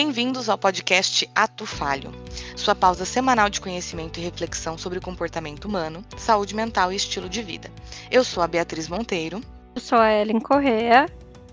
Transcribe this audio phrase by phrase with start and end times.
[0.00, 2.12] Bem-vindos ao podcast Ato Falho,
[2.54, 7.28] sua pausa semanal de conhecimento e reflexão sobre o comportamento humano, saúde mental e estilo
[7.28, 7.68] de vida.
[8.08, 9.40] Eu sou a Beatriz Monteiro.
[9.74, 11.06] Eu sou a Ellen Correa.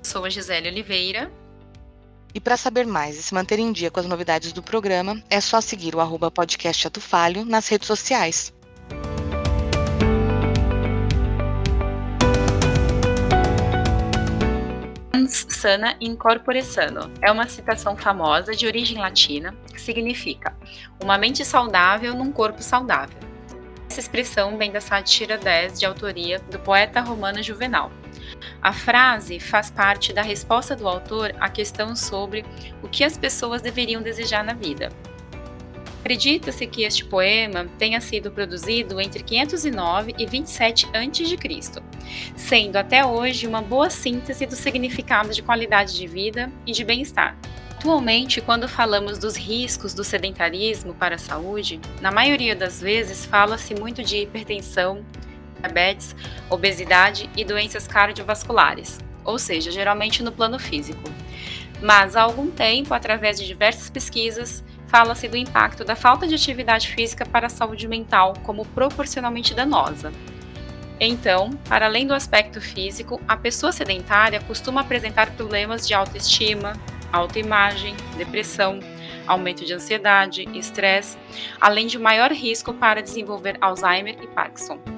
[0.04, 1.32] Sou a Gisele Oliveira.
[2.36, 5.41] E para saber mais e se manter em dia com as novidades do programa, é
[5.41, 8.54] só seguir o arroba podcast Ato Falho nas redes sociais.
[15.25, 20.56] Mens sana in corpore sano é uma citação famosa de origem latina que significa
[21.04, 23.18] uma mente saudável num corpo saudável.
[23.89, 27.92] Essa expressão vem da sátira 10 de autoria do poeta romano Juvenal.
[28.61, 32.45] A frase faz parte da resposta do autor à questão sobre
[32.84, 34.89] o que as pessoas deveriam desejar na vida.
[36.05, 41.81] Acredita-se que este poema tenha sido produzido entre 509 e 27 a.C.,
[42.36, 47.36] sendo até hoje uma boa síntese do significado de qualidade de vida e de bem-estar.
[47.72, 53.73] Atualmente, quando falamos dos riscos do sedentarismo para a saúde, na maioria das vezes fala-se
[53.73, 55.03] muito de hipertensão,
[55.59, 56.16] diabetes,
[56.52, 61.02] obesidade e doenças cardiovasculares, ou seja, geralmente no plano físico.
[61.81, 64.64] Mas há algum tempo, através de diversas pesquisas,
[64.96, 70.10] fala-se do impacto da falta de atividade física para a saúde mental como proporcionalmente danosa.
[70.98, 76.80] Então, para além do aspecto físico, a pessoa sedentária costuma apresentar problemas de autoestima,
[77.12, 78.80] autoimagem, depressão,
[79.28, 81.18] aumento de ansiedade, estresse,
[81.59, 84.95] além de maior risco para desenvolver Alzheimer e Parkinson.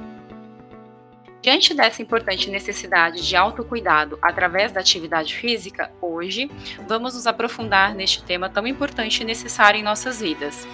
[1.48, 6.52] Diante dessa importante necessidade de autocuidado através da atividade física, hoje
[6.86, 10.68] vamos nos aprofundar neste tema tão importante e necessário em nossas vidas.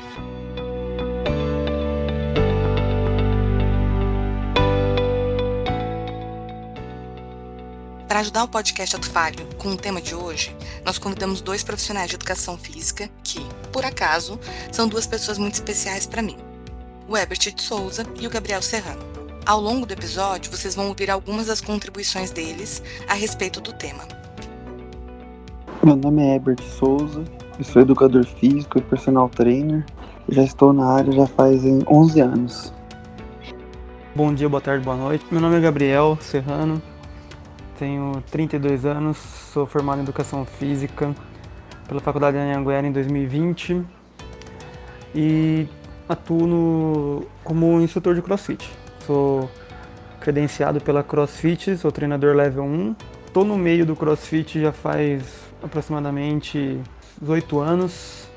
[8.08, 12.10] Para ajudar o podcast Ato Falho com o tema de hoje, nós convidamos dois profissionais
[12.10, 14.40] de educação física que, por acaso,
[14.72, 16.40] são duas pessoas muito especiais para mim:
[17.08, 19.23] o Herbert de Souza e o Gabriel Serrano.
[19.46, 24.08] Ao longo do episódio, vocês vão ouvir algumas das contribuições deles a respeito do tema.
[25.84, 27.26] Meu nome é Herbert Souza,
[27.60, 29.86] eu sou educador físico e personal trainer.
[30.30, 32.74] Já estou na área já faz 11 anos.
[34.16, 35.26] Bom dia, boa tarde, boa noite.
[35.30, 36.82] Meu nome é Gabriel Serrano,
[37.78, 39.18] tenho 32 anos,
[39.52, 41.14] sou formado em Educação Física
[41.86, 43.84] pela Faculdade de Anhanguera em 2020
[45.14, 45.68] e
[46.08, 48.84] atuo no, como instrutor de CrossFit.
[49.06, 49.50] Sou
[50.20, 52.96] credenciado pela CrossFit, sou treinador level 1.
[53.28, 55.24] Estou no meio do CrossFit já faz
[55.62, 56.80] aproximadamente
[57.20, 58.30] 18 anos.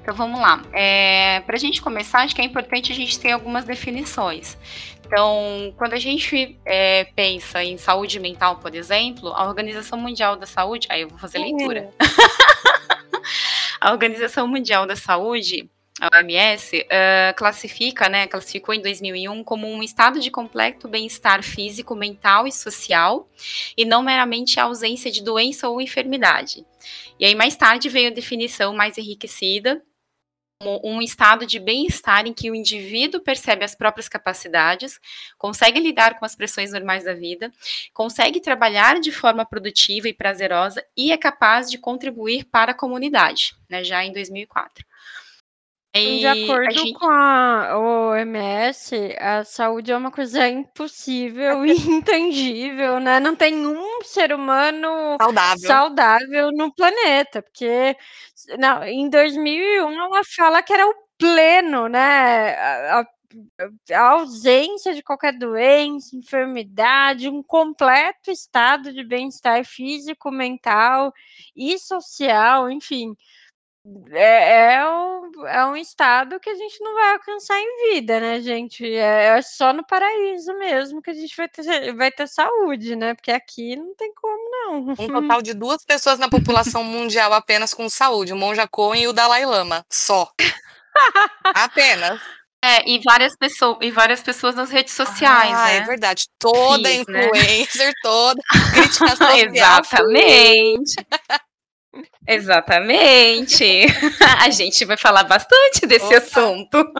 [0.00, 0.62] Então vamos lá.
[0.72, 4.56] É, Para a gente começar, acho que é importante a gente ter algumas definições.
[5.04, 10.46] Então, quando a gente é, pensa em saúde mental, por exemplo, a Organização Mundial da
[10.46, 10.88] Saúde.
[10.90, 11.90] Aí eu vou fazer leitura.
[13.80, 15.70] a Organização Mundial da Saúde
[16.00, 21.94] a OMS, uh, classifica, né, classificou em 2001 como um estado de completo bem-estar físico,
[21.94, 23.28] mental e social,
[23.76, 26.66] e não meramente a ausência de doença ou enfermidade.
[27.18, 29.82] E aí, mais tarde, veio a definição mais enriquecida,
[30.58, 34.98] como um estado de bem-estar em que o indivíduo percebe as próprias capacidades,
[35.36, 37.52] consegue lidar com as pressões normais da vida,
[37.92, 43.54] consegue trabalhar de forma produtiva e prazerosa e é capaz de contribuir para a comunidade,
[43.68, 44.84] né, já em 2004.
[46.00, 46.92] E de acordo a gente...
[46.94, 53.20] com a OMS, a saúde é uma coisa impossível e intangível, né?
[53.20, 57.96] Não tem um ser humano saudável, saudável no planeta, porque
[58.58, 62.54] não, em 2001 ela fala que era o pleno, né?
[62.54, 63.06] A, a,
[63.92, 71.12] a ausência de qualquer doença, enfermidade, um completo estado de bem-estar físico, mental
[71.54, 73.14] e social, enfim
[74.10, 78.40] é, é, um, é um estado que a gente não vai alcançar em vida, né,
[78.40, 78.84] gente?
[78.84, 83.14] É, é, só no paraíso mesmo que a gente vai ter, vai ter saúde, né?
[83.14, 84.94] Porque aqui não tem como, não.
[84.98, 89.08] Um total de duas pessoas na população mundial apenas com saúde, o Monja Cohen e
[89.08, 89.84] o Dalai Lama.
[89.90, 90.32] Só.
[91.54, 92.20] apenas.
[92.64, 95.76] É, e várias pessoas, e várias pessoas nas redes sociais, ah, né?
[95.76, 96.24] é verdade.
[96.38, 97.26] Toda Fiz, né?
[97.26, 97.92] influencer, né?
[98.02, 98.42] toda
[98.74, 99.38] crítica social.
[99.38, 100.94] Exatamente.
[102.26, 103.86] Exatamente.
[104.42, 106.16] A gente vai falar bastante desse Opa.
[106.16, 106.92] assunto.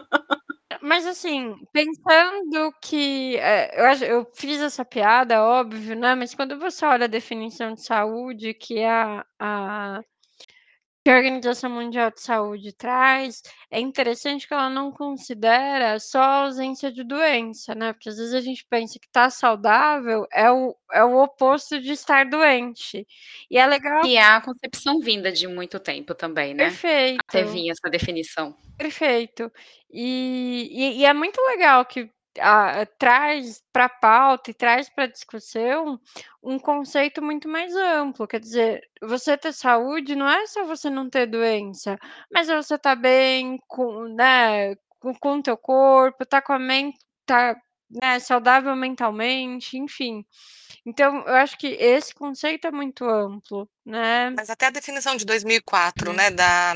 [0.81, 6.15] Mas assim, pensando que é, eu, eu fiz essa piada, óbvio, né?
[6.15, 10.01] Mas quando você olha a definição de saúde, que é a, a
[11.07, 16.43] que a Organização Mundial de Saúde traz, é interessante que ela não considera só a
[16.43, 17.93] ausência de doença, né?
[17.93, 21.93] Porque às vezes a gente pensa que estar saudável é o, é o oposto de
[21.93, 23.07] estar doente.
[23.49, 24.05] E é legal.
[24.05, 26.65] E é a concepção vinda de muito tempo também, né?
[26.65, 27.21] Perfeito.
[27.25, 28.53] Até vir essa definição.
[28.77, 29.49] Perfeito.
[29.89, 35.05] E, e, e é muito legal que a, traz para a pauta e traz para
[35.05, 35.99] a discussão
[36.41, 38.27] um conceito muito mais amplo.
[38.27, 41.97] Quer dizer, você ter saúde não é só você não ter doença,
[42.31, 46.53] mas é você estar tá bem com, né, com, com o teu corpo, tá com
[46.53, 47.55] a mente, tá
[47.89, 50.25] né, saudável mentalmente, enfim.
[50.85, 54.29] Então, eu acho que esse conceito é muito amplo, né?
[54.31, 56.13] Mas até a definição de 2004, hum.
[56.13, 56.73] né, da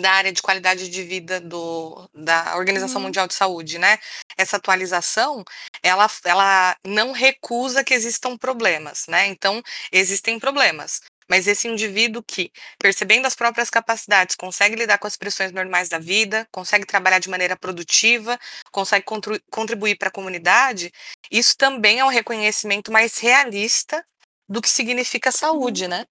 [0.00, 3.04] da área de qualidade de vida do, da Organização uhum.
[3.04, 3.98] Mundial de Saúde, né?
[4.36, 5.44] Essa atualização,
[5.82, 9.26] ela, ela não recusa que existam problemas, né?
[9.26, 9.62] Então,
[9.92, 11.00] existem problemas.
[11.28, 15.98] Mas esse indivíduo que, percebendo as próprias capacidades, consegue lidar com as pressões normais da
[15.98, 18.38] vida, consegue trabalhar de maneira produtiva,
[18.72, 19.04] consegue
[19.50, 20.90] contribuir para a comunidade,
[21.30, 24.02] isso também é um reconhecimento mais realista
[24.48, 26.06] do que significa saúde, né?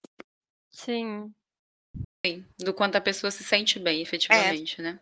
[0.71, 1.33] Sim,
[2.59, 4.83] do quanto a pessoa se sente bem, efetivamente, é.
[4.83, 4.99] né?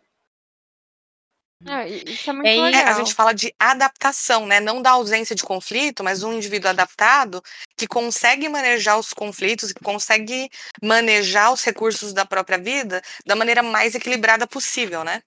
[1.64, 2.86] Ah, isso é muito é, legal.
[2.86, 4.60] a gente fala de adaptação, né?
[4.60, 7.42] Não da ausência de conflito, mas um indivíduo adaptado
[7.78, 10.50] que consegue manejar os conflitos, que consegue
[10.82, 15.22] manejar os recursos da própria vida da maneira mais equilibrada possível, né?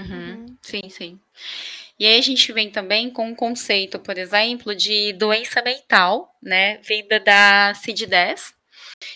[0.00, 0.06] Uhum.
[0.08, 0.56] uhum.
[0.62, 1.20] Sim, sim.
[1.98, 6.78] E aí a gente vem também com um conceito, por exemplo, de doença mental, né?
[6.78, 8.52] Vinda da CID-10,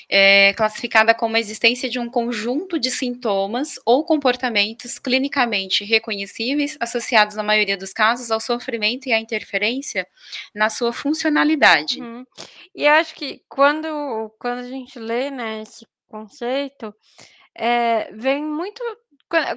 [0.08, 7.36] é classificada como a existência de um conjunto de sintomas ou comportamentos clinicamente reconhecíveis associados,
[7.36, 10.06] na maioria dos casos, ao sofrimento e à interferência
[10.54, 12.00] na sua funcionalidade.
[12.00, 12.24] Uhum.
[12.74, 16.94] E acho que quando, quando a gente lê né, esse conceito,
[17.54, 18.82] é, vem muito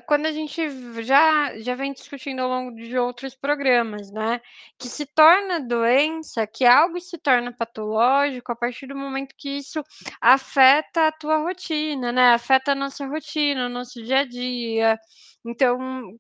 [0.07, 0.61] quando a gente
[1.03, 4.41] já já vem discutindo ao longo de outros programas, né,
[4.77, 9.81] que se torna doença, que algo se torna patológico a partir do momento que isso
[10.21, 14.99] afeta a tua rotina, né, afeta a nossa rotina, o nosso dia a dia.
[15.45, 15.77] Então,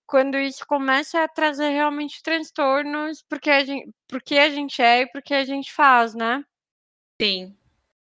[0.07, 5.07] quando isso começa a trazer realmente transtornos, porque a gente porque a gente é e
[5.11, 6.43] porque a gente faz, né.
[7.21, 7.60] Sim.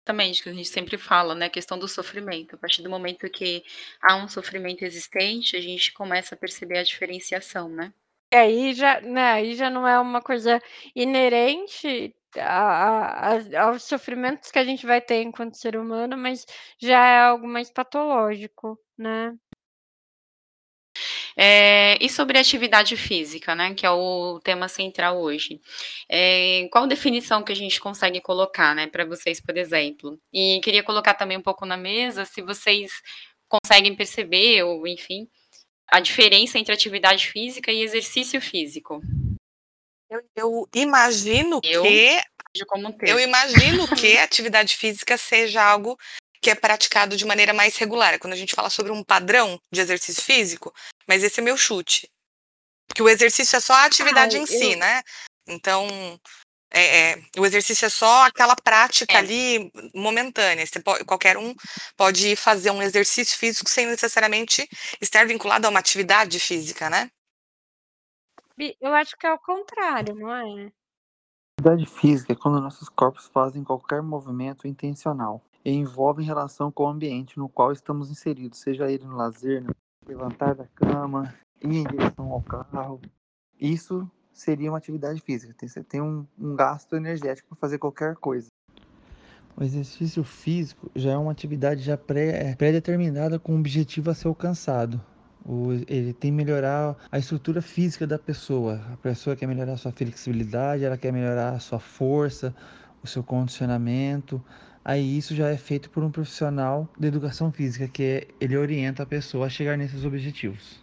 [0.06, 2.54] Exatamente, que a gente sempre fala, né, a questão do sofrimento.
[2.54, 3.64] A partir do momento que
[4.00, 7.92] há um sofrimento existente, a gente começa a perceber a diferenciação, né?
[8.32, 10.60] E aí já, né, aí já não é uma coisa
[10.94, 16.44] inerente a, a, aos sofrimentos que a gente vai ter enquanto ser humano, mas
[16.78, 19.36] já é algo mais patológico, né?
[21.38, 25.60] É, e sobre atividade física, né, que é o tema central hoje.
[26.08, 30.18] É, qual definição que a gente consegue colocar, né, para vocês, por exemplo?
[30.32, 32.90] E queria colocar também um pouco na mesa, se vocês
[33.48, 35.28] conseguem perceber, ou enfim,
[35.86, 39.02] a diferença entre atividade física e exercício físico.
[40.08, 42.20] Eu, eu imagino eu, que
[43.02, 45.98] eu imagino que atividade física seja algo
[46.46, 48.20] que é praticado de maneira mais regular.
[48.20, 50.72] Quando a gente fala sobre um padrão de exercício físico,
[51.04, 52.08] mas esse é meu chute.
[52.87, 55.02] Porque o exercício é só a atividade Ai, em si, né?
[55.48, 55.88] Então,
[56.72, 59.16] é, é, o exercício é só aquela prática é.
[59.16, 60.64] ali momentânea.
[60.84, 61.52] Pode, qualquer um
[61.96, 64.69] pode fazer um exercício físico sem necessariamente
[65.00, 67.10] estar vinculado a uma atividade física, né?
[68.81, 70.70] Eu acho que é o contrário, não é?
[71.58, 76.88] Atividade física é quando nossos corpos fazem qualquer movimento intencional e envolve relação com o
[76.88, 79.75] ambiente no qual estamos inseridos, seja ele no lazer, no
[80.06, 83.00] levantar da cama, ir em direção ao carro.
[83.61, 85.52] Isso seria uma atividade física.
[85.61, 88.46] Você tem um, um gasto energético para fazer qualquer coisa.
[89.56, 94.28] O exercício físico já é uma atividade já pré, pré-determinada com um objetivo a ser
[94.28, 95.00] alcançado.
[95.44, 98.80] O, ele tem que melhorar a estrutura física da pessoa.
[98.92, 102.54] A pessoa quer melhorar a sua flexibilidade, ela quer melhorar a sua força,
[103.02, 104.40] o seu condicionamento,
[104.87, 109.02] aí isso já é feito por um profissional de educação física, que é, ele orienta
[109.02, 110.81] a pessoa a chegar nesses objetivos.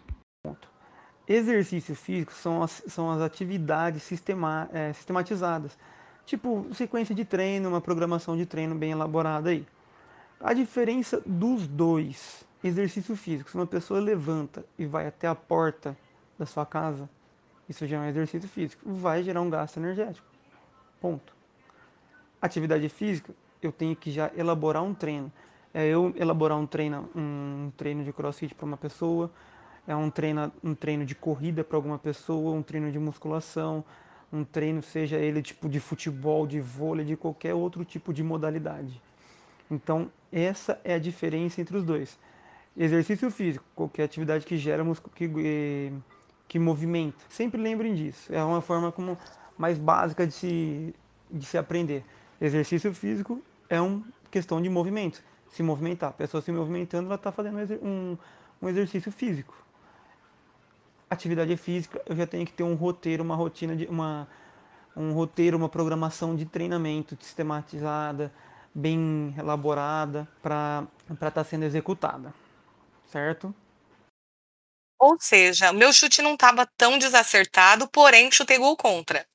[1.25, 5.77] Exercícios físicos são as, são as atividades sistema, é, sistematizadas,
[6.25, 9.65] tipo sequência de treino, uma programação de treino bem elaborada aí.
[10.37, 15.97] A diferença dos dois, exercício físico, se uma pessoa levanta e vai até a porta
[16.37, 17.09] da sua casa,
[17.69, 20.27] isso já é um exercício físico, vai gerar um gasto energético.
[20.99, 21.33] Ponto.
[22.41, 23.33] Atividade física,
[23.67, 25.31] eu tenho que já elaborar um treino.
[25.73, 29.31] É eu elaborar um treino, um treino de crossfit para uma pessoa,
[29.87, 33.83] é um treino, um treino de corrida para alguma pessoa, um treino de musculação,
[34.31, 39.01] um treino seja ele tipo de futebol, de vôlei, de qualquer outro tipo de modalidade.
[39.69, 42.19] Então, essa é a diferença entre os dois.
[42.77, 44.83] Exercício físico, qualquer atividade que gera
[45.15, 45.91] que, eh,
[46.47, 47.17] que movimenta.
[47.29, 48.33] Sempre lembrem disso.
[48.33, 49.17] É uma forma como
[49.57, 50.95] mais básica de se,
[51.31, 52.03] de se aprender.
[52.41, 55.23] Exercício físico é uma questão de movimento.
[55.51, 56.09] Se movimentar.
[56.09, 58.17] A pessoa se movimentando, ela está fazendo um,
[58.61, 59.55] um exercício físico.
[61.09, 64.27] Atividade física, eu já tenho que ter um roteiro, uma rotina de uma
[64.95, 68.31] um roteiro, uma programação de treinamento sistematizada,
[68.73, 72.33] bem elaborada para estar tá sendo executada,
[73.11, 73.53] certo?
[74.99, 79.25] Ou seja, meu chute não estava tão desacertado, porém chutei gol contra.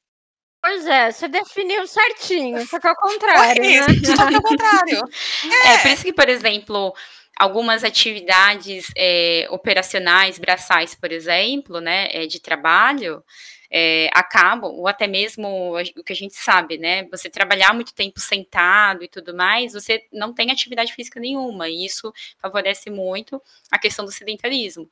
[0.60, 3.92] Pois é, você definiu certinho, só que ao contrário, Foi né?
[3.92, 5.02] isso, só que ao contrário.
[5.66, 5.74] É.
[5.74, 6.92] é, por isso que, por exemplo,
[7.38, 13.22] algumas atividades é, operacionais, braçais, por exemplo, né, é, de trabalho,
[13.70, 17.04] é, acabam, ou até mesmo o que a gente sabe, né?
[17.10, 21.84] Você trabalhar muito tempo sentado e tudo mais, você não tem atividade física nenhuma, e
[21.84, 24.88] isso favorece muito a questão do sedentarismo.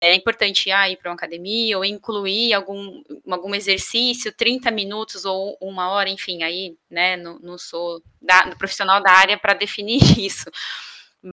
[0.00, 5.58] É importante ah, ir para uma academia ou incluir algum, algum exercício, 30 minutos ou
[5.60, 7.16] uma hora, enfim, aí, né?
[7.16, 10.50] Não, não sou da, profissional da área para definir isso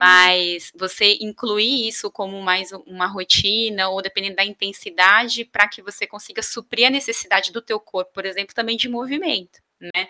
[0.00, 6.06] mas você incluir isso como mais uma rotina ou dependendo da intensidade para que você
[6.06, 10.08] consiga suprir a necessidade do teu corpo, por exemplo, também de movimento, né?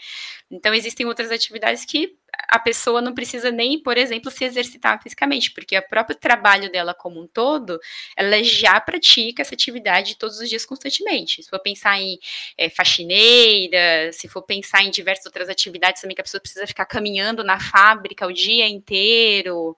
[0.51, 2.17] Então existem outras atividades que
[2.49, 6.95] a pessoa não precisa nem, por exemplo, se exercitar fisicamente, porque o próprio trabalho dela
[6.95, 7.79] como um todo,
[8.17, 11.43] ela já pratica essa atividade todos os dias constantemente.
[11.43, 12.19] Se for pensar em
[12.57, 16.87] é, faxineira, se for pensar em diversas outras atividades também que a pessoa precisa ficar
[16.87, 19.77] caminhando na fábrica o dia inteiro,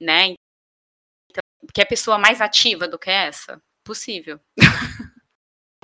[0.00, 0.34] né?
[1.30, 1.42] Então,
[1.72, 3.60] que é pessoa mais ativa do que essa?
[3.84, 4.40] Possível.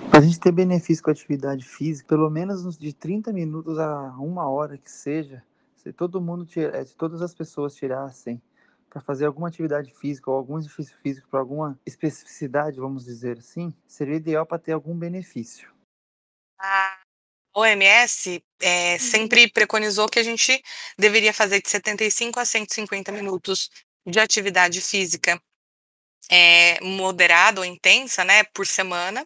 [0.09, 4.15] Para a gente ter benefício com a atividade física, pelo menos de 30 minutos a
[4.19, 5.43] uma hora que seja,
[5.81, 8.41] se todo mundo, eh, se todas as pessoas tirassem
[8.87, 13.73] para fazer alguma atividade física ou algum exercício físico para alguma especificidade, vamos dizer assim,
[13.87, 15.73] seria ideal para ter algum benefício.
[16.59, 17.01] A
[17.55, 20.61] OMS é, sempre preconizou que a gente
[20.97, 23.71] deveria fazer de 75 a 150 minutos
[24.05, 25.41] de atividade física
[26.29, 29.25] é, moderada ou intensa, né, por semana.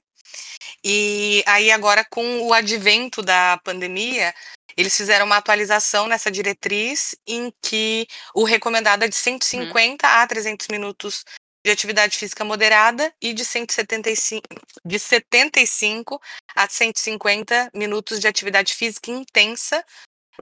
[0.83, 4.33] E aí agora com o advento da pandemia,
[4.77, 10.09] eles fizeram uma atualização nessa diretriz em que o recomendado é de 150 hum.
[10.09, 11.23] a 300 minutos
[11.63, 14.47] de atividade física moderada e de 175
[14.85, 16.21] de 75
[16.55, 19.83] a 150 minutos de atividade física intensa,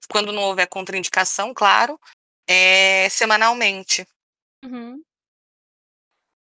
[0.10, 1.98] quando não houver contraindicação, claro,
[2.48, 4.06] é, semanalmente.
[4.66, 5.02] Uhum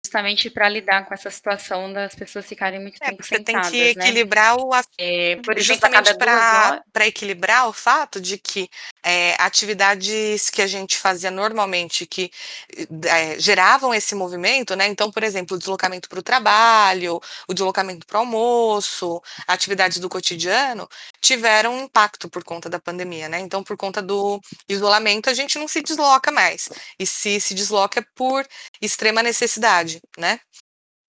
[0.05, 3.69] justamente para lidar com essa situação das pessoas ficarem muito é, tempo você sentadas.
[3.69, 4.05] Você tem que né?
[4.05, 8.69] equilibrar o é, por justamente para equilibrar o fato de que
[9.05, 12.31] é, atividades que a gente fazia normalmente que
[13.07, 14.87] é, geravam esse movimento, né?
[14.87, 20.09] Então, por exemplo, o deslocamento para o trabalho, o deslocamento para o almoço, atividades do
[20.09, 20.89] cotidiano,
[21.21, 23.41] tiveram um impacto por conta da pandemia, né?
[23.41, 26.69] Então, por conta do isolamento, a gente não se desloca mais.
[26.99, 28.47] E se se desloca é por
[28.81, 30.41] extrema necessidade, né?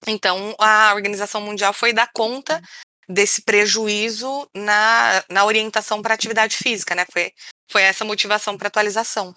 [0.07, 2.61] Então, a Organização Mundial foi dar conta
[3.07, 7.05] desse prejuízo na, na orientação para atividade física, né?
[7.11, 7.31] Foi
[7.69, 9.35] foi essa motivação para atualização.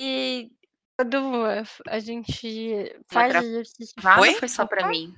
[0.00, 0.50] E
[0.98, 1.44] quando
[1.88, 3.44] a gente faz tra...
[3.44, 4.34] exercício Oi?
[4.34, 5.14] foi só para mim?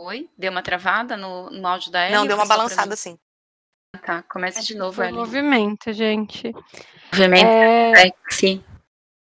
[0.00, 0.28] Oi?
[0.36, 2.16] Deu uma travada no, no áudio da Ellie?
[2.16, 3.18] Não, deu uma balançada sim.
[4.04, 5.18] Tá, começa de novo, Ellie.
[5.18, 6.50] movimento, gente.
[7.12, 7.94] Movimento é...
[7.94, 8.64] sexy.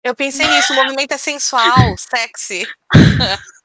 [0.02, 2.66] Eu pensei nisso, o movimento é sensual, sexy.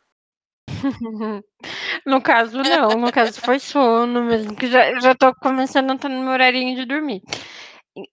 [2.05, 2.89] no caso, não.
[2.89, 6.75] No caso, foi sono mesmo, que já, já tô começando a estar no meu horarinho
[6.75, 7.21] de dormir.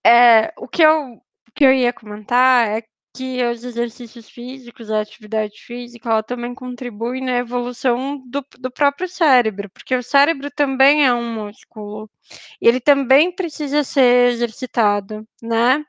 [0.05, 1.21] É, o que eu,
[1.55, 2.83] que eu ia comentar é
[3.17, 9.09] que os exercícios físicos, a atividade física, ela também contribui na evolução do, do próprio
[9.09, 12.11] cérebro, porque o cérebro também é um músculo
[12.61, 15.83] e ele também precisa ser exercitado, né?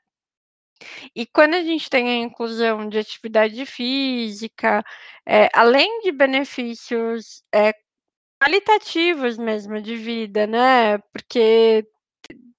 [1.16, 4.84] E quando a gente tem a inclusão de atividade física,
[5.26, 7.74] é, além de benefícios é,
[8.42, 10.98] qualitativos mesmo de vida, né?
[11.14, 11.86] Porque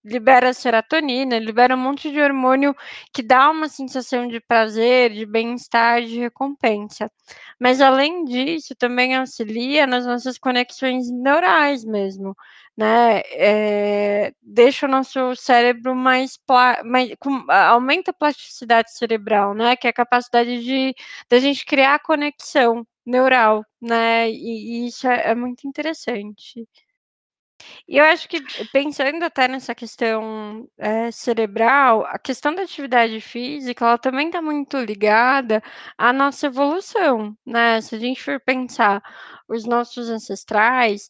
[0.09, 2.75] libera serotonina, libera um monte de hormônio
[3.13, 7.11] que dá uma sensação de prazer, de bem-estar, de recompensa.
[7.59, 12.35] Mas além disso, também auxilia nas nossas conexões neurais mesmo,
[12.77, 13.21] né?
[13.33, 16.39] É, deixa o nosso cérebro mais,
[16.85, 19.77] mais com, aumenta a plasticidade cerebral, né?
[19.77, 20.95] Que é a capacidade de
[21.29, 24.31] da gente criar conexão neural, né?
[24.31, 26.67] E, e isso é, é muito interessante.
[27.89, 33.85] E eu acho que pensando até nessa questão, eh, cerebral, a questão da atividade física,
[33.85, 35.63] ela também está muito ligada
[35.97, 37.81] à nossa evolução, né.
[37.81, 39.03] Se a gente for pensar
[39.49, 41.09] os nossos ancestrais,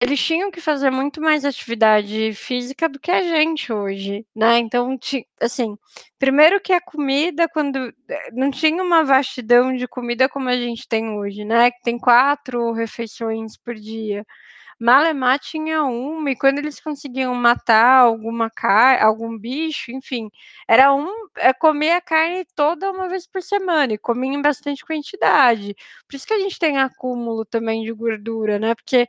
[0.00, 4.58] eles tinham que fazer muito mais atividade física do que a gente hoje, né.
[4.58, 4.96] Então
[5.40, 5.76] assim,
[6.20, 10.86] primeiro que a comida quando eh, não tinha uma vastidão de comida como a gente
[10.88, 14.24] tem hoje, né, que tem 4 refeições por dia.
[14.82, 20.28] Malemar tinha 1 e quando eles conseguiam matar alguma car algum bicho, enfim,
[20.68, 21.08] era um
[21.38, 25.74] eh, comia carne toda uma vez por semana e comia em bastante quantidade.
[26.08, 29.06] Por isso que a gente tem acúmulo também de gordura, né, porque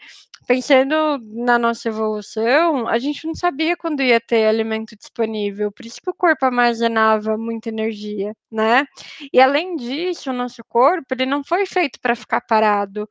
[0.48, 6.02] pensando na nossa evolução, a gente não sabia quando ia ter alimento disponível, por isso
[6.04, 8.86] que o corpo armazenava muita energia, né.
[9.34, 13.08] E além disso, o nosso corpo, ele não foi feito para ficar parado,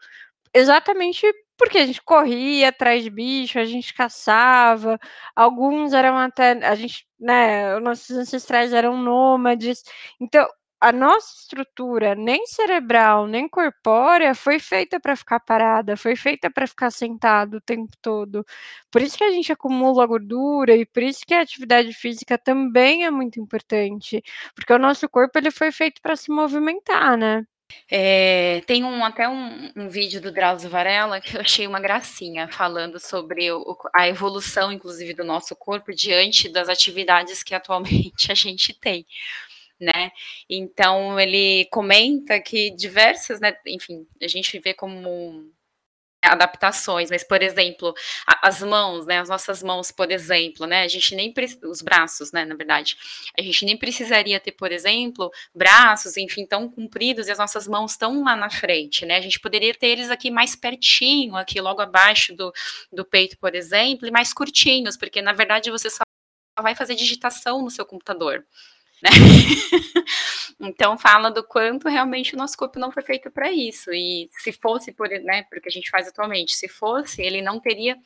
[0.54, 4.98] exatamente porque a gente corria atrás de bicho, a gente caçava,
[5.36, 9.82] alguns eram até a gente, né, os nossos ancestrais eram nômades,
[10.20, 10.46] então
[10.80, 16.66] a nossa estrutura, nem cerebral, nem corpórea, foi feita para ficar parada, foi feita para
[16.66, 18.44] ficar sentado o tempo todo.
[18.90, 23.04] Por isso que a gente acumula gordura e por isso que a atividade física também
[23.04, 24.20] é muito importante,
[24.56, 27.44] porque o nosso corpo ele foi feito para se movimentar, né.
[27.90, 32.48] É, tem um até um um vídeo do Drauzio Varela que eu achei uma gracinha,
[32.48, 38.34] falando sobre o a evolução, inclusive, do nosso corpo diante das atividades que atualmente a
[38.34, 39.06] gente tem,
[39.80, 40.12] né.
[40.48, 45.50] Então ele comenta que diversas, né, enfim, a gente vê como
[46.22, 47.94] adaptações, mas, por exemplo,
[48.42, 51.32] as mãos, né, as nossas mãos, por exemplo, né, a gente nem
[51.64, 52.96] os braços, né, na verdade,
[53.38, 57.92] a gente nem precisaria ter, por exemplo, braços, enfim, tão compridos e as nossas mãos
[57.92, 61.80] estão lá na frente, né, a gente poderia ter eles aqui mais pertinho, aqui logo
[61.80, 62.52] abaixo do
[62.92, 66.02] do peito, por exemplo, e mais curtinhos, porque na verdade você só
[66.60, 68.44] vai fazer digitação no seu computador,
[69.02, 69.10] né.
[70.62, 74.52] Então fala do quanto realmente o nosso corpo não foi feito para isso e se
[74.52, 77.96] fosse por né, por o que a gente faz atualmente, se fosse, ele não teria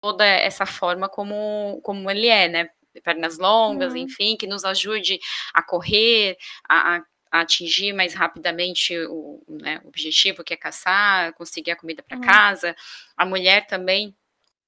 [0.00, 2.68] toda essa forma como como ele é, né,
[3.02, 3.98] pernas longas, Uhum.
[4.00, 5.18] enfim, que nos ajude
[5.52, 6.36] a correr,
[6.68, 11.76] a a a atingir mais rapidamente o né, o objetivo que é caçar, conseguir a
[11.76, 12.20] comida para Hum.
[12.20, 12.76] casa.
[13.16, 14.14] A mulher também,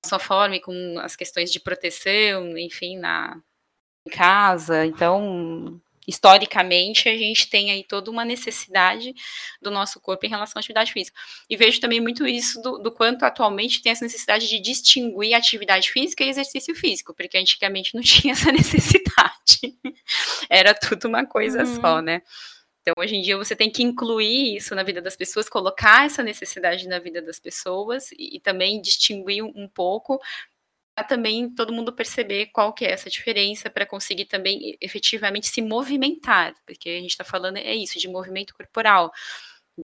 [0.04, 3.40] sua forma e com as questões de proteção, enfim, na
[4.06, 9.14] em casa, então, historicamente, a gente tem aí toda uma necessidade
[9.60, 11.18] do nosso corpo em relação à atividade física.
[11.50, 15.90] E vejo também muito isso do do quanto atualmente tem essa necessidade de distinguir atividade
[15.90, 19.74] física e exercício físico, porque antigamente não tinha essa necessidade,
[20.48, 22.02] era tudo uma coisa só, Uhum.
[22.02, 22.22] né.
[22.82, 26.22] Então hoje em dia você tem que incluir isso na vida das pessoas, colocar essa
[26.22, 30.20] necessidade na vida das pessoas e e também distinguir um um pouco,
[31.04, 36.54] também todo mundo perceber qual que é essa diferença pra conseguir também efetivamente se movimentar,
[36.66, 39.12] porque a gente está falando é isso, de movimento corporal,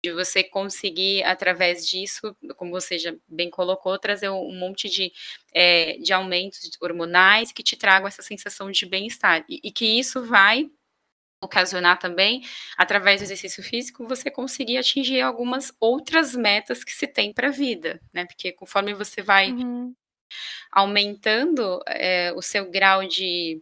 [0.05, 5.13] de você conseguir através disso, como você já bem colocou, trazer um monte de,
[5.55, 10.25] eh, de aumentos hormonais que te tragam essa sensação de bem-estar e e que isso
[10.27, 10.71] vai
[11.43, 12.43] ocasionar também,
[12.79, 18.01] através do exercício físico, você conseguir atingir algumas outras metas que se tem pra vida,
[18.15, 19.95] né, porque conforme você vai Uhum.
[20.71, 23.61] Aumentando, eh, o seu grau de,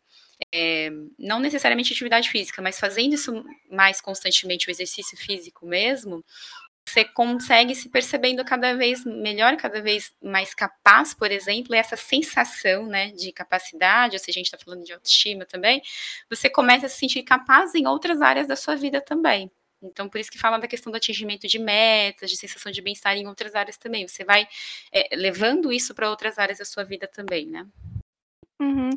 [0.53, 6.25] eh, não necessariamente atividade física, mas fazendo isso mais constantemente, o exercício físico mesmo,
[6.87, 11.97] você consegue se percebendo cada vez melhor, cada vez mais capaz, por exemplo, e essa
[11.97, 15.83] sensação, né, de capacidade, ou seja, a gente está falando de autoestima também,
[16.29, 19.51] você começa a se sentir capaz em outras áreas da sua vida também.
[19.83, 23.17] Então por isso que fala da questão do atingimento de metas, de sensação de bem-estar
[23.17, 24.47] em outras áreas também, você vai,
[24.93, 27.67] eh, levando isso pra outras áreas da sua vida também, né.
[28.61, 28.91] Uhum.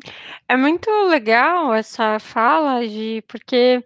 [0.48, 3.82] É muito legal essa fala de porque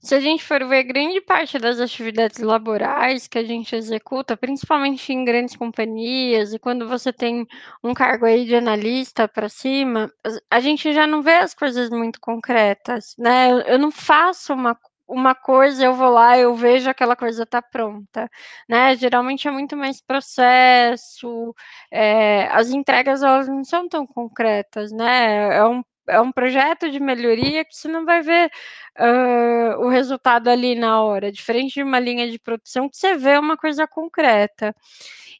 [0.00, 5.12] se a gente for ver grande parte das atividades laborais que a gente executa, principalmente
[5.12, 7.46] em grandes companhias e quando você tem
[7.82, 10.12] um cargo aí de analista pra cima,
[10.50, 13.50] a gente já não vê as coisas muito concretas, né.
[13.66, 14.76] Eu não faço uma
[15.08, 18.28] uma coisa, eu vou lá, eu vejo aquela coisa tá pronta,
[18.68, 21.54] né, geralmente é muito mais processo,
[21.90, 27.00] eh, as entregas elas não são tão concretas, né, é um é um projeto de
[27.00, 28.50] melhoria que você não vai ver,
[28.98, 33.38] hã, o resultado ali na hora, diferente de uma linha de produção que você vê
[33.38, 34.74] uma coisa concreta.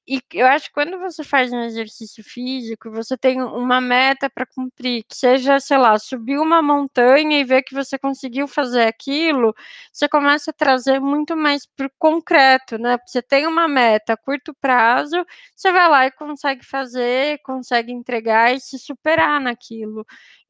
[0.06, 4.46] e eu acho que quando você faz um exercício físico, você tem uma meta para
[4.46, 9.54] cumprir, que seja, sei lá, subir uma montanha e ver que você conseguiu fazer aquilo,
[9.92, 12.96] você começa a trazer muito mais para o concreto, né?
[12.98, 15.24] Porque você tem uma meta a curto prazo,
[15.54, 20.04] você vai lá e consegue fazer, consegue entregar e se superar naquilo.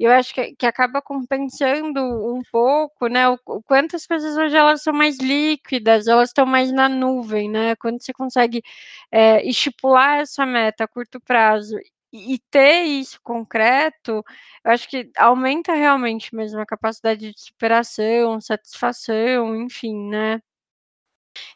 [0.07, 2.01] Eu acho que, que acaba compensando
[2.35, 3.29] um pouco, né?
[3.29, 7.51] O, o quanto as coisas hoje elas são mais líquidas, elas estão mais na nuvem,
[7.51, 7.77] né?
[7.77, 8.62] Quando você consegue
[9.11, 11.77] é, estipular essa meta a curto prazo
[12.12, 14.25] e ter isso concreto,
[14.64, 20.40] eu acho que aumenta realmente mesmo a capacidade de superação, satisfação, enfim, né?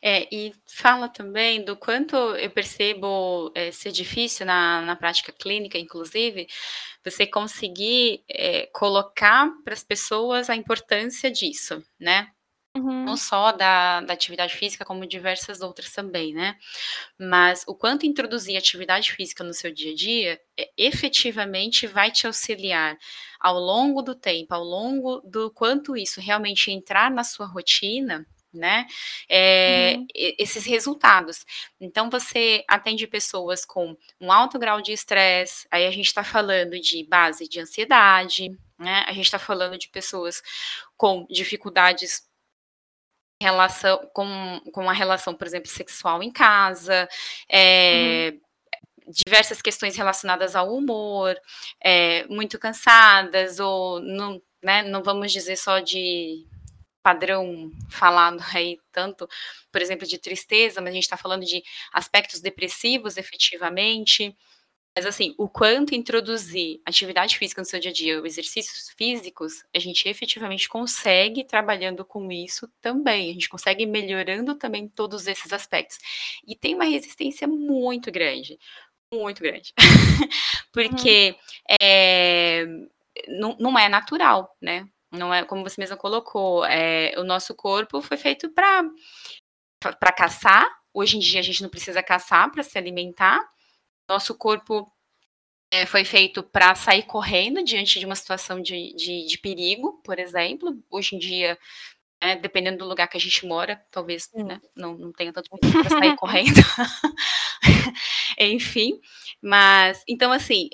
[0.02, 5.78] É, e fala também do quanto eu percebo é, ser difícil na, na prática clínica,
[5.78, 6.46] inclusive,
[7.04, 12.28] você conseguir é, colocar para as pessoas a importância disso, né?
[12.76, 13.04] Uhum.
[13.04, 16.56] Não só da, da atividade física, como diversas outras também, né?
[17.18, 22.26] Mas o quanto introduzir atividade física no seu dia a dia é, efetivamente vai te
[22.26, 22.96] auxiliar
[23.40, 28.86] ao longo do tempo, ao longo do quanto isso realmente entrar na sua rotina, né?
[29.28, 30.06] É, uhum.
[30.14, 31.44] Esses resultados.
[31.80, 36.78] Então, você atende pessoas com um alto grau de estresse, aí a gente está falando
[36.80, 39.04] de base de ansiedade, né?
[39.06, 40.42] A gente está falando de pessoas
[40.96, 42.26] com dificuldades
[43.40, 47.08] relação com, com a relação, por exemplo, sexual em casa,
[47.48, 48.48] é, uhum
[49.08, 51.34] diversas questões relacionadas ao humor,
[51.80, 56.46] é, muito cansadas, ou não, né, não vamos dizer só de
[57.08, 59.26] padrão falado aí tanto,
[59.72, 64.36] por exemplo, de tristeza, mas a gente está falando de aspectos depressivos efetivamente.
[64.94, 69.78] Mas assim, o quanto introduzir atividade física no seu dia a dia, exercícios físicos, a
[69.78, 73.30] gente efetivamente consegue trabalhando com isso também.
[73.30, 75.98] A gente consegue melhorando também todos esses aspectos.
[76.46, 78.58] E tem uma resistência muito grande,
[79.12, 79.72] muito grande.
[80.72, 81.76] Porque uhum.
[81.80, 82.66] é,
[83.28, 84.88] não, não é natural, né?
[85.10, 88.84] Não é como você mesma colocou, é, o nosso corpo foi feito para
[89.80, 90.66] para caçar.
[90.92, 93.40] Hoje em dia a gente não precisa caçar para se alimentar.
[94.08, 94.90] Nosso corpo
[95.70, 100.18] é, foi feito para sair correndo diante de uma situação de, de, de perigo, por
[100.18, 100.76] exemplo.
[100.90, 101.58] Hoje em dia,
[102.20, 105.90] é, dependendo do lugar que a gente mora, talvez né, não, não tenha tanto para
[105.90, 106.60] sair correndo.
[108.38, 109.00] Enfim,
[109.42, 110.68] mas então assim,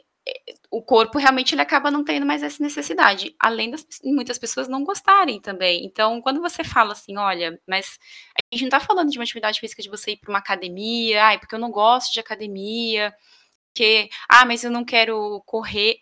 [0.71, 4.83] o corpo realmente ele acaba não tendo mais essa necessidade, além das muitas pessoas não
[4.83, 5.85] gostarem também.
[5.85, 7.99] Então, quando você fala assim, olha, mas
[8.35, 11.25] a gente não está falando de uma atividade física de você ir para uma academia,
[11.25, 13.15] ai, porque eu não gosto de academia,
[13.75, 15.99] que, ah, mas eu não quero correr.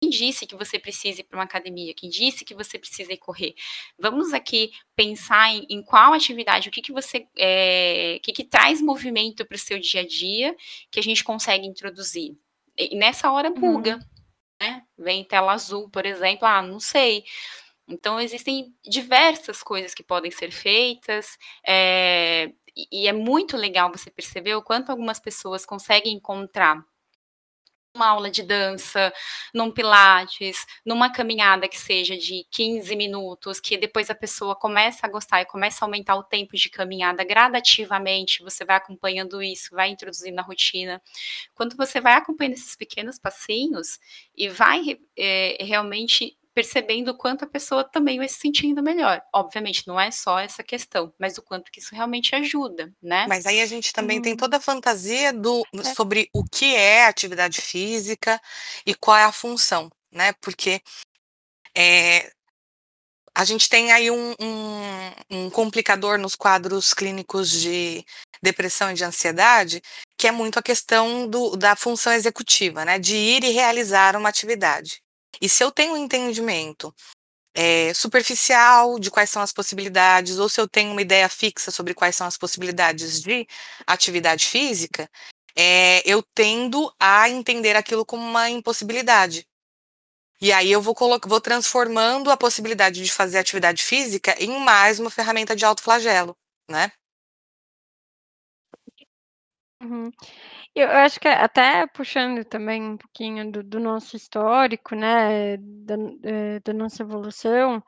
[0.00, 1.92] Quem disse que você precisa ir para uma academia?
[1.94, 3.54] Quem disse que você precisa ir correr?
[3.98, 8.44] Vamos aqui pensar em, em qual atividade, o que, que você, é, o que, que
[8.44, 10.56] traz movimento para o seu dia a dia
[10.90, 12.34] que a gente consegue introduzir.
[12.90, 14.00] E nessa hora buga, uhum.
[14.60, 14.82] né?
[14.98, 17.24] Vem tela azul, por exemplo, ah, não sei.
[17.88, 22.52] Então, existem diversas coisas que podem ser feitas, é,
[22.90, 26.82] e é muito legal você perceber o quanto algumas pessoas conseguem encontrar
[27.94, 29.12] uma aula de dança,
[29.52, 35.10] num pilates, numa caminhada que seja de 15 minutos, que depois a pessoa começa a
[35.10, 39.90] gostar e começa a aumentar o tempo de caminhada gradativamente, você vai acompanhando isso, vai
[39.90, 41.02] introduzindo na rotina.
[41.54, 43.98] Quando você vai acompanhando esses pequenos passinhos
[44.36, 49.22] e vai é, realmente percebendo o quanto a pessoa também vai se sentindo melhor.
[49.32, 53.26] Obviamente, não é só essa questão, mas o quanto que isso realmente ajuda, né?
[53.28, 54.22] Mas aí a gente também hum.
[54.22, 55.94] tem toda a fantasia do, é.
[55.94, 58.40] sobre o que é atividade física
[58.84, 60.32] e qual é a função, né?
[60.40, 60.82] Porque
[61.74, 62.30] é,
[63.34, 68.04] a gente tem aí um, um, um, complicador nos quadros clínicos de
[68.42, 69.80] depressão e de ansiedade,
[70.18, 72.98] que é muito a questão do, da função executiva, né?
[72.98, 75.02] De ir e realizar uma atividade.
[75.40, 76.94] E se eu tenho um entendimento
[77.54, 81.94] é, superficial de quais são as possibilidades, ou se eu tenho uma ideia fixa sobre
[81.94, 83.46] quais são as possibilidades de
[83.86, 85.10] atividade física,
[85.56, 89.46] é, eu tendo a entender aquilo como uma impossibilidade.
[90.40, 90.94] E aí eu vou,
[91.26, 96.36] vou transformando a possibilidade de fazer atividade física em mais uma ferramenta de autoflagelo,
[96.70, 96.92] né?
[99.82, 100.12] Uhum.
[100.74, 106.60] Eu acho que até puxando também um pouquinho do, do nosso histórico, né, da, é,
[106.60, 107.82] da, nossa evolução,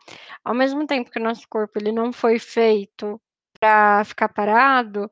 [0.44, 3.18] ao mesmo tempo que o nosso corpo ele não foi feito
[3.59, 5.11] para ficar parado,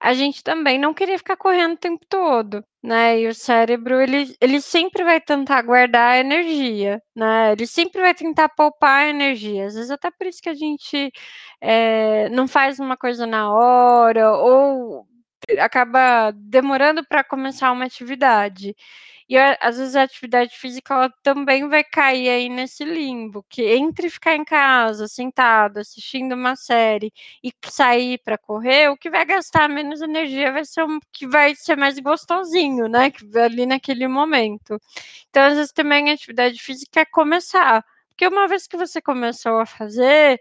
[0.00, 3.20] a gente também não queria ficar correndo o tempo todo, né?
[3.20, 7.52] E o cérebro ele, ele sempre vai tentar guardar energia, né?
[7.52, 9.66] Ele sempre vai tentar poupar energia.
[9.66, 11.10] Às vezes até por isso que a gente
[11.60, 15.06] é, não faz uma coisa na hora ou
[15.58, 18.74] acaba demorando para começar uma atividade.
[19.28, 24.08] E às vezes a atividade física ela também vai cair aí nesse limbo, que entre
[24.10, 29.68] ficar em casa, sentado, assistindo uma série e sair para correr, o que vai gastar
[29.68, 33.12] menos energia vai ser o que vai ser mais gostosinho, né?
[33.44, 34.78] Ali naquele momento.
[35.30, 37.84] Então, às vezes também a atividade física é começar.
[38.10, 40.40] Porque uma vez que você começou a fazer,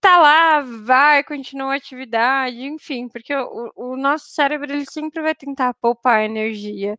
[0.00, 5.34] tá lá, vai, continua a atividade, enfim, porque o, o nosso cérebro ele sempre vai
[5.34, 6.96] tentar poupar energia.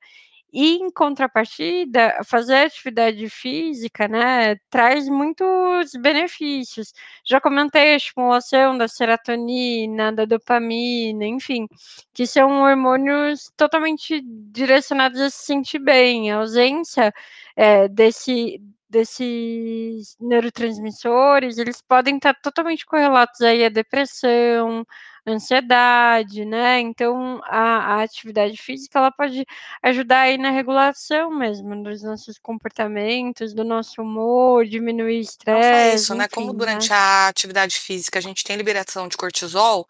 [0.51, 6.91] E em contrapartida, fazer atividade física, né, traz muitos benefícios.
[7.23, 11.67] Já comentei a estimulação da serotonina, da dopamina, enfim,
[12.13, 16.31] que são hormônios totalmente direcionados a se sentir bem.
[16.31, 17.13] A ausência
[17.55, 24.85] é, desse, desses neurotransmissores, eles podem estar totalmente correlatos aí à depressão,
[25.27, 26.79] ansiedade, né?
[26.79, 29.45] Então, a, a, atividade física ela pode
[29.83, 35.69] ajudar aí na regulação mesmo dos nossos comportamentos, do nosso humor, diminuir o estresse.
[35.69, 36.27] Não só isso, né?
[36.27, 36.95] Como durante né?
[36.95, 39.87] a atividade física a gente tem liberação de cortisol,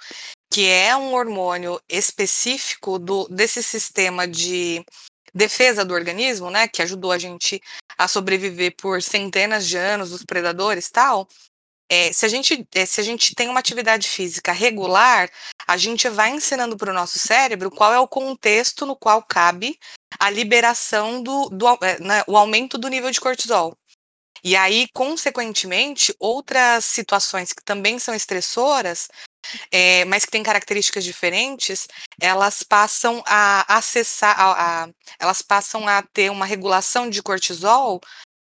[0.52, 4.84] que é um hormônio específico do, desse sistema de
[5.34, 7.62] defesa do organismo, né, que ajudou a gente
[7.98, 11.28] a sobreviver por centenas de anos dos predadores tal,
[11.92, 15.30] é, se, a gente, é, se a gente tem uma atividade física regular,
[15.68, 19.78] a gente vai ensinando para o nosso cérebro qual é o contexto no qual cabe
[20.20, 23.76] a liberação do, do é, né, o aumento do nível de cortisol.
[24.44, 29.10] E aí, consequentemente, outras situações que também são estressoras
[29.72, 31.88] é, mas que têm características diferentes,
[32.20, 38.00] elas passam a acessar, a, a, elas passam a ter uma regulação de cortisol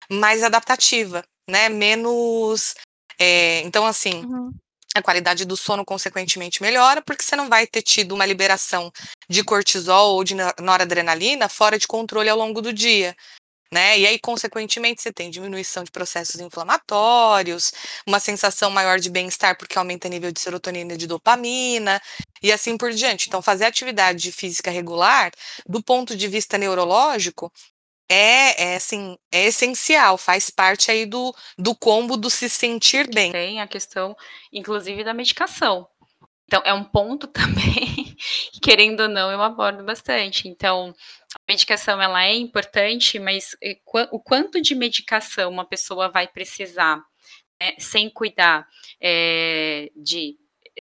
[0.10, 1.70] mais adaptativa, né?
[1.70, 2.76] Menos.
[3.20, 4.52] É, então, assim, uhum.
[4.96, 8.92] a qualidade do sono, consequentemente, melhora, porque você não vai ter tido uma liberação
[9.30, 13.16] de cortisol ou de noradrenalina fora de controle ao longo do dia
[13.72, 13.98] né?
[14.00, 17.72] E aí, consequentemente, você tem diminuição de processos inflamatórios,
[18.06, 22.02] uma sensação maior de bem-estar porque aumenta o nível de serotonina e de dopamina,
[22.42, 23.28] e assim por diante.
[23.28, 25.32] Então, fazer atividade física regular,
[25.68, 27.52] do ponto de vista neurológico,
[28.10, 33.32] é, é assim, é essencial, faz parte aí do, do combo do se sentir bem.
[33.32, 34.16] Tem a questão,
[34.52, 35.88] inclusive, da medicação.
[36.46, 38.16] Então, é um ponto também,
[38.62, 40.48] querendo ou não, eu abordo bastante.
[40.48, 40.96] Então,
[41.48, 43.80] medicação ela é importante, mas eh,
[44.12, 47.04] o quanto de medicação uma pessoa vai precisar
[47.60, 48.68] né, sem cuidar
[49.02, 50.38] é, de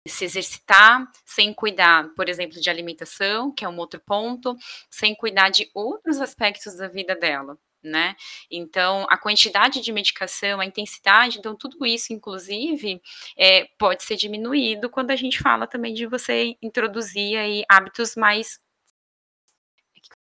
[0.06, 4.56] se exercitar, sem cuidar, por exemplo, de alimentação, que é um outro ponto,
[4.90, 7.56] sem cuidar de outros aspectos da vida dela.
[7.82, 8.16] Né?
[8.50, 13.00] Então, a quantidade de medicação, a intensidade, então, tudo isso, inclusive,
[13.36, 18.58] é, pode ser diminuído quando a gente fala também de você introduzir aí hábitos mais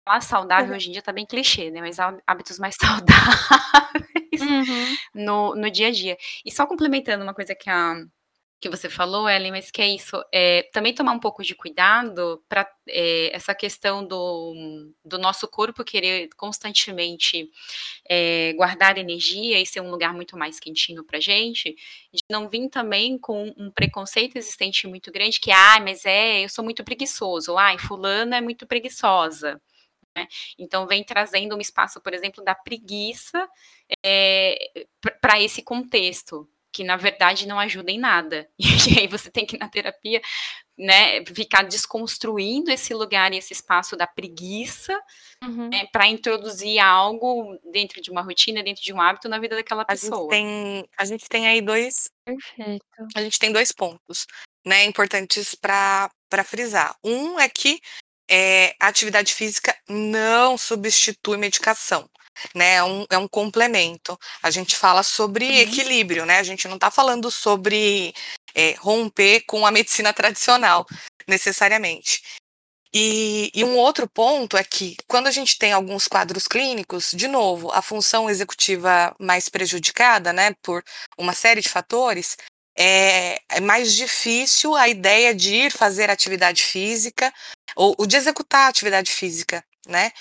[0.05, 0.75] Falar saudável uhum.
[0.75, 1.81] hoje em dia tá bem clichê, né?
[1.81, 4.97] Mas hábitos mais saudáveis uhum.
[5.13, 6.17] no, no dia a dia.
[6.45, 7.95] E só complementando uma coisa que a
[8.61, 12.43] que você falou, Ellen, mas que é isso, é, também tomar um pouco de cuidado
[12.47, 17.49] para é, essa questão do, do nosso corpo querer constantemente
[18.07, 21.75] é, guardar energia e ser um lugar muito mais quentinho para gente,
[22.13, 26.49] de não vir também com um preconceito existente muito grande que, ah, mas é, eu
[26.49, 29.59] sou muito preguiçoso, ai, fulana é muito preguiçosa,
[30.15, 30.27] né?
[30.57, 33.47] Então, vem trazendo um espaço, por exemplo, da preguiça
[34.03, 34.87] é, eh,
[35.21, 38.49] para esse contexto, que na verdade não ajuda em nada.
[38.91, 40.21] E aí você tem que, na terapia,
[40.77, 44.99] né, ficar desconstruindo esse lugar e esse espaço da preguiça
[45.43, 45.69] uhum.
[45.69, 49.85] né, para introduzir algo dentro de uma rotina, dentro de um hábito na vida daquela
[49.85, 50.33] pessoa.
[50.33, 52.09] A gente tem, a gente tem aí dois.
[52.25, 52.85] Perfeito.
[53.15, 54.25] A gente tem dois pontos
[54.65, 56.09] né, importantes para
[56.43, 56.95] frisar.
[57.03, 57.79] Um é que
[58.31, 62.09] é, a atividade física não substitui medicação.
[62.55, 64.17] Né, é um, é um complemento.
[64.41, 65.57] A gente fala sobre uhum.
[65.57, 66.39] equilíbrio, né?
[66.39, 68.13] A gente não está falando sobre
[68.55, 70.85] é, romper com a medicina tradicional,
[71.27, 72.23] necessariamente.
[72.93, 77.27] E, e, um outro ponto é que, quando a gente tem alguns quadros clínicos, de
[77.27, 80.83] novo, a função executiva mais prejudicada, né, por
[81.17, 82.37] uma série de fatores,
[82.77, 87.33] é, é mais difícil a ideia de ir fazer atividade física
[87.75, 90.11] ou, ou de executar atividade física, né?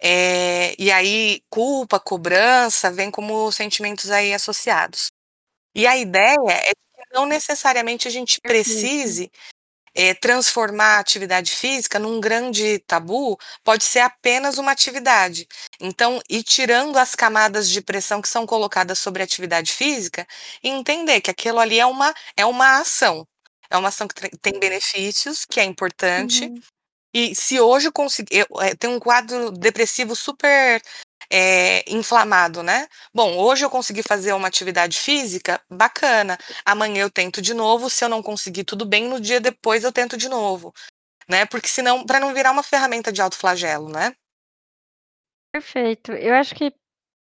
[0.00, 5.10] É, e aí, culpa, cobrança, vem como sentimentos aí associados.
[5.74, 9.30] E a ideia é que não necessariamente a gente precise
[9.98, 15.48] é, transformar a atividade física num grande tabu, pode ser apenas uma atividade.
[15.80, 20.24] Então, ir tirando as camadas de pressão que são colocadas sobre a atividade física
[20.62, 23.26] e entender que aquilo ali é uma, é uma ação.
[23.68, 26.60] É uma ação que tem benefícios, que é importante, uhum
[27.14, 28.28] E se hoje eu conseguir.
[28.38, 30.80] Eu, é, tem um quadro depressivo super
[31.30, 32.88] é, inflamado, né?
[33.12, 36.38] Bom, hoje eu consegui fazer uma atividade física bacana.
[36.64, 37.90] Amanhã eu tento de novo.
[37.90, 39.08] Se eu não conseguir, tudo bem.
[39.08, 40.72] No dia depois eu tento de novo,
[41.28, 41.46] né?
[41.46, 44.14] Porque senão, para não virar uma ferramenta de autoflagelo, né?
[45.52, 46.12] Perfeito.
[46.12, 46.72] Eu acho que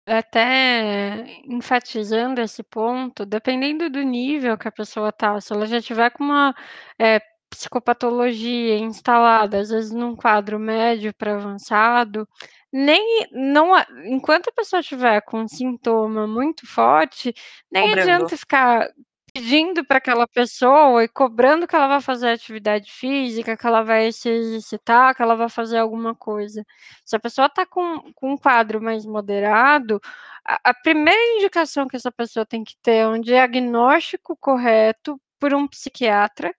[0.06, 6.10] até enfatizando esse ponto, dependendo do nível que a pessoa tá, se ela já tiver
[6.10, 6.54] com uma
[6.98, 12.26] é, psicopatologia instalada, às vezes num quadro médio para avançado,
[12.72, 13.72] nem não
[14.04, 17.34] enquanto a pessoa estiver com um sintoma muito forte,
[17.70, 18.10] nem Cobrando.
[18.10, 18.88] adianta ficar
[19.34, 24.12] pedindo para aquela pessoa e cobrando que ela vai fazer atividade física, que ela vai
[24.12, 26.64] se exercitar, que ela vai fazer alguma coisa.
[27.04, 30.00] Se a pessoa está com, com um quadro mais moderado,
[30.44, 35.54] a, a primeira indicação que essa pessoa tem que ter é um diagnóstico correto por
[35.54, 36.54] um psiquiatra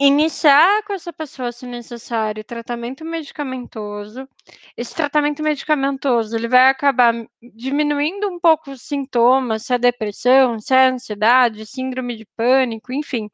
[0.00, 4.28] Iniciar com essa pessoa, se necessário, tratamento medicamentoso.
[4.76, 10.72] Esse tratamento medicamentoso, ele vai acabar diminuindo um pouco os sintomas, se é depressão, se
[10.72, 13.28] é ansiedade, síndrome de pânico, enfim.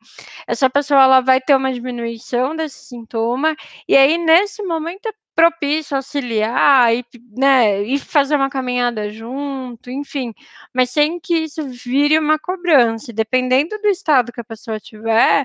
[0.47, 3.55] Essa pessoa ela vai ter uma diminuição desse sintoma
[3.87, 7.05] e aí nesse momento é propício auxiliar e,
[7.37, 10.33] né, e fazer uma caminhada junto, enfim,
[10.73, 13.13] mas sem que isso vire uma cobrança.
[13.13, 15.45] Dependendo do estado que a pessoa tiver,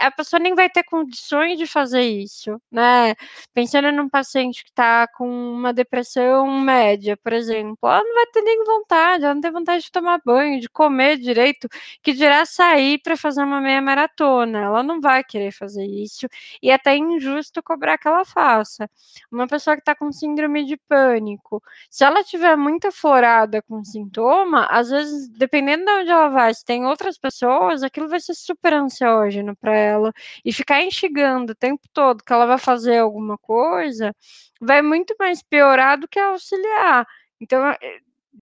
[0.00, 3.14] a pessoa nem vai ter condições de fazer isso, né?
[3.54, 8.42] Pensando num paciente que está com uma depressão média, por exemplo, ela não vai ter
[8.42, 11.68] nem vontade, ela não tem vontade de tomar banho, de comer direito,
[12.02, 14.58] que dirá sair para fazer uma meia maratona.
[14.60, 16.26] Ela não vai querer fazer isso
[16.62, 18.88] e é até injusto cobrar que ela faça.
[19.30, 24.66] Uma pessoa que está com síndrome de pânico, se ela tiver muito aflorada com sintoma,
[24.66, 28.72] às vezes, dependendo de onde ela vai, se tem outras pessoas, aquilo vai ser super
[28.72, 30.12] ansiógeno para ela.
[30.44, 34.14] E ficar instigando o tempo todo que ela vai fazer alguma coisa,
[34.60, 37.06] vai muito mais piorar do que auxiliar.
[37.40, 38.00] Então, eh,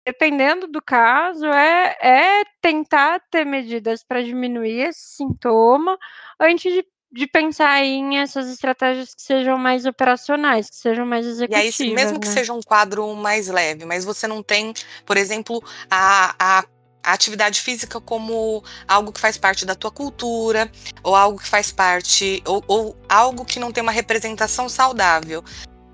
[0.05, 5.97] dependendo do caso, é, é tentar ter medidas para diminuir esse sintoma
[6.39, 11.79] antes de de pensar em essas estratégias que sejam mais operacionais, que sejam mais executivas.
[11.79, 12.19] E aí, mesmo né?
[12.19, 14.73] que seja um quadro mais leve, mas você não tem,
[15.05, 16.65] por exemplo, a, a
[17.03, 20.71] a atividade física como algo que faz parte da tua cultura,
[21.01, 25.43] ou algo que faz parte, ou, ou, algo que não tem uma representação saudável.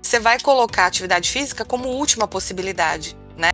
[0.02, 3.50] Você vai colocar a atividade física como última possibilidade, né?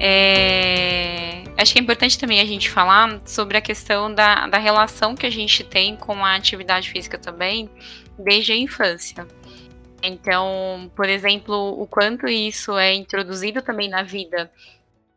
[0.00, 0.63] É
[1.56, 5.24] Acho que é importante também a gente falar sobre a questão da, da relação que
[5.24, 7.70] a gente tem com a atividade física também
[8.18, 9.26] desde a infância.
[10.02, 14.52] Então, por exemplo, o quanto isso é introduzido também na vida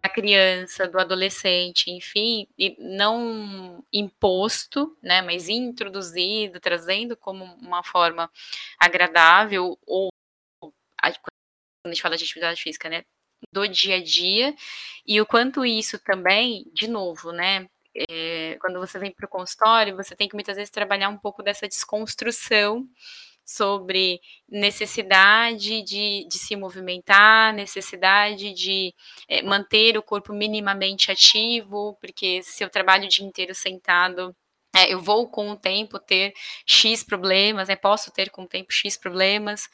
[0.02, 8.32] da criança, do adolescente, enfim, e não imposto, né, mas introduzido, trazendo como uma forma
[8.80, 10.10] agradável ou
[10.62, 10.74] quando
[11.86, 13.04] a gente fala de atividade física, né,
[13.52, 14.56] do dia a dia
[15.06, 17.68] e o quanto isso também, de novo, né?
[18.10, 21.42] É, quando você vem para o consultório, você tem que muitas vezes trabalhar um pouco
[21.42, 22.88] dessa desconstrução
[23.46, 28.94] sobre necessidade de, de se movimentar, necessidade de
[29.28, 34.36] é, manter o corpo minimamente ativo, porque se eu trabalho o dia inteiro sentado,
[34.78, 36.34] é, eu vou com o tempo ter
[36.66, 39.68] X problemas, né, posso ter com o tempo X problemas.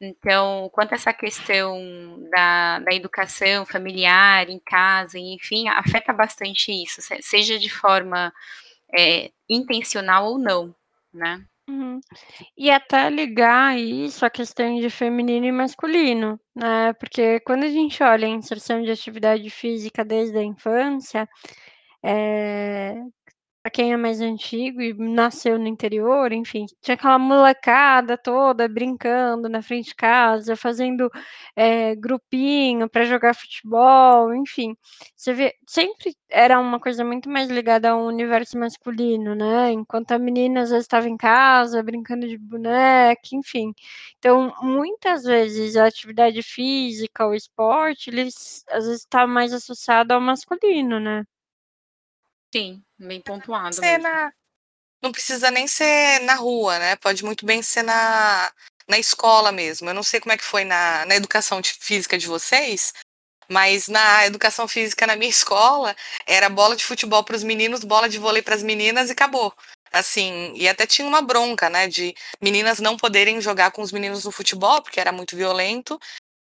[0.00, 1.78] Então, quanto a essa questão
[2.30, 8.32] da, da educação familiar, em casa, enfim, afeta bastante isso, seja de forma
[8.96, 10.74] é, intencional ou não,
[11.12, 11.44] né?
[11.68, 12.00] Uhum.
[12.58, 16.92] E até ligar isso à questão de feminino e masculino, né?
[16.94, 21.28] Porque quando a gente olha a inserção de atividade física desde a infância,
[22.02, 22.96] é,
[23.62, 29.50] Pra quem é mais antigo e nasceu no interior, enfim, tinha aquela molecada toda brincando
[29.50, 31.10] na frente de casa, fazendo
[31.54, 34.74] é, grupinho para jogar futebol, enfim.
[35.14, 39.70] Você vê, sempre era uma coisa muito mais ligada ao universo masculino, né?
[39.72, 43.74] Enquanto a menina às vezes estava em casa brincando de boneca, enfim.
[44.18, 50.20] Então, muitas vezes a atividade física, o esporte, eles às vezes está mais associado ao
[50.20, 51.24] masculino, né?
[52.52, 54.02] Sim, bem pontuado Ser mesmo.
[54.02, 54.32] na-
[55.02, 56.96] não precisa nem ser na rua, né?
[56.96, 58.52] Pode muito bem ser na,
[58.86, 59.88] na escola mesmo.
[59.88, 62.92] Eu não sei como é que foi na, na educação de- física de vocês,
[63.48, 68.08] mas na educação física na minha escola era bola de futebol para os meninos, bola
[68.08, 69.54] de vôlei para as meninas e acabou.
[69.92, 74.24] Assim, e até tinha uma bronca, né, de meninas não poderem jogar com os meninos
[74.24, 75.98] no futebol porque era muito violento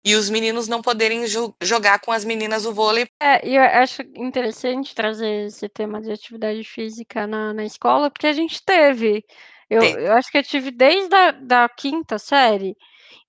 [0.09, 3.07] e os meninos não poderem jo jogar com as meninas o vôlei.
[3.21, 8.27] É, e eu acho interessante trazer esse tema de atividade física na, na escola, porque
[8.27, 9.23] a gente teve.
[9.69, 12.75] Eu, eu acho que eu tive desde a da quinta série.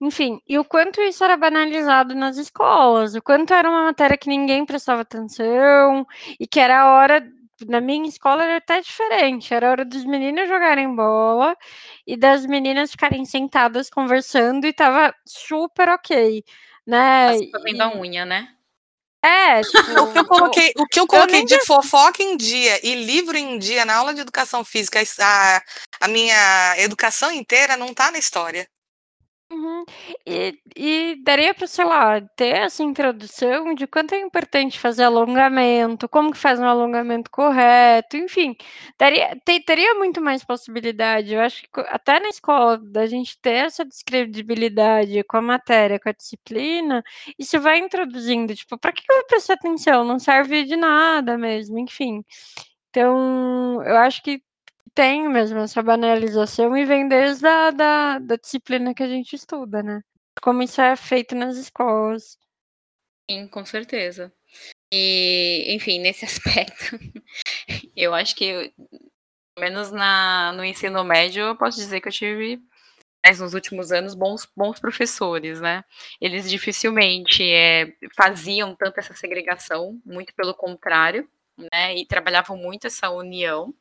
[0.01, 4.31] Enfim, e o quanto isso era banalizado nas escolas, o quanto era uma matéria que
[4.31, 6.07] ninguém prestava atenção,
[6.39, 7.23] e que era a hora
[7.67, 9.53] na minha escola era até diferente.
[9.53, 11.57] Era hora dos meninos jogarem bola
[12.07, 16.43] e das meninas ficarem sentadas conversando e tava super ok,
[16.91, 17.39] né?
[17.53, 18.49] Fazendo a unha, né?
[19.23, 22.81] É, tipo, o que eu coloquei, o que eu coloquei eu de fofoca em dia
[22.85, 25.63] e livro em dia na aula de educação física, a,
[26.01, 28.67] a minha educação inteira não tá na história.
[29.53, 29.85] Uhum.
[30.25, 36.09] E, e daria para, sei lá, ter essa introdução de quanto é importante fazer alongamento,
[36.09, 38.55] como que faz um alongamento correto, enfim,
[38.97, 41.35] daria, ter, teria muito mais possibilidade.
[41.35, 46.09] Eu acho que até na escola, da gente ter essa descredibilidade com a matéria, com
[46.09, 47.03] a disciplina,
[47.37, 50.05] isso vai introduzindo, tipo, para que eu vou prestar atenção?
[50.05, 52.25] Não serve de nada mesmo, enfim.
[52.91, 54.43] Então, eu acho que
[54.95, 59.83] tem mesmo essa banalização e vem desde a da, da disciplina que a gente estuda,
[59.83, 60.03] né?
[60.43, 62.39] Como isso é feito nas escolas.
[63.31, 64.33] Sim, com certeza.
[64.93, 66.99] E, enfim, nesse aspecto,
[67.97, 68.73] eu acho que,
[69.55, 72.61] pelo menos na, no ensino médio, eu posso dizer que eu tive,
[73.39, 75.85] nos últimos anos, bons, bons professores, né?
[76.21, 81.29] Eles dificilmente é, faziam tanto essa segregação, muito pelo contrário,
[81.73, 81.97] né?
[81.97, 83.75] E trabalhavam muito essa união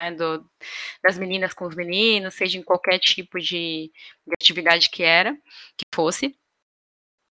[0.00, 0.44] né, do,
[1.02, 3.90] das meninas com os meninos, seja em qualquer tipo de,
[4.26, 5.34] de atividade que era,
[5.76, 6.34] que fosse.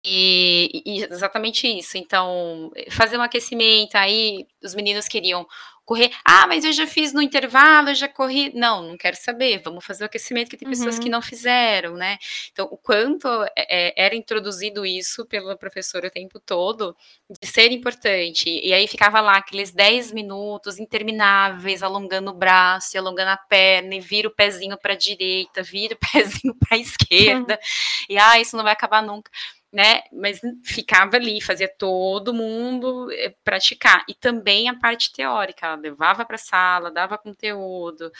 [0.05, 1.99] E, e, exatamente isso.
[1.99, 5.47] Então, fazer um aquecimento, aí os meninos queriam
[5.91, 6.12] correr.
[6.24, 8.53] Ah, mas eu já fiz no intervalo, eu já corri.
[8.55, 9.61] Não, não quero saber.
[9.64, 10.72] Vamos fazer o aquecimento que tem uhum.
[10.72, 11.11] pessoas que uhum.
[11.11, 12.16] não fizeram, né?
[12.53, 13.26] Então, o quanto
[13.57, 16.97] é, é, era introduzido isso pelo professor o tempo todo
[17.28, 18.49] de ser importante.
[18.49, 24.01] E aí ficava lá aqueles 10 minutos intermináveis, alongando o braço, alongando a perna, e
[24.01, 27.55] vira o pezinho para a direita, vira o pezinho para a esquerda.
[27.55, 28.07] Uhum.
[28.11, 29.28] E ah, isso não vai acabar nunca
[29.72, 30.02] né?
[30.12, 34.04] Mas ficava ali, fazia todo mundo eh, praticar.
[34.08, 38.10] E também a parte teórica, ela levava para a sala, dava conteúdo.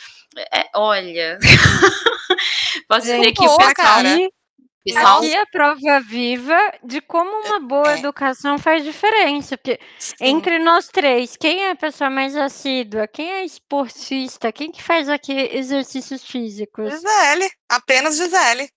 [0.53, 1.39] É, olha,
[2.89, 4.31] posso dizer que o pessoal.
[4.83, 5.19] Pessoal...
[5.19, 7.99] Aqui é prova viva de como uma boa é.
[7.99, 9.59] educação faz diferença.
[9.59, 10.15] Porque Sim.
[10.21, 13.07] entre nós três, quem é a pessoa mais assídua?
[13.07, 14.51] Quem é esportista?
[14.51, 16.91] Quem que faz aqui exercícios físicos?
[16.91, 18.71] Gisele, apenas Gisele.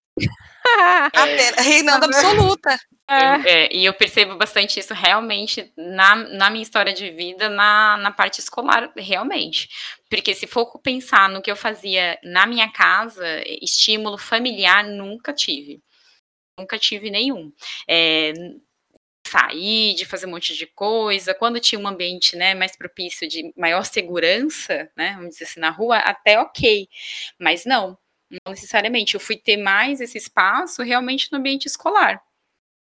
[1.13, 2.79] Apenas, reinando absoluta.
[3.09, 3.65] É.
[3.65, 8.11] é, e eu percebo bastante isso realmente na, na minha história de vida, na, na
[8.11, 9.67] parte escolar, realmente.
[10.09, 13.25] Porque se for pensar no que eu fazia na minha casa,
[13.61, 15.81] estímulo familiar nunca tive.
[16.57, 17.51] Nunca tive nenhum.
[17.87, 18.33] É,
[19.27, 21.33] sair, de fazer um monte de coisa.
[21.33, 25.69] Quando tinha um ambiente né, mais propício de maior segurança, né, vamos dizer assim, na
[25.69, 26.87] rua, até ok.
[27.39, 27.97] Mas não,
[28.45, 29.15] não necessariamente.
[29.15, 32.21] Eu fui ter mais esse espaço realmente no ambiente escolar.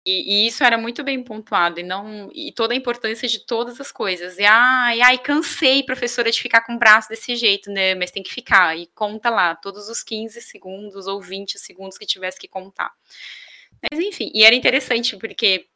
[0.05, 3.80] E, e, isso era muito bem pontuado, e não e toda a importância de todas
[3.80, 4.36] as coisas.
[4.36, 7.95] E ai, ai, cansei, professora, de ficar com o braço desse jeito, né?
[7.95, 8.76] Mas tem que ficar.
[8.76, 12.93] E conta lá, todos os 15 segundos ou 20 segundos que tivesse que contar.
[13.90, 15.68] Mas enfim, e era interessante, porque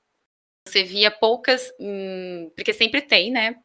[0.66, 1.72] você via poucas.
[1.80, 3.56] Hum, porque sempre tem, né?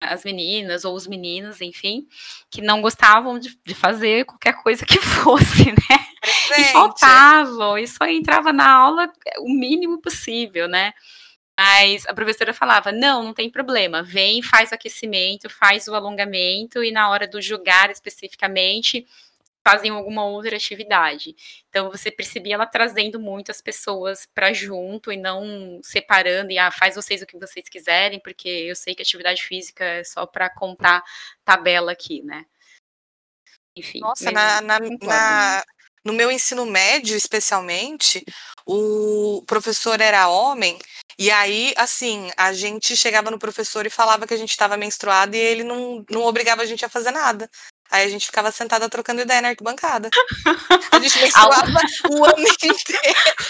[0.00, 2.06] As meninas ou os meninos, enfim,
[2.50, 6.06] que não gostavam de, de fazer qualquer coisa que fosse, né?
[6.20, 6.70] Presente.
[6.70, 10.92] E faltavam, e só entrava na aula o mínimo possível, né?
[11.58, 16.84] Mas a professora falava: não, não tem problema, vem, faz o aquecimento, faz o alongamento,
[16.84, 19.04] e na hora do jogar especificamente,
[19.68, 21.36] fazem alguma outra atividade.
[21.68, 26.70] Então você percebia ela trazendo muito as pessoas para junto e não separando e ah,
[26.70, 30.48] faz vocês o que vocês quiserem, porque eu sei que atividade física é só para
[30.48, 31.02] contar
[31.44, 32.46] tabela aqui, né?
[33.76, 34.00] Enfim.
[34.00, 35.64] Nossa, na, na, na,
[36.02, 38.24] no meu ensino médio, especialmente,
[38.66, 40.78] o professor era homem,
[41.18, 45.36] e aí, assim, a gente chegava no professor e falava que a gente estava menstruada
[45.36, 47.50] e ele não, não obrigava a gente a fazer nada.
[47.90, 50.10] Aí a gente ficava sentada trocando ideia na arquibancada.
[50.92, 51.72] A gente menstruava
[52.10, 52.76] o ano inteiro.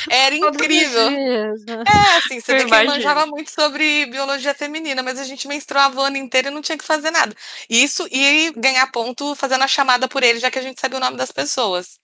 [0.09, 1.11] Era incrível.
[1.11, 1.55] Né?
[1.86, 6.05] É, assim, você vê que manjava muito sobre biologia feminina, mas a gente menstruava o
[6.05, 7.34] ano inteiro e não tinha que fazer nada.
[7.68, 11.01] Isso e ganhar ponto fazendo a chamada por ele, já que a gente sabia o
[11.01, 11.99] nome das pessoas.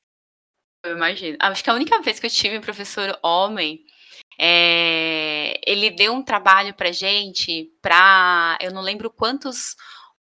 [0.84, 1.36] Eu imagino.
[1.40, 3.80] Acho que a única vez que eu tive um professor homem,
[4.38, 5.58] é...
[5.66, 8.58] ele deu um trabalho pra gente, pra.
[8.60, 9.76] Eu não lembro quantos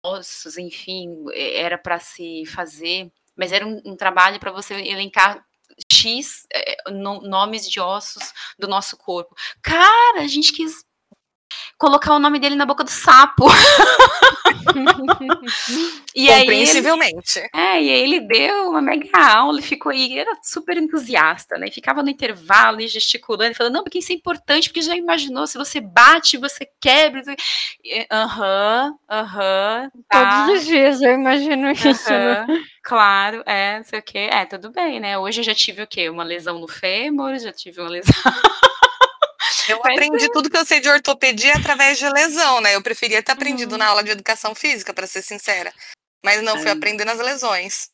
[0.02, 5.44] ossos, enfim, era para se fazer, mas era um, um trabalho para você elencar
[5.90, 9.34] X é, no, nomes de ossos do nosso corpo.
[9.62, 10.84] Cara, a gente quis
[11.80, 13.46] colocar o nome dele na boca do sapo.
[16.14, 17.40] e Compreensivelmente.
[17.40, 20.76] Aí ele, é, e aí ele deu uma mega aula e ficou aí, era super
[20.76, 21.68] entusiasta, né?
[21.68, 25.46] E ficava no intervalo e gesticulando, falando, não, porque isso é importante, porque já imaginou,
[25.46, 27.22] se você bate, você quebra.
[28.12, 29.90] Aham, aham.
[30.06, 30.44] tá.
[30.44, 32.44] Todos os dias eu imagino isso, né?
[32.82, 34.28] Claro, é, não sei o quê.
[34.30, 35.16] É, tudo bem, né?
[35.16, 36.10] Hoje eu já tive o quê?
[36.10, 38.14] Uma lesão no fêmur, já tive uma lesão.
[39.70, 42.74] Eu Mas aprendi tudo que eu sei de ortopedia através de lesão, né?
[42.74, 43.78] Eu preferia ter aprendido uhum.
[43.78, 45.72] na aula de educação física, para ser sincera.
[46.24, 46.72] Mas não, fui é.
[46.72, 47.90] aprender nas lesões.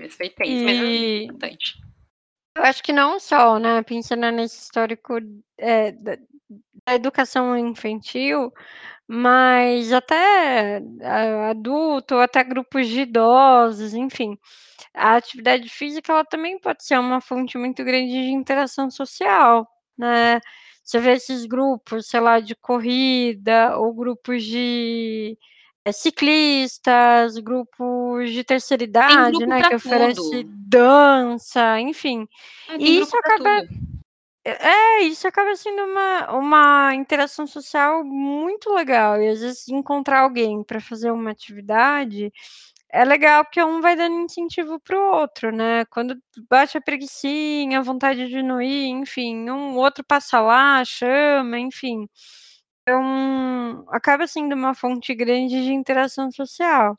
[0.00, 0.64] Respeitei, e...
[0.64, 1.74] mas é importante.
[2.56, 3.82] Eu acho que não só, né?
[3.82, 5.18] Pensando nesse histórico
[5.58, 6.16] é, da,
[6.86, 8.52] da educação infantil,
[9.06, 10.82] mas até
[11.50, 14.38] adulto, até grupos de idosos, enfim.
[14.94, 20.40] A atividade física ela também pode ser uma fonte muito grande de interação social, né?
[20.88, 25.36] Você vê esses grupos, sei lá, de corrida, ou grupos de
[25.84, 32.26] é, ciclistas, grupos de terceira idade, né, que oferece dança, enfim.
[32.70, 33.68] É, e isso acaba.
[34.42, 39.20] É, isso acaba sendo uma, uma interação social muito legal.
[39.20, 42.32] E às vezes encontrar alguém para fazer uma atividade
[42.92, 45.84] é legal porque um vai dando incentivo para o outro, né?
[45.86, 46.16] Quando
[46.50, 52.08] bate a preguiçinha, a vontade de não ir, enfim, um outro passa lá, chama, enfim.
[52.82, 56.98] Então, acaba sendo uma fonte grande de interação social.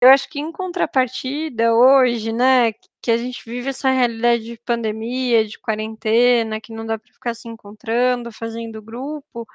[0.00, 5.44] Eu acho que em contrapartida, hoje, né, que a gente vive essa realidade de pandemia,
[5.46, 9.46] de quarentena, que não dá para ficar se encontrando, fazendo grupo,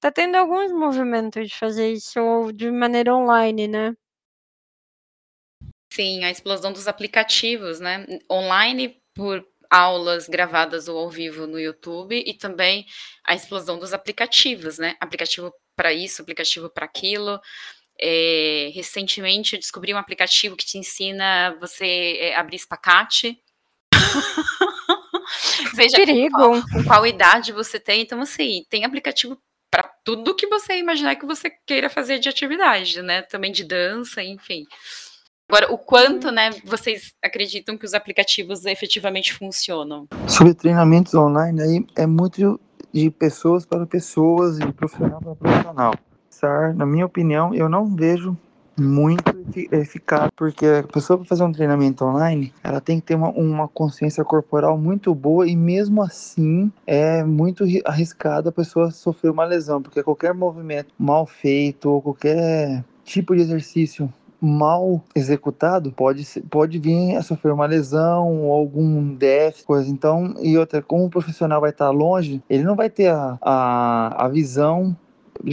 [0.00, 3.94] tá tendo alguns movimentos de fazer isso de maneira online, né?
[5.94, 8.06] Sim, a explosão dos aplicativos, né?
[8.30, 12.86] Online por aulas gravadas ou ao vivo no YouTube e também
[13.22, 14.96] a explosão dos aplicativos, né?
[14.98, 17.38] Aplicativo para isso, aplicativo para aquilo.
[18.00, 23.38] É, recentemente eu descobri um aplicativo que te ensina você é, abrir espacate.
[25.74, 26.38] Veja Perigo.
[26.38, 28.00] Com qual, com qual idade você tem.
[28.00, 29.38] Então, assim, tem aplicativo
[29.70, 33.20] para tudo que você imaginar que você queira fazer de atividade, né?
[33.20, 34.66] Também de dança, enfim.
[35.52, 40.08] Agora, o quanto, né, vocês acreditam que os aplicativos efetivamente funcionam?
[40.26, 42.58] Sobre treinamentos online, aí é muito
[42.90, 45.94] de pessoas para pessoas e profissional para profissional.
[46.74, 48.34] Na minha opinião, eu não vejo
[48.80, 53.28] muito eficaz, porque a pessoa para fazer um treinamento online, ela tem que ter uma,
[53.28, 59.44] uma consciência corporal muito boa e mesmo assim é muito arriscado a pessoa sofrer uma
[59.44, 64.10] lesão, porque qualquer movimento mal feito ou qualquer tipo de exercício
[64.42, 69.88] mal executado, pode, pode vir a sofrer uma lesão ou algum déficit, coisa.
[69.88, 74.26] Então, e outra, como o profissional vai estar longe, ele não vai ter a, a,
[74.26, 74.96] a visão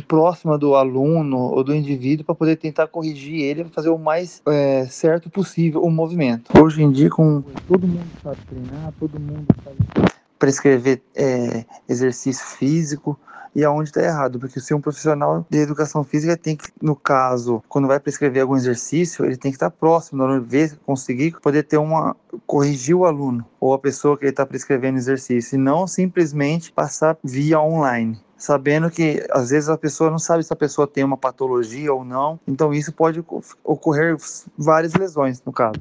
[0.08, 4.86] próxima do aluno ou do indivíduo para poder tentar corrigir ele fazer o mais é,
[4.86, 6.52] certo possível o movimento.
[6.60, 13.20] Hoje em dia, com todo mundo sabe treinar, todo mundo sabe prescrever é, exercício físico,
[13.56, 17.64] e aonde está errado, porque se um profissional de educação física tem que, no caso,
[17.68, 21.78] quando vai prescrever algum exercício, ele tem que estar próximo, não ver, conseguir poder ter
[21.78, 22.16] uma
[22.46, 27.18] corrigir o aluno ou a pessoa que ele está prescrevendo exercício, e não simplesmente passar
[27.24, 31.18] via online sabendo que às vezes a pessoa não sabe se a pessoa tem uma
[31.18, 33.22] patologia ou não, então isso pode
[33.66, 34.16] ocorrer
[34.58, 35.78] várias lesões no caso.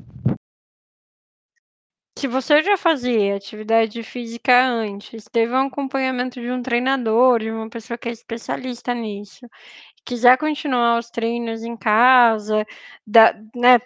[2.19, 7.71] Se você já fazia atividade física antes, teve um acompanhamento de um treinador, de uma
[7.71, 9.47] pessoa que é especialista nisso,
[10.05, 12.67] quiser continuar os treinos em casa,
[13.07, 13.79] da, né,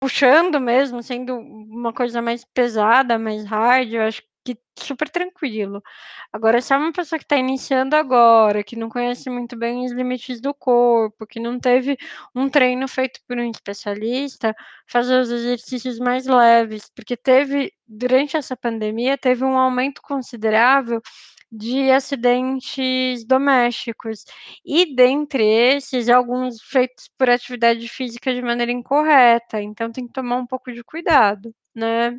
[0.00, 4.28] puxando mesmo, sendo uma coisa mais pesada, mais hard, eu acho que
[4.78, 5.82] super tranquilo.
[6.32, 9.92] Agora, se é uma pessoa que está iniciando agora, que não conhece muito bem os
[9.92, 11.96] limites do corpo, que não teve
[12.34, 14.54] um treino feito por um especialista,
[14.86, 21.00] fazer os exercícios mais leves, porque teve, durante essa pandemia, teve um aumento considerável
[21.50, 24.24] de acidentes domésticos.
[24.64, 29.60] E dentre esses, alguns feitos por atividade física de maneira incorreta.
[29.62, 32.18] Então tem que tomar um pouco de cuidado, né?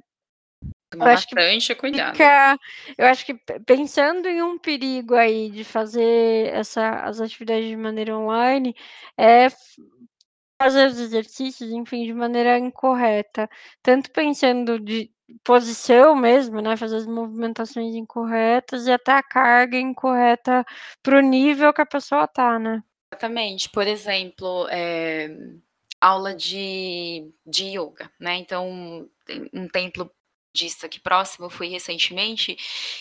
[0.97, 2.13] Tomar bastante cuidado.
[2.13, 2.59] Fica,
[2.97, 3.33] eu acho que
[3.65, 8.75] pensando em um perigo aí de fazer essa, as atividades de maneira online,
[9.17, 9.47] é
[10.61, 13.49] fazer os exercícios, enfim, de maneira incorreta.
[13.83, 15.11] Tanto pensando de
[15.43, 16.77] posição mesmo, né?
[16.77, 20.65] Fazer as movimentações incorretas e até a carga incorreta
[21.01, 22.83] para o nível que a pessoa tá, né?
[23.11, 23.69] Exatamente.
[23.69, 25.29] Por exemplo, é,
[25.99, 28.35] aula de, de yoga, né?
[28.37, 29.07] Então,
[29.53, 30.11] um templo
[30.55, 32.57] disse aqui próximo, eu fui recentemente,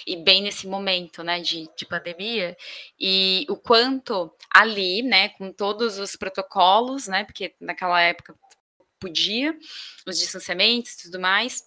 [0.07, 2.57] e bem nesse momento, né, de, de pandemia,
[2.99, 8.35] e o quanto ali, né, com todos os protocolos, né, porque naquela época
[9.01, 9.57] podia,
[10.07, 11.63] os distanciamentos e tudo mais,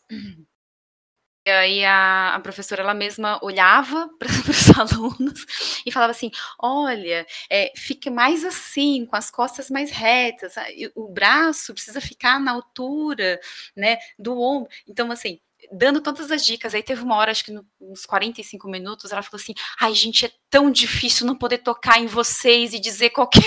[1.47, 5.45] e aí a, a, professora ela mesma olhava para os alunos
[5.85, 6.29] e falava assim:
[6.59, 10.55] olha, é, fique mais assim, com as costas mais retas,
[10.93, 13.39] o braço precisa ficar na altura
[13.73, 14.69] né, do ombro.
[14.85, 15.39] Então, assim,
[15.71, 16.73] dando todas as dicas.
[16.73, 20.31] Aí teve uma hora, acho que uns 45 minutos, ela falou assim: ai, gente, é
[20.49, 23.43] tão difícil não poder tocar em vocês e dizer qualquer.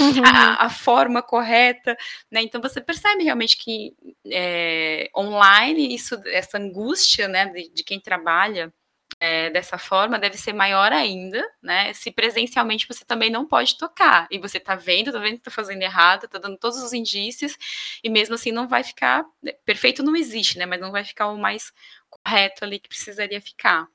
[0.00, 0.22] Uhum.
[0.24, 1.96] a, a, forma correta,
[2.30, 2.42] né?
[2.42, 3.92] Então você percebe realmente que
[4.26, 8.72] é, online isso, essa angústia, né, de, de quem trabalha
[9.20, 11.92] é, dessa forma deve ser maior ainda, né?
[11.92, 15.50] Se presencialmente você também não pode tocar e você tá vendo, tá vendo que tá
[15.50, 17.56] fazendo errado, tá dando todos os indícios
[18.02, 20.66] e mesmo assim não vai ficar né, perfeito, não existe, né?
[20.66, 21.72] Mas não vai ficar o mais
[22.08, 23.88] correto ali que precisaria ficar.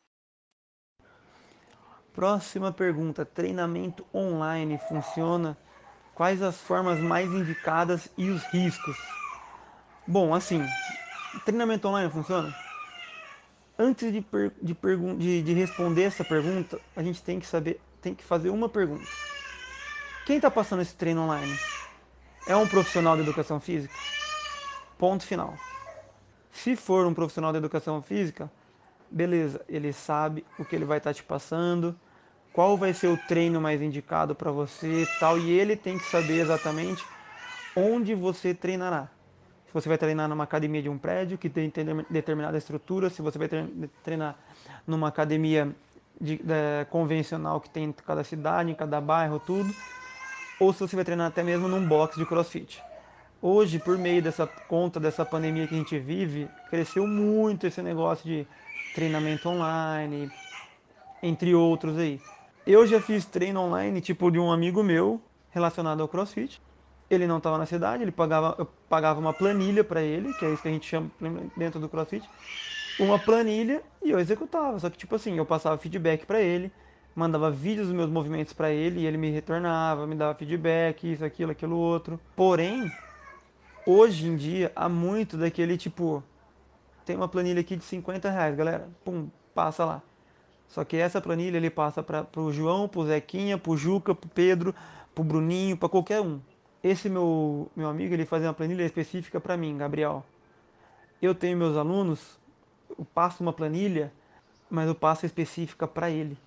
[2.14, 5.58] Próxima pergunta: treinamento online funciona?
[6.14, 8.96] Quais as formas mais indicadas e os riscos?
[10.06, 10.64] Bom, assim,
[11.44, 12.54] treinamento online funciona?
[13.84, 14.74] Antes de, per, de,
[15.18, 19.18] de, de responder essa pergunta, a gente tem que saber, tem que fazer uma pergunta.
[20.24, 21.60] Quem está passando esse treino online?
[22.46, 24.00] É um profissional de educação física?
[24.98, 25.60] Ponto final.
[26.52, 28.50] Se for um profissional de educação física,
[29.12, 32.00] beleza, ele sabe o que ele vai estar tá te passando,
[32.54, 36.40] qual vai ser o treino mais indicado para você, tal, e ele tem que saber
[36.40, 37.10] exatamente
[37.76, 39.12] onde você treinará
[39.74, 41.72] se você vai treinar numa academia de um prédio que tem
[42.08, 43.50] determinada estrutura, se você vai
[44.04, 44.36] treinar
[44.86, 45.76] numa academia
[46.22, 49.74] de, de, convencional que tem em cada cidade, em cada bairro, tudo,
[50.60, 52.84] ou se você vai treinar até mesmo num box de crossfit.
[53.42, 58.24] Hoje, por meio dessa conta dessa pandemia que a gente vive, cresceu muito esse negócio
[58.24, 58.46] de
[58.94, 60.32] treinamento online,
[61.24, 62.22] entre outros aí.
[62.66, 65.20] Eu já fiz treino online, tipo de um amigo meu
[65.50, 66.62] relacionado ao CrossFit
[67.14, 70.52] ele não estava na cidade, ele pagava, eu pagava uma planilha para ele, que é
[70.52, 71.10] isso que a gente chama
[71.56, 72.28] dentro do CrossFit,
[73.00, 74.80] uma planilha e eu executava.
[74.80, 76.72] Só que tipo assim, eu passava feedback para ele,
[77.16, 81.24] mandava vídeos dos meus movimentos para ele e ele me retornava, me dava feedback, isso,
[81.24, 82.20] aquilo, aquilo outro.
[82.36, 82.92] Porém,
[83.86, 86.24] hoje em dia há muito daquele tipo,
[87.06, 90.02] tem uma planilha aqui de 50 reais, galera, pum, passa lá.
[90.68, 94.16] Só que essa planilha ele passa para o João, para o Zequinha, para o Juca,
[94.16, 94.74] para o Pedro,
[95.14, 96.40] para o Bruninho, para qualquer um
[96.84, 100.24] esse meu, meu amigo ele faz uma planilha específica para mim, Gabriel.
[101.22, 102.38] Eu tenho meus alunos,
[102.90, 104.12] eu passo uma planilha,
[104.70, 106.38] mas eu passo específica para ele.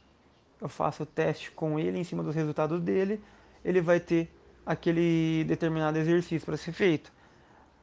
[0.60, 3.18] Eu faço o teste com ele em cima dos resultados dele,
[3.64, 4.30] ele vai ter
[4.66, 7.10] aquele determinado exercício para ser feito.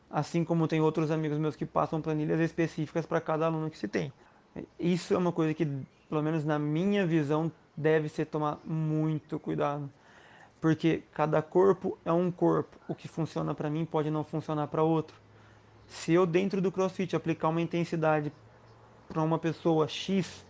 [0.07, 3.87] Assim como tem outros amigos meus que passam planilhas específicas para cada aluno que se
[3.87, 4.13] tem.
[4.79, 5.65] Isso é uma coisa que,
[6.07, 9.89] pelo menos na minha visão, deve ser tomar muito cuidado
[10.63, 12.79] porque cada corpo é um corpo.
[12.87, 15.13] O que funciona para mim pode não funcionar para outro.
[15.85, 18.31] Se eu dentro do CrossFit aplicar uma intensidade
[19.09, 20.45] para uma pessoa X,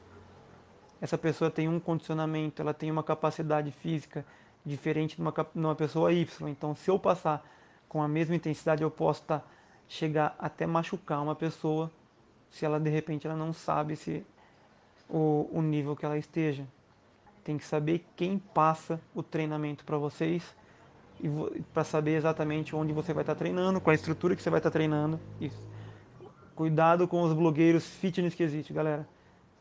[1.01, 4.23] essa pessoa tem um condicionamento, ela tem uma capacidade física
[4.63, 6.47] diferente de uma, de uma pessoa Y.
[6.47, 7.43] Então, se eu passar
[7.89, 9.41] com a mesma intensidade, eu posso tá,
[9.87, 11.91] chegar até machucar uma pessoa
[12.51, 14.23] se ela de repente ela não sabe se
[15.09, 16.67] o, o nível que ela esteja
[17.43, 20.43] tem que saber quem passa o treinamento para vocês
[21.19, 21.29] e
[21.73, 24.59] para saber exatamente onde você vai estar tá treinando, qual a estrutura que você vai
[24.59, 25.19] estar tá treinando.
[25.39, 25.67] Isso.
[26.55, 29.07] Cuidado com os blogueiros fitness que existe, galera.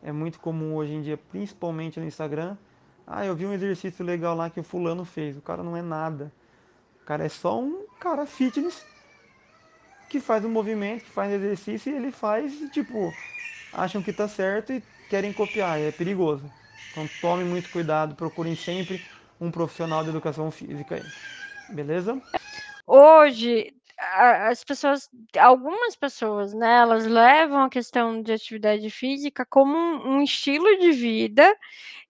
[0.02, 2.56] É muito comum hoje em dia, principalmente no Instagram.
[3.06, 5.36] Ah, eu vi um exercício legal lá que o fulano fez.
[5.36, 6.32] O cara não é nada.
[7.02, 8.84] O cara é só um cara fitness
[10.08, 13.12] que faz um movimento, que faz exercício e ele faz, tipo,
[13.72, 15.78] acham que tá certo e querem copiar.
[15.78, 16.44] é perigoso.
[16.90, 19.02] Então tome muito cuidado, procurem sempre
[19.40, 21.74] um profissional de educação física aí.
[21.74, 22.20] Beleza?
[22.86, 25.08] Hoje, as pessoas,
[25.38, 30.92] algumas pessoas, né, elas levam a questão de atividade física como um, um estilo de
[30.92, 31.56] vida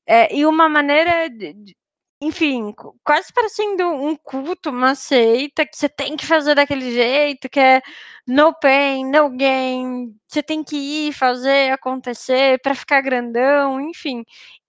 [0.07, 1.77] é, e uma maneira de,
[2.23, 2.73] enfim,
[3.05, 7.83] quase parecendo um culto, uma seita, que você tem que fazer daquele jeito, que é
[8.27, 14.25] no pain, no gain, você tem que ir fazer acontecer para ficar grandão, enfim.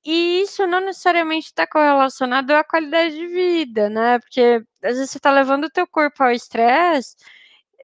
[0.06, 4.20] E isso não necessariamente está correlacionado à qualidade de vida, né?
[4.20, 7.16] Porque às vezes você está levando o teu corpo ao estresse,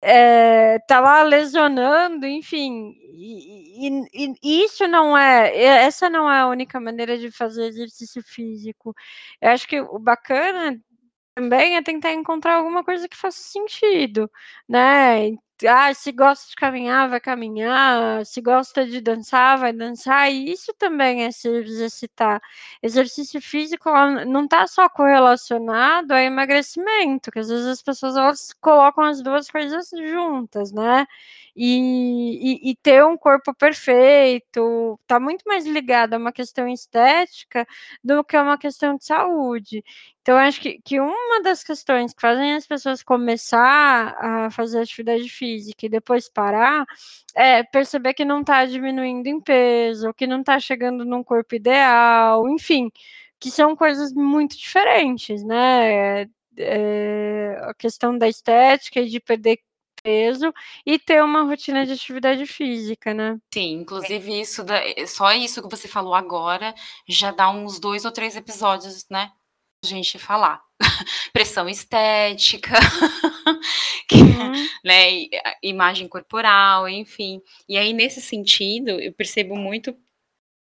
[0.02, 6.48] é, tá lá lesionando, enfim, e, e, e, isso não é, essa não é a
[6.48, 8.94] única maneira de fazer exercício físico.
[9.42, 10.80] Eu acho que o bacana
[11.36, 14.30] também é tentar encontrar alguma coisa que faça sentido,
[14.68, 15.32] né?
[15.68, 20.74] Ah, se gosta de caminhar, vai caminhar, se gosta de dançar, vai dançar, e isso
[20.78, 22.42] também é se exercitar.
[22.82, 23.90] Exercício físico
[24.28, 29.50] não está só correlacionado a emagrecimento, que às vezes as pessoas elas colocam as duas
[29.50, 31.06] coisas juntas, né?
[31.56, 37.68] E, e, e ter um corpo perfeito está muito mais ligado a uma questão estética
[38.04, 39.84] do que a uma questão de saúde.
[40.22, 45.28] Então, acho que, que uma das questões que fazem as pessoas começar a fazer atividade
[45.28, 45.49] física
[45.82, 46.86] e depois parar
[47.36, 52.48] é perceber que não está diminuindo em peso, que não está chegando num corpo ideal,
[52.50, 52.92] enfim,
[53.40, 56.28] que são coisas muito diferentes, né?
[56.58, 59.60] É, a questão da estética e de perder
[60.04, 60.54] peso
[60.86, 63.38] e ter uma rotina de atividade física, né?
[63.54, 66.74] Sim, inclusive isso, da, só isso que você falou agora
[67.08, 69.32] já dá uns dois ou três episódios, né?
[69.86, 70.62] gente falar.
[71.34, 72.74] Pressão estética.
[74.84, 75.28] né,
[75.62, 77.42] imagem corporal, enfim.
[77.68, 79.96] E aí, nesse sentido, eu percebo muito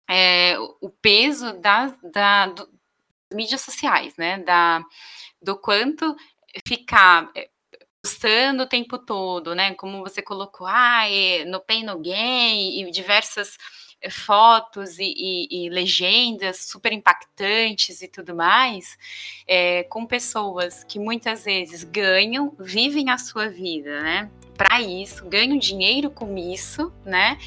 [0.08, 2.52] é, o peso das da,
[3.32, 4.38] mídias sociais, né?
[4.38, 4.84] Da,
[5.40, 6.16] do quanto
[6.66, 7.48] ficar é,
[8.02, 9.74] postando o tempo todo, né?
[9.74, 13.56] Como você colocou, ah, é, no pain no gain, e diversas
[14.10, 18.98] fotos e, e, e, legendas super impactantes e tudo mais,
[19.46, 24.30] é, com pessoas que muitas vezes ganham, vivem a sua vida, né?
[24.56, 27.38] Para isso, ganham dinheiro com isso, né?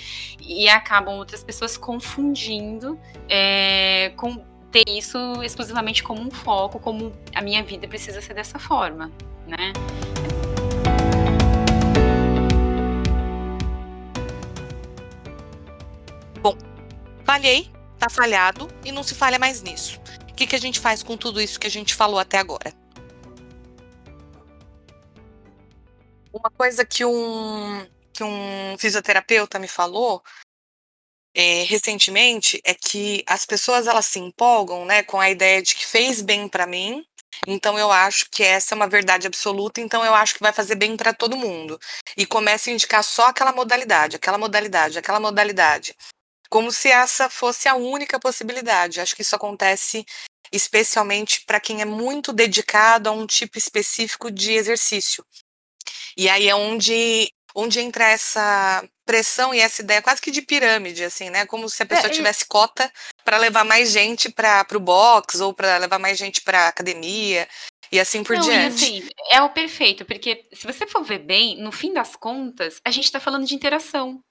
[0.41, 2.99] E acabam outras pessoas confundindo
[3.29, 8.59] é, com ter isso exclusivamente como um foco, como a minha vida precisa ser dessa
[8.59, 9.11] forma,
[9.47, 9.71] né?
[17.25, 19.99] Falhei, tá falhado e não se falha mais nisso.
[20.29, 22.71] O que, que a gente faz com tudo isso que a gente falou até agora?
[26.31, 30.21] Uma coisa que um, que um fisioterapeuta me falou
[31.33, 35.85] é, recentemente é que as pessoas elas se empolgam né, com a ideia de que
[35.85, 37.03] fez bem para mim,
[37.47, 40.75] então eu acho que essa é uma verdade absoluta, então eu acho que vai fazer
[40.75, 41.79] bem para todo mundo.
[42.15, 45.95] E começa a indicar só aquela modalidade, aquela modalidade, aquela modalidade
[46.55, 49.01] como se essa fosse a única possibilidade.
[49.01, 50.05] Acho que isso acontece
[50.53, 55.25] especialmente para quem é muito dedicado a um tipo específico de exercício.
[56.15, 61.03] E aí é onde, onde entra essa pressão e essa ideia quase que de pirâmide,
[61.03, 61.45] assim, né?
[61.45, 62.89] Como se a pessoa é, tivesse cota
[63.25, 67.49] para levar mais gente para o box ou para levar mais gente para academia
[67.91, 68.85] e assim por Não, diante.
[68.85, 72.79] E assim, é o perfeito, porque se você for ver bem, no fim das contas,
[72.85, 74.23] a gente está falando de interação.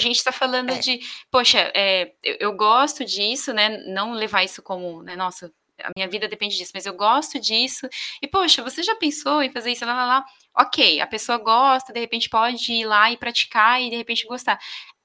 [0.00, 0.78] A gente está falando é.
[0.78, 3.78] de, poxa, é, eu, eu, gosto disso, né?
[3.86, 5.16] Não levar isso como, né?
[5.16, 7.88] Nossa, a minha vida depende disso, mas eu gosto disso.
[8.22, 9.84] E, poxa, você já pensou em fazer isso?
[9.84, 10.24] Lá, lá, lá.
[10.56, 14.58] Ok, a pessoa gosta, de repente pode ir lá e praticar e de repente gostar.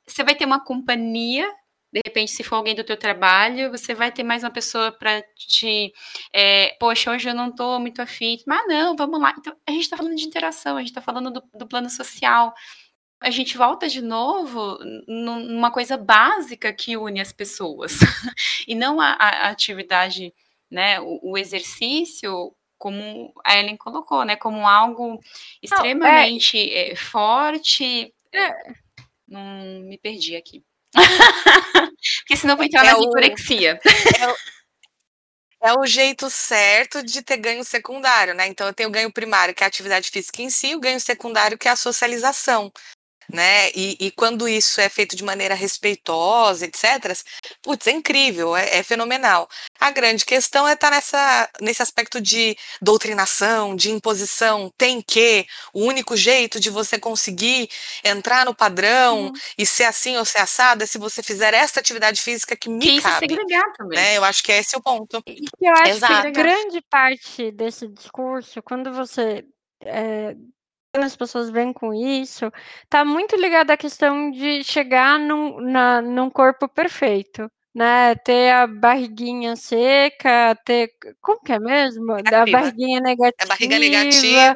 [0.07, 1.49] Você vai ter uma companhia
[1.93, 5.21] de repente, se for alguém do teu trabalho, você vai ter mais uma pessoa para
[5.35, 5.93] te,
[6.33, 9.31] é, poxa, hoje eu não estou muito afim, mas não, vamos lá.
[9.37, 12.51] Então, a gente está falando de interação, a gente está falando do, do, plano social,
[13.23, 17.93] a gente volta de novo numa coisa básica que une as pessoas,
[18.67, 20.33] e não a, a atividade,
[20.69, 25.21] né, o, o, exercício, como a Ellen colocou, né, como algo
[25.61, 26.91] extremamente não, é...
[26.91, 28.13] É, forte.
[28.33, 28.73] É.
[29.25, 30.61] Não me perdi aqui.
[32.19, 33.79] Porque senão vou entrar é na hiporexia.
[34.19, 34.35] É o,
[35.65, 38.47] é o jeito certo de ter ganho secundário, né?
[38.47, 40.99] Então eu tenho o ganho primário, que é a atividade física em si, o ganho
[40.99, 42.69] secundário, que é a socialização
[43.31, 43.69] né?
[43.71, 47.17] E, e, quando isso é feito de maneira respeitosa, etc.,
[47.61, 49.47] putz, é incrível, é, é fenomenal.
[49.79, 54.71] A grande questão é estar tá nessa, nesse aspecto de doutrinação, de imposição.
[54.77, 57.69] Tem que, o único jeito de você conseguir
[58.03, 59.33] entrar no padrão uhum.
[59.57, 62.79] e ser assim ou ser assado é se você fizer essa atividade física que me
[62.79, 63.25] que cabe.
[63.25, 63.99] Isso segregar também.
[63.99, 64.17] Né?
[64.17, 65.21] Eu acho que é esse o ponto.
[65.27, 66.23] E eu acho Exato.
[66.23, 69.45] que grande parte desse discurso, quando você
[69.85, 70.35] é,
[71.01, 72.51] as pessoas vêm com isso,
[72.87, 78.13] tá muito ligado à questão de chegar num, na, num corpo perfeito, né?
[78.15, 80.91] Ter a barriguinha seca, ter.
[81.19, 82.21] Como que é mesmo?
[82.21, 83.33] Da barriguinha negativa.
[83.41, 84.55] A barriga negativa.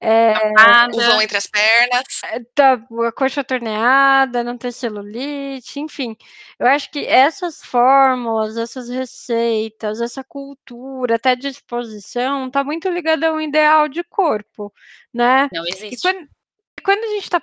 [0.00, 0.34] É,
[0.92, 2.04] o vão entre as pernas.
[2.24, 2.74] É, tá,
[3.06, 6.16] a coxa torneada, não ter celulite, enfim.
[6.58, 13.32] Eu acho que essas fórmulas, essas receitas, essa cultura, até disposição, tá muito ligada a
[13.32, 14.72] um ideal de corpo,
[15.12, 15.48] né?
[15.52, 15.94] Não existe.
[15.94, 16.28] E quando,
[16.82, 17.42] quando a gente tá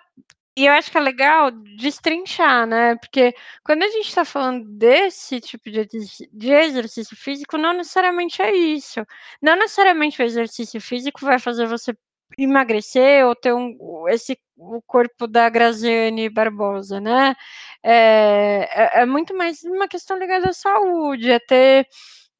[0.57, 2.95] e eu acho que é legal destrinchar, né?
[2.97, 3.33] Porque
[3.63, 5.87] quando a gente está falando desse tipo de,
[6.31, 9.05] de exercício físico, não necessariamente é isso.
[9.41, 11.95] Não necessariamente o exercício físico vai fazer você
[12.37, 13.77] emagrecer ou ter um,
[14.09, 17.35] esse o corpo da Graziane Barbosa, né?
[17.83, 18.69] É,
[18.99, 21.87] é, é, muito mais uma questão ligada à saúde, é ter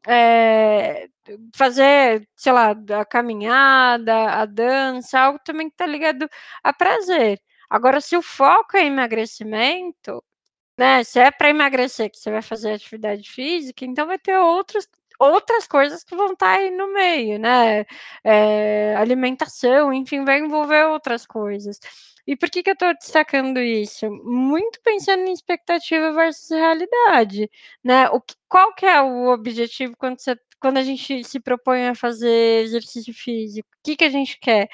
[0.07, 1.07] é,
[1.55, 6.29] fazer, sei lá, a caminhada, a dança, algo também que está ligado
[6.63, 7.39] a prazer.
[7.69, 10.23] Agora, se o foco é emagrecimento,
[10.77, 11.03] né?
[11.03, 14.87] Se é para emagrecer que você vai fazer atividade física, então vai ter outros
[15.21, 17.85] outras coisas que vão estar tá aí no meio, né?
[18.23, 21.79] É, alimentação, enfim, vai envolver outras coisas.
[22.25, 24.09] E por que, que eu estou destacando isso?
[24.23, 27.49] Muito pensando em expectativa versus realidade,
[27.83, 28.09] né?
[28.09, 31.95] O que, qual que é o objetivo quando, você, quando a gente se propõe a
[31.95, 33.67] fazer exercício físico?
[33.79, 34.69] O que, que a gente quer?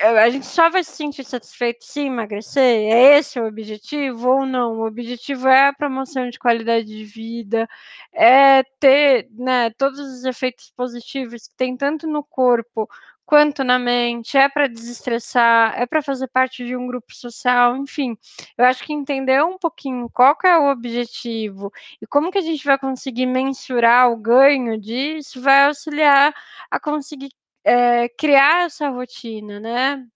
[0.00, 2.62] A gente só vai se sentir satisfeito se emagrecer?
[2.62, 4.80] É esse o objetivo ou não?
[4.80, 7.68] O objetivo é a promoção de qualidade de vida,
[8.12, 12.88] é ter né, todos os efeitos positivos que tem tanto no corpo
[13.26, 18.16] quanto na mente, é para desestressar, é para fazer parte de um grupo social, enfim.
[18.56, 22.64] Eu acho que entender um pouquinho qual é o objetivo e como que a gente
[22.64, 26.32] vai conseguir mensurar o ganho disso vai auxiliar
[26.70, 27.30] a conseguir
[27.66, 30.06] é, criar essa rotina, né?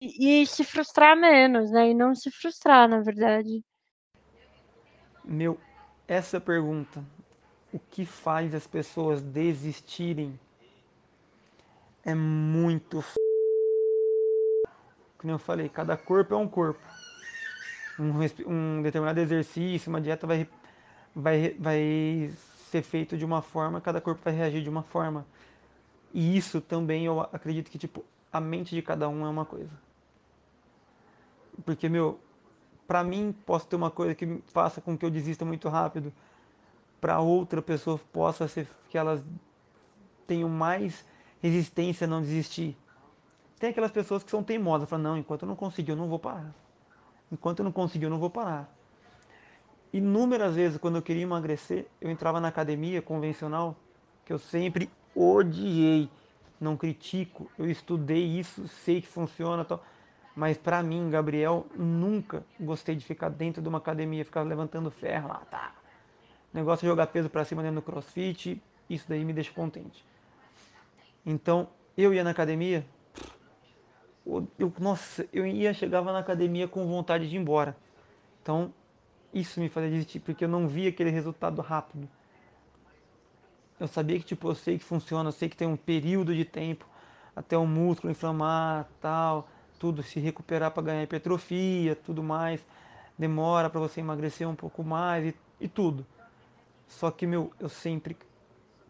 [0.00, 1.90] E, e, se frustrar menos, né?
[1.90, 3.64] E não se frustrar, na verdade.
[5.24, 5.58] Meu,
[6.08, 7.02] essa pergunta,
[7.72, 10.38] o que faz as pessoas desistirem,
[12.04, 12.98] é muito.
[12.98, 13.14] F...
[15.16, 16.80] Como eu falei, cada corpo é um corpo.
[18.00, 18.12] Um,
[18.50, 20.48] um determinado exercício, uma dieta vai,
[21.14, 22.30] vai, vai
[22.70, 25.24] ser feito de uma forma, cada corpo vai reagir de uma forma.
[26.12, 29.70] E isso também eu acredito que, tipo, a mente de cada um é uma coisa.
[31.64, 32.18] Porque, meu,
[32.86, 36.12] pra mim posso ter uma coisa que faça com que eu desista muito rápido.
[37.00, 39.22] Pra outra pessoa possa ser que elas
[40.26, 41.04] tenham mais
[41.40, 42.76] resistência a não desistir.
[43.58, 46.18] Tem aquelas pessoas que são teimosas, falam, não, enquanto eu não conseguir, eu não vou
[46.18, 46.54] parar.
[47.32, 48.70] Enquanto eu não conseguir, eu não vou parar.
[49.92, 53.74] Inúmeras vezes, quando eu queria emagrecer, eu entrava na academia convencional,
[54.24, 56.10] que eu sempre odiei.
[56.60, 59.84] Não critico, eu estudei isso, sei que funciona tal.
[60.34, 65.28] Mas para mim, Gabriel, nunca gostei de ficar dentro de uma academia, ficar levantando ferro
[65.28, 65.74] lá, tá?
[66.52, 70.04] Negócio de jogar peso para cima dentro do crossfit, isso daí me deixa contente.
[71.24, 72.86] Então, eu ia na academia,
[74.58, 77.76] eu, nossa, eu ia, chegava na academia com vontade de ir embora.
[78.42, 78.72] Então,
[79.32, 82.08] isso me fazia desistir, porque eu não via aquele resultado rápido
[83.78, 86.44] eu sabia que tipo eu sei que funciona, eu sei que tem um período de
[86.44, 86.86] tempo
[87.34, 89.48] até o músculo inflamar, tal,
[89.78, 92.64] tudo se recuperar para ganhar hipertrofia, tudo mais,
[93.18, 96.06] demora para você emagrecer um pouco mais e, e tudo.
[96.88, 98.16] Só que meu, eu sempre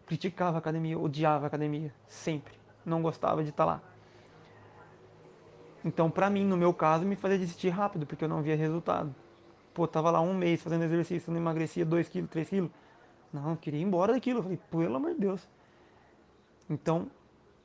[0.07, 3.83] criticava a academia, odiava a academia, sempre, não gostava de estar tá lá.
[5.85, 9.15] Então, para mim, no meu caso, me fazia desistir rápido, porque eu não via resultado.
[9.73, 12.71] Pô, tava lá um mês fazendo exercício, não emagrecia 2 quilos, 3 quilos
[13.41, 14.39] não, eu queria ir embora daquilo.
[14.39, 15.49] Eu falei, pelo amor de Deus.
[16.69, 17.11] Então,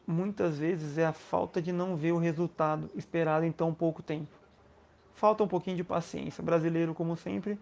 [0.05, 4.31] muitas vezes é a falta de não ver o resultado esperado em tão pouco tempo.
[5.15, 6.41] Falta um pouquinho de paciência.
[6.41, 7.57] O brasileiro, como sempre,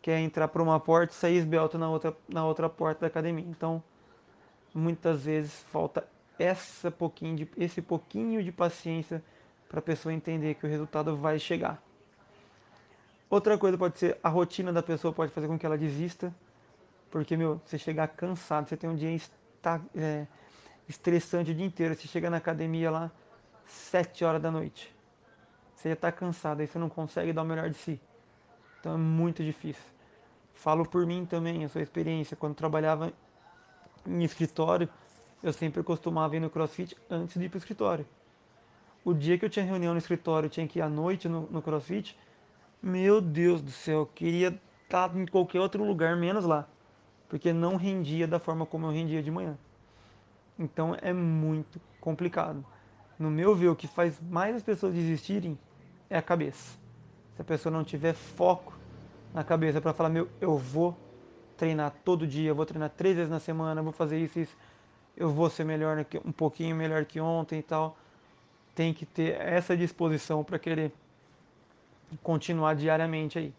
[0.00, 3.44] quer entrar por uma porta e sair esbelto na outra, na outra porta da academia.
[3.48, 3.82] Então,
[4.74, 6.06] muitas vezes falta
[6.38, 9.22] essa pouquinho de, esse pouquinho de paciência
[9.68, 11.82] para a pessoa entender que o resultado vai chegar.
[13.28, 16.32] Outra coisa pode ser a rotina da pessoa pode fazer com que ela desista.
[17.14, 19.16] Porque, meu, você chegar cansado, você tem um dia
[19.94, 20.26] é,
[20.88, 23.08] estressante o dia inteiro, você chega na academia lá,
[23.66, 24.92] 7 horas da noite.
[25.76, 28.00] Você já está cansado, aí você não consegue dar o melhor de si.
[28.80, 29.84] Então é muito difícil.
[30.54, 32.36] Falo por mim também, a sua experiência.
[32.36, 33.12] Quando trabalhava
[34.04, 34.88] em escritório,
[35.40, 38.04] eu sempre costumava ir no crossfit antes de ir para o escritório.
[39.04, 41.42] O dia que eu tinha reunião no escritório, eu tinha que ir à noite no,
[41.42, 42.18] no crossfit,
[42.82, 46.68] meu Deus do céu, eu queria estar em qualquer outro lugar, menos lá
[47.34, 49.58] porque não rendia da forma como eu rendia de manhã.
[50.56, 52.64] Então é muito complicado.
[53.18, 55.58] No meu ver, o que faz mais as pessoas desistirem
[56.08, 56.78] é a cabeça.
[57.34, 58.72] Se a pessoa não tiver foco
[59.34, 60.96] na cabeça para falar, meu, eu vou
[61.56, 64.56] treinar todo dia, eu vou treinar três vezes na semana, vou fazer isso, isso,
[65.16, 67.96] eu vou ser melhor, um pouquinho melhor que ontem e tal.
[68.76, 70.92] Tem que ter essa disposição para querer
[72.22, 73.52] continuar diariamente aí.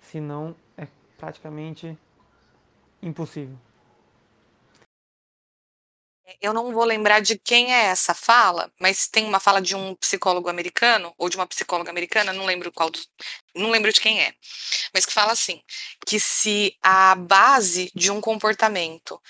[0.00, 1.98] Senão é praticamente
[3.02, 3.58] impossível.
[6.26, 9.74] É, eu não vou lembrar de quem é essa fala, mas tem uma fala de
[9.74, 12.90] um psicólogo americano ou de uma psicóloga americana, não lembro qual,
[13.54, 14.34] não lembro de quem é,
[14.92, 15.62] mas que fala assim,
[16.06, 19.20] que se a base de um comportamento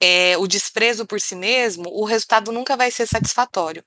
[0.00, 3.84] é o desprezo por si mesmo, o resultado nunca vai ser satisfatório.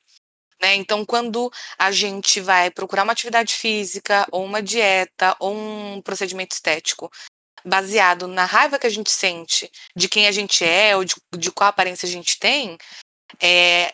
[0.61, 0.75] Né?
[0.75, 6.53] Então, quando a gente vai procurar uma atividade física, ou uma dieta, ou um procedimento
[6.53, 7.11] estético,
[7.65, 11.51] baseado na raiva que a gente sente de quem a gente é, ou de, de
[11.51, 12.77] qual aparência a gente tem,
[13.41, 13.93] é,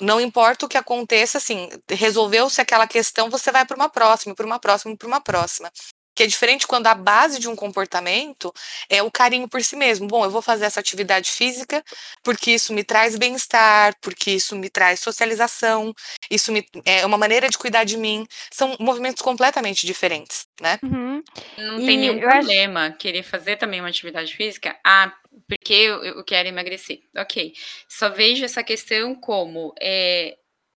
[0.00, 4.46] não importa o que aconteça, assim, resolveu-se aquela questão, você vai para uma próxima, para
[4.46, 5.70] uma próxima, para uma próxima
[6.18, 8.52] que é diferente quando a base de um comportamento
[8.88, 10.08] é o carinho por si mesmo.
[10.08, 11.80] Bom, eu vou fazer essa atividade física
[12.24, 15.94] porque isso me traz bem-estar, porque isso me traz socialização,
[16.28, 18.26] isso me, é uma maneira de cuidar de mim.
[18.50, 20.80] São movimentos completamente diferentes, né?
[20.82, 21.22] Uhum.
[21.56, 22.96] Não tem nenhum problema acho...
[22.96, 24.76] querer fazer também uma atividade física.
[24.84, 25.14] Ah,
[25.46, 26.98] porque eu, eu quero emagrecer.
[27.16, 27.52] Ok.
[27.88, 30.36] Só vejo essa questão como é,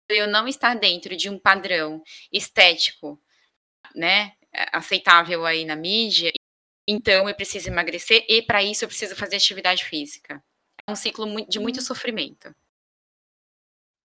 [0.09, 3.23] eu não estar dentro de um padrão estético,
[3.95, 4.33] né?
[4.73, 6.33] Aceitável aí na mídia,
[6.87, 10.43] então eu preciso emagrecer e para isso eu preciso fazer atividade física.
[10.87, 11.85] É um ciclo de muito uhum.
[11.85, 12.55] sofrimento.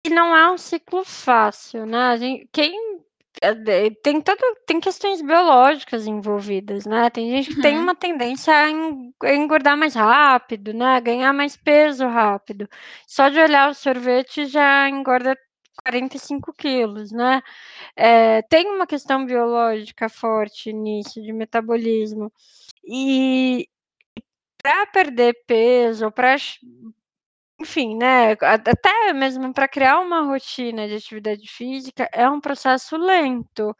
[0.05, 2.17] E não é um ciclo fácil, né?
[2.17, 3.01] Gente, quem
[3.41, 7.09] é, tem todo, tem questões biológicas envolvidas, né?
[7.09, 7.61] Tem gente que uhum.
[7.61, 8.69] tem uma tendência a
[9.33, 10.99] engordar mais rápido, né?
[11.01, 12.69] Ganhar mais peso rápido.
[13.07, 15.37] Só de olhar o sorvete já engorda
[15.85, 17.41] 45 quilos, né?
[17.95, 22.31] É, tem uma questão biológica forte nisso, de metabolismo.
[22.85, 23.67] E
[24.63, 26.37] para perder peso, para
[27.59, 33.75] enfim, né, até mesmo para criar uma rotina de atividade física é um processo lento.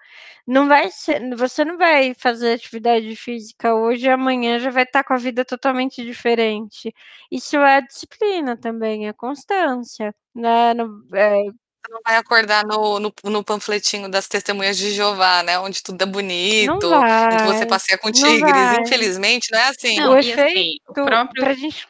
[0.47, 5.04] Não vai ser, você não vai fazer atividade física hoje e amanhã já vai estar
[5.04, 6.93] com a vida totalmente diferente.
[7.32, 10.74] Isso é disciplina também, é constância, né?
[10.76, 11.43] No, é,
[11.89, 15.59] não vai acordar no, no, no, panfletinho das testemunhas de Jeová, né?
[15.59, 18.79] Onde tudo é bonito, onde você passeia com tigres.
[18.79, 19.97] Infelizmente, não é assim.
[19.97, 21.43] Não, o efeito, assim, o próprio...
[21.43, 21.88] pra gente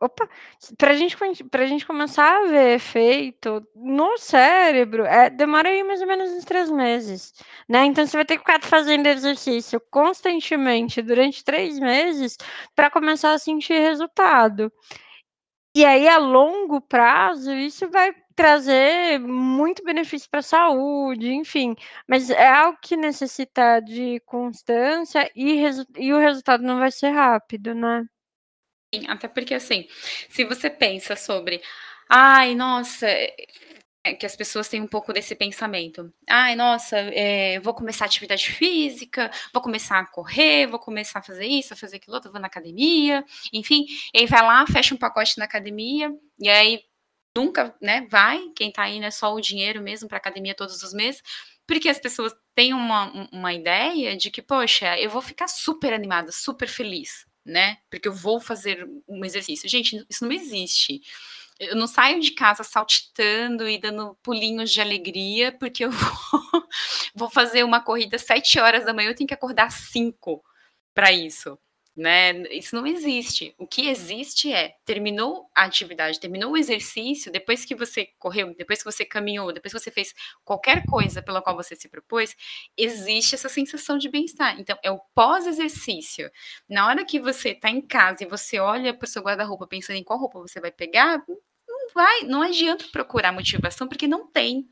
[0.00, 0.28] Opa,
[0.76, 1.16] pra gente,
[1.50, 6.44] pra gente começar a ver efeito no cérebro, é, demora aí mais ou menos uns
[6.44, 7.32] três meses,
[7.68, 7.86] né?
[7.86, 12.36] Então você vai ter que ficar fazendo exercício constantemente durante três meses
[12.74, 14.70] para começar a sentir resultado.
[15.76, 21.74] E aí, a longo prazo, isso vai trazer muito benefício para a saúde, enfim,
[22.06, 25.62] mas é algo que necessita de constância e,
[25.96, 28.04] e o resultado não vai ser rápido, né?
[28.94, 29.86] Sim, até porque assim,
[30.28, 31.62] se você pensa sobre,
[32.08, 33.06] ai, nossa,
[34.04, 36.12] é que as pessoas têm um pouco desse pensamento.
[36.28, 41.46] Ai, nossa, é, vou começar atividade física, vou começar a correr, vou começar a fazer
[41.46, 43.86] isso, a fazer aquilo outro, vou na academia, enfim.
[44.12, 46.82] E aí vai lá, fecha um pacote na academia, e aí
[47.36, 48.40] nunca, né, vai.
[48.56, 51.22] Quem tá aí, né, só o dinheiro mesmo para academia todos os meses.
[51.66, 56.30] Porque as pessoas têm uma, uma ideia de que, poxa, eu vou ficar super animada,
[56.30, 57.78] super feliz, né?
[57.90, 59.68] Porque eu vou fazer um exercício.
[59.68, 61.00] Gente, isso não existe
[61.58, 66.68] eu não saio de casa saltitando e dando pulinhos de alegria, porque eu vou,
[67.14, 70.42] vou fazer uma corrida sete horas da manhã, eu tenho que acordar cinco
[70.92, 71.58] para isso
[71.96, 72.32] né?
[72.50, 73.54] Isso não existe.
[73.58, 78.80] O que existe é terminou a atividade, terminou o exercício, depois que você correu, depois
[78.80, 80.12] que você caminhou, depois que você fez
[80.44, 82.34] qualquer coisa pela qual você se propôs,
[82.76, 84.58] existe essa sensação de bem-estar.
[84.58, 86.30] Então, é o pós-exercício.
[86.68, 89.96] Na hora que você está em casa e você olha para o seu guarda-roupa pensando
[89.96, 91.22] em qual roupa você vai pegar,
[91.68, 94.68] não vai, não adianta procurar motivação porque não tem.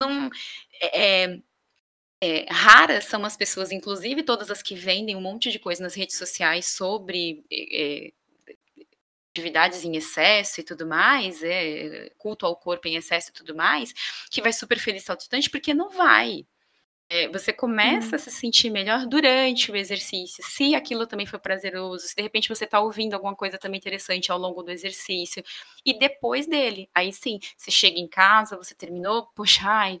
[0.00, 0.30] Não,
[0.80, 1.38] é,
[2.22, 5.82] é é, raras são as pessoas, inclusive todas as que vendem um monte de coisa
[5.82, 8.12] nas redes sociais sobre é,
[9.34, 13.92] atividades em excesso e tudo mais, é, culto ao corpo em excesso e tudo mais,
[14.30, 16.46] que vai super feliz saltitante, porque não vai.
[17.10, 18.14] É, você começa hum.
[18.14, 22.48] a se sentir melhor durante o exercício, se aquilo também foi prazeroso, se de repente
[22.48, 25.42] você está ouvindo alguma coisa também interessante ao longo do exercício,
[25.84, 30.00] e depois dele, aí sim, você chega em casa, você terminou, poxa, ai,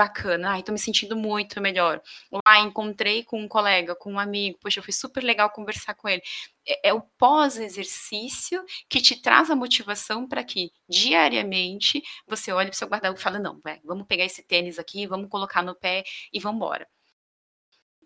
[0.00, 2.00] bacana, ai, tô me sentindo muito melhor.
[2.46, 6.22] Lá encontrei com um colega, com um amigo, poxa, foi super legal conversar com ele.
[6.66, 12.74] É, é o pós-exercício que te traz a motivação para que diariamente você olhe para
[12.76, 16.02] o seu guarda-roupa e fala, não, vamos pegar esse tênis aqui, vamos colocar no pé
[16.32, 16.88] e vamos embora.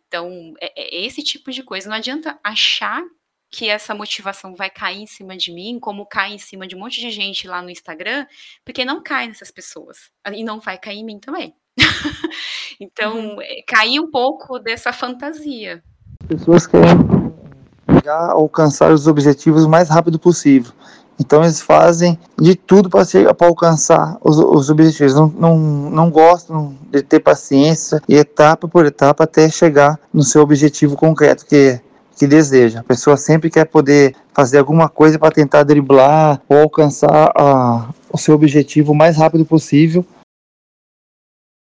[0.09, 1.89] Então, é, é esse tipo de coisa.
[1.89, 3.05] Não adianta achar
[3.51, 6.81] que essa motivação vai cair em cima de mim, como cai em cima de um
[6.81, 8.27] monte de gente lá no Instagram,
[8.65, 10.11] porque não cai nessas pessoas.
[10.33, 11.55] E não vai cair em mim também.
[12.81, 13.43] então, uhum.
[13.43, 15.83] É, cair um pouco dessa fantasia.
[16.22, 16.97] As pessoas querem
[17.91, 20.72] chegar, alcançar os objetivos o mais rápido possível.
[21.18, 23.07] Então eles fazem de tudo para
[23.47, 25.14] alcançar os, os, objetivos.
[25.14, 30.43] Não, não, não gostam de ter paciência e etapa por etapa até chegar no seu
[30.43, 31.81] objetivo concreto, que,
[32.18, 32.81] que deseja.
[32.81, 38.18] A pessoa sempre quer poder fazer alguma coisa para tentar driblar ou alcançar a, o
[38.18, 40.05] seu objetivo o mais rápido possível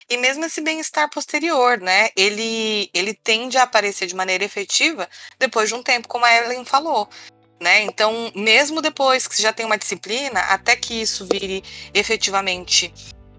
[0.08, 2.10] E mesmo esse bem-estar posterior, né?
[2.16, 6.64] Ele, ele tende a aparecer de maneira efetiva depois de um tempo, como a Ellen
[6.64, 7.08] falou.
[7.60, 7.82] Né?
[7.82, 12.92] Então, mesmo depois que você já tem uma disciplina, até que isso vire efetivamente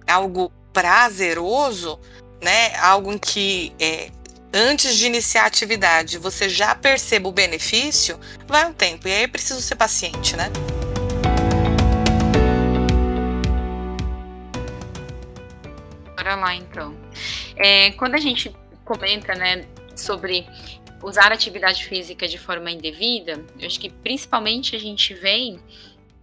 [0.07, 1.99] algo prazeroso,
[2.41, 2.76] né?
[2.78, 4.09] Algo em que é,
[4.53, 9.07] antes de iniciar a atividade você já perceba o benefício, vai um tempo.
[9.07, 10.51] E aí é preciso ser paciente, né?
[16.36, 16.95] Lá então.
[17.55, 20.45] É, quando a gente comenta, né, sobre
[21.03, 25.59] usar atividade física de forma indevida, eu acho que principalmente a gente vem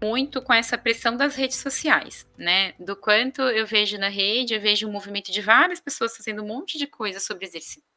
[0.02, 2.74] muito com essa pressão das redes sociais, né?
[2.78, 6.46] Do quanto eu vejo na rede, eu vejo um movimento de várias pessoas fazendo um
[6.46, 7.48] monte de coisa sobre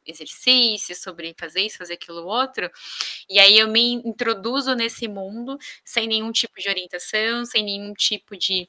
[0.06, 2.70] exercício, sobre fazer isso, fazer aquilo outro,
[3.28, 8.38] e aí eu me introduzo nesse mundo sem nenhum tipo de orientação, sem nenhum tipo
[8.38, 8.66] de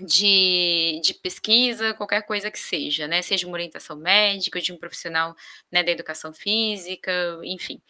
[0.00, 3.22] de, de pesquisa, qualquer coisa que seja, né?
[3.22, 5.34] Seja uma orientação médica, de um profissional
[5.70, 7.12] né, da educação física,
[7.44, 7.80] enfim.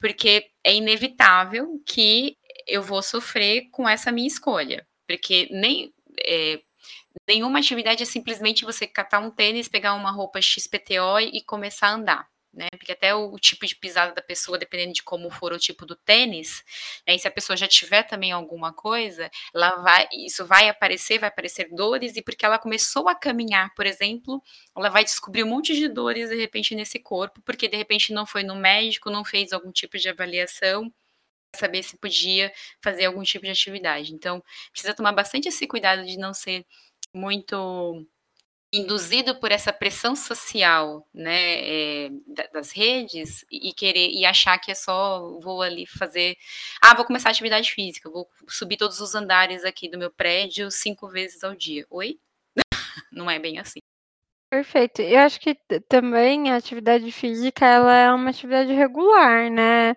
[0.00, 2.36] Porque é inevitável que
[2.66, 4.86] eu vou sofrer com essa minha escolha.
[5.06, 5.92] Porque nem.
[6.26, 6.60] É,
[7.28, 11.94] nenhuma atividade é simplesmente você catar um tênis, pegar uma roupa XPTO e começar a
[11.94, 12.68] andar né?
[12.78, 15.84] Porque até o, o, tipo de pisada da pessoa, dependendo de como for o tipo
[15.84, 16.62] do tênis,
[17.06, 17.14] né?
[17.14, 21.28] E se a pessoa já tiver também alguma coisa, ela vai, isso vai aparecer, vai
[21.28, 24.42] aparecer dores, e porque ela começou a caminhar, por exemplo,
[24.76, 28.26] ela vai descobrir um monte de dores de repente nesse corpo, porque de repente não
[28.26, 30.92] foi no médico, não fez algum tipo de avaliação
[31.56, 32.52] saber se podia
[32.82, 34.12] fazer algum tipo de atividade.
[34.12, 34.42] Então,
[34.72, 36.66] precisa tomar bastante esse cuidado de não ser
[37.14, 38.06] muito
[38.74, 42.10] induzido por essa pressão social, né, é,
[42.52, 46.36] das redes e querer e achar que é só vou ali fazer,
[46.82, 51.08] ah, vou começar atividade física, vou subir todos os andares aqui do meu prédio cinco
[51.08, 51.86] vezes ao dia.
[51.88, 52.18] Oi?
[53.12, 53.80] Não é bem assim.
[54.50, 55.02] Perfeito.
[55.02, 55.56] Eu acho que
[55.88, 59.94] também a atividade física ela é uma atividade regular, né?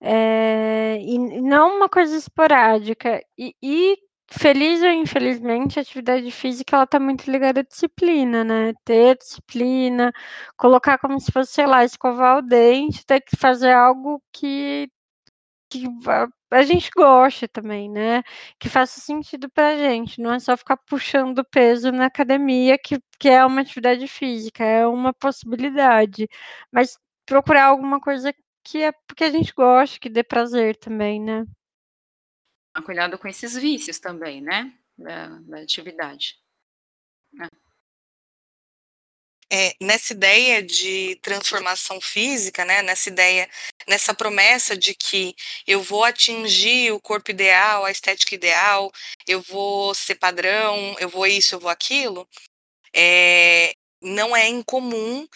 [0.00, 3.22] É, e não uma coisa esporádica.
[3.36, 3.98] E, e
[4.30, 8.72] Feliz ou infelizmente, a atividade física ela tá muito ligada à disciplina, né?
[8.84, 10.12] Ter disciplina,
[10.56, 14.88] colocar como se fosse, sei lá, escovar o dente, ter que fazer algo que,
[15.70, 15.86] que
[16.52, 18.22] a gente goste também, né?
[18.60, 23.28] Que faça sentido pra gente, não é só ficar puxando peso na academia, que, que
[23.28, 26.28] é uma atividade física, é uma possibilidade.
[26.72, 28.32] Mas procurar alguma coisa
[28.64, 31.44] que é porque a gente gosta, que dê prazer também, né?
[32.82, 34.72] Cuidado com esses vícios também, né?
[34.96, 36.36] Da, da atividade.
[39.50, 39.68] É.
[39.68, 39.74] é.
[39.80, 43.48] nessa ideia de transformação física, né, nessa ideia,
[43.86, 45.34] nessa promessa de que
[45.66, 48.90] eu vou atingir o corpo ideal, a estética ideal,
[49.26, 52.28] eu vou ser padrão, eu vou isso, eu vou aquilo,
[52.94, 53.72] é,
[54.02, 55.28] não é incomum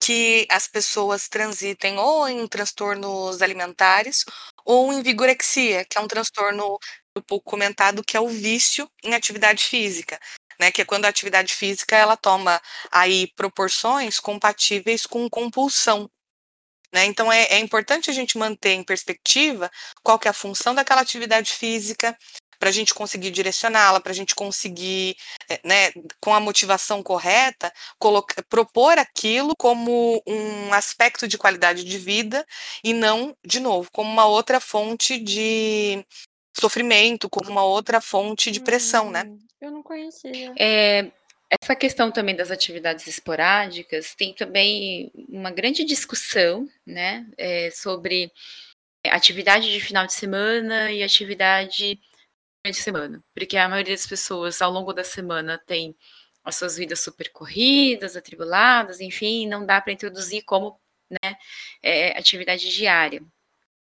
[0.00, 4.24] que as pessoas transitem ou em transtornos alimentares
[4.64, 6.78] ou em vigorexia, que é um transtorno
[7.26, 10.18] pouco comentado, que é o vício em atividade física.
[10.58, 12.60] Né, que é quando a atividade física ela toma
[12.92, 16.06] aí proporções compatíveis com compulsão.
[16.92, 17.06] Né?
[17.06, 19.70] Então é, é importante a gente manter em perspectiva
[20.02, 22.14] qual que é a função daquela atividade física,
[22.60, 25.16] para a gente conseguir direcioná-la, para a gente conseguir,
[25.48, 25.90] eh, né,
[26.20, 32.46] com a motivação correta, colocar, propor aquilo como um aspecto de qualidade de vida
[32.84, 36.04] e não, de novo, como uma outra fonte de
[36.54, 39.24] sofrimento, como uma outra fonte de pressão, né?
[39.26, 40.52] Hum, eu não conhecia.
[40.58, 41.10] É,
[41.50, 48.30] essa questão também das atividades esporádicas tem também uma grande discussão, né, é, sobre
[49.06, 51.98] atividade de final de semana e atividade
[52.68, 55.96] de semana, porque a maioria das pessoas ao longo da semana tem
[56.44, 60.78] as suas vidas super corridas, atribuladas, enfim, não dá para introduzir como
[61.10, 61.36] né,
[61.82, 63.22] é, atividade diária.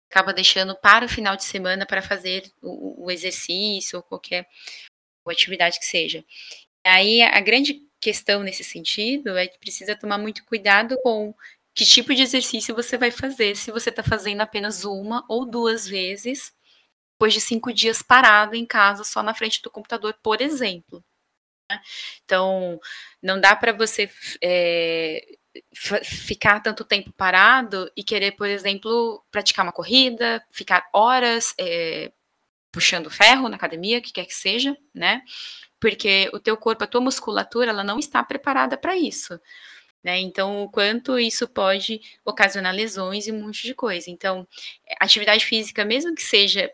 [0.09, 4.47] Acaba deixando para o final de semana para fazer o, o exercício ou qualquer
[5.27, 6.23] atividade que seja.
[6.83, 11.35] Aí a grande questão nesse sentido é que precisa tomar muito cuidado com
[11.73, 15.87] que tipo de exercício você vai fazer, se você está fazendo apenas uma ou duas
[15.87, 16.53] vezes
[17.15, 21.03] depois de cinco dias parado em casa, só na frente do computador, por exemplo.
[21.71, 21.81] Né?
[22.23, 22.79] Então,
[23.21, 24.09] não dá para você
[24.43, 25.25] é,
[26.03, 32.11] ficar tanto tempo parado e querer, por exemplo, praticar uma corrida, ficar horas é,
[32.71, 35.21] puxando ferro na academia, que quer que seja, né?
[35.79, 39.39] Porque o teu corpo, a tua musculatura, ela não está preparada para isso.
[40.03, 40.19] Né?
[40.19, 44.09] Então, o quanto isso pode ocasionar lesões e um monte de coisa.
[44.09, 44.47] Então,
[44.99, 46.71] atividade física, mesmo que seja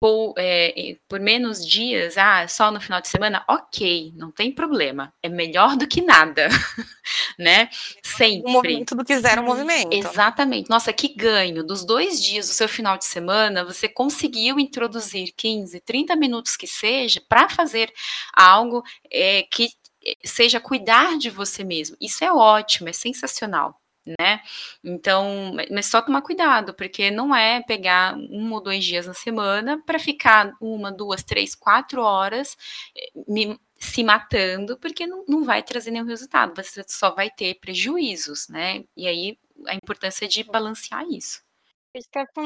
[0.00, 5.12] por, é, por, menos dias, ah, só no final de semana, ok, não tem problema.
[5.22, 6.48] É melhor do que nada,
[7.38, 7.68] né?
[8.02, 8.48] Sempre.
[8.48, 9.92] O movimento do que zero movimento.
[9.92, 10.70] Exatamente.
[10.70, 11.64] Nossa, que ganho.
[11.64, 16.66] Dos dois dias do seu final de semana, você conseguiu introduzir 15, 30 minutos que
[16.66, 17.92] seja para fazer
[18.32, 19.70] algo é, que
[20.06, 21.96] é, seja cuidar de você mesmo.
[22.00, 23.77] Isso é ótimo, é sensacional
[24.18, 24.40] né?
[24.82, 29.82] Então, mas só tomar cuidado, porque não é pegar um ou dois dias na semana
[29.84, 32.56] para ficar uma, duas, três, quatro horas
[32.96, 37.54] eh, me, se matando, porque não, não vai trazer nenhum resultado, você só vai ter
[37.60, 38.84] prejuízos, né?
[38.96, 41.42] E aí a importância de balancear isso.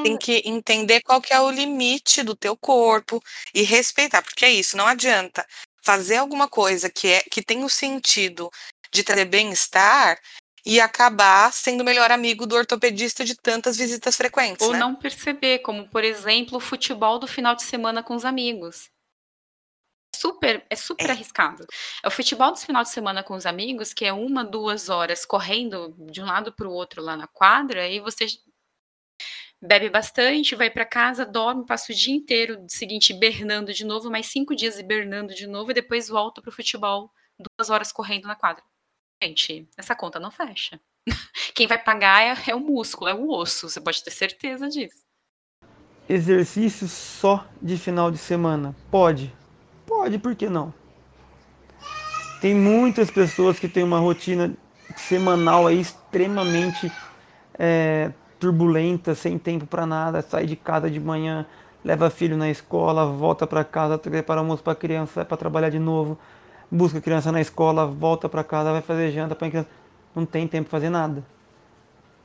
[0.02, 3.22] Tem que entender qual que é o limite do teu corpo
[3.52, 5.47] e respeitar, porque é isso, não adianta
[5.82, 8.51] fazer alguma coisa que é que tem o sentido
[8.93, 10.18] de trazer bem-estar
[10.64, 14.66] e acabar sendo o melhor amigo do ortopedista de tantas visitas frequentes.
[14.66, 14.78] Ou né?
[14.78, 18.90] não perceber, como por exemplo o futebol do final de semana com os amigos.
[20.14, 21.12] Super, é super é.
[21.12, 21.66] arriscado.
[22.02, 25.24] É o futebol do final de semana com os amigos, que é uma, duas horas
[25.24, 28.26] correndo de um lado para o outro lá na quadra, e você
[29.60, 34.26] bebe bastante, vai para casa, dorme, passa o dia inteiro seguinte hibernando de novo, mais
[34.26, 37.10] cinco dias hibernando de novo, e depois volta para o futebol,
[37.56, 38.62] duas horas correndo na quadra.
[39.22, 40.80] Gente, essa conta não fecha.
[41.54, 45.04] Quem vai pagar é, é o músculo, é o osso, você pode ter certeza disso.
[46.08, 48.74] Exercício só de final de semana.
[48.90, 49.32] Pode.
[49.86, 50.74] Pode, por que não?
[52.40, 54.56] Tem muitas pessoas que têm uma rotina
[54.96, 56.90] semanal aí extremamente
[57.56, 61.46] é, turbulenta, sem tempo para nada, sai de casa de manhã,
[61.84, 65.78] leva filho na escola, volta para casa, prepara almoço para criança, vai para trabalhar de
[65.78, 66.18] novo,
[66.72, 69.68] busca a criança na escola, volta para casa, vai fazer janta para criança.
[70.14, 71.22] Não tem tempo para fazer nada.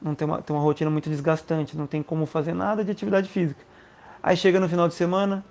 [0.02, 3.28] Não tem uma, tem uma rotina muito desgastante, não tem como fazer nada de atividade
[3.28, 3.62] física.
[4.24, 5.44] Aí chega no final de semana,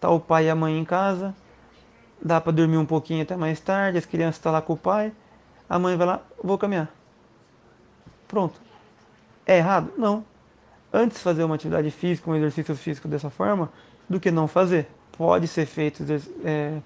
[0.00, 1.34] tá o pai e a mãe em casa,
[2.20, 4.76] dá para dormir um pouquinho até mais tarde, as crianças estão tá lá com o
[4.76, 5.12] pai,
[5.68, 6.88] a mãe vai lá, vou caminhar.
[8.26, 8.60] Pronto.
[9.46, 9.92] É errado?
[9.96, 10.24] Não.
[10.92, 13.70] Antes fazer uma atividade física, um exercício físico dessa forma,
[14.08, 14.88] do que não fazer.
[15.12, 16.04] Pode ser feito
[16.44, 16.80] é,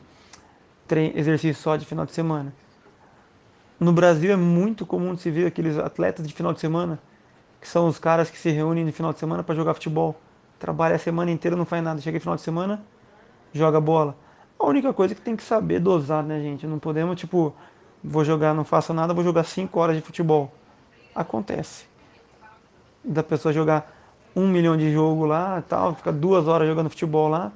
[1.14, 2.52] exercício só de final de semana.
[3.78, 6.98] No Brasil é muito comum se ver aqueles atletas de final de semana,
[7.60, 10.16] que são os caras que se reúnem no final de semana para jogar futebol.
[10.58, 12.00] Trabalha a semana inteira, não faz nada.
[12.00, 12.82] Chega no final de semana,
[13.52, 14.16] joga bola.
[14.58, 16.66] A única coisa que tem que saber dosar, né, gente?
[16.66, 17.54] Não podemos, tipo,
[18.02, 20.52] vou jogar, não faço nada, vou jogar 5 horas de futebol.
[21.14, 21.86] Acontece.
[23.02, 23.92] Da pessoa jogar
[24.34, 27.52] um milhão de jogo lá tal, ficar duas horas jogando futebol lá.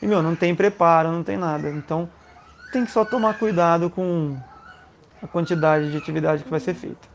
[0.00, 1.70] E, meu, não tem preparo, não tem nada.
[1.70, 2.08] Então,
[2.72, 4.34] tem que só tomar cuidado com
[5.22, 7.12] a quantidade de atividade que vai ser feita.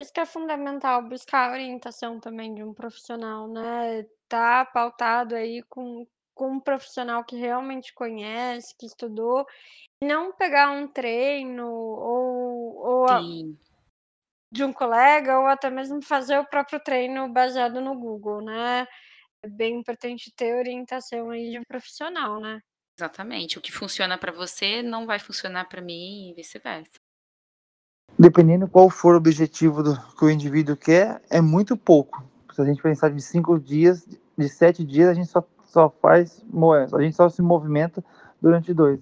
[0.00, 4.06] Isso que é fundamental, buscar a orientação também de um profissional, né?
[4.28, 9.44] Tá pautado aí com, com um profissional que realmente conhece, que estudou,
[10.02, 13.20] não pegar um treino ou, ou a,
[14.52, 18.86] de um colega, ou até mesmo fazer o próprio treino baseado no Google, né?
[19.42, 22.60] É bem importante ter orientação aí de um profissional, né?
[22.98, 23.58] Exatamente.
[23.58, 26.94] O que funciona para você não vai funcionar para mim e vice-versa.
[28.18, 32.24] Dependendo qual for o objetivo do, que o indivíduo quer, é muito pouco.
[32.52, 34.04] Se a gente pensar de cinco dias,
[34.36, 36.42] de sete dias, a gente só, só faz,
[36.92, 38.04] a gente só se movimenta
[38.42, 38.98] durante dois.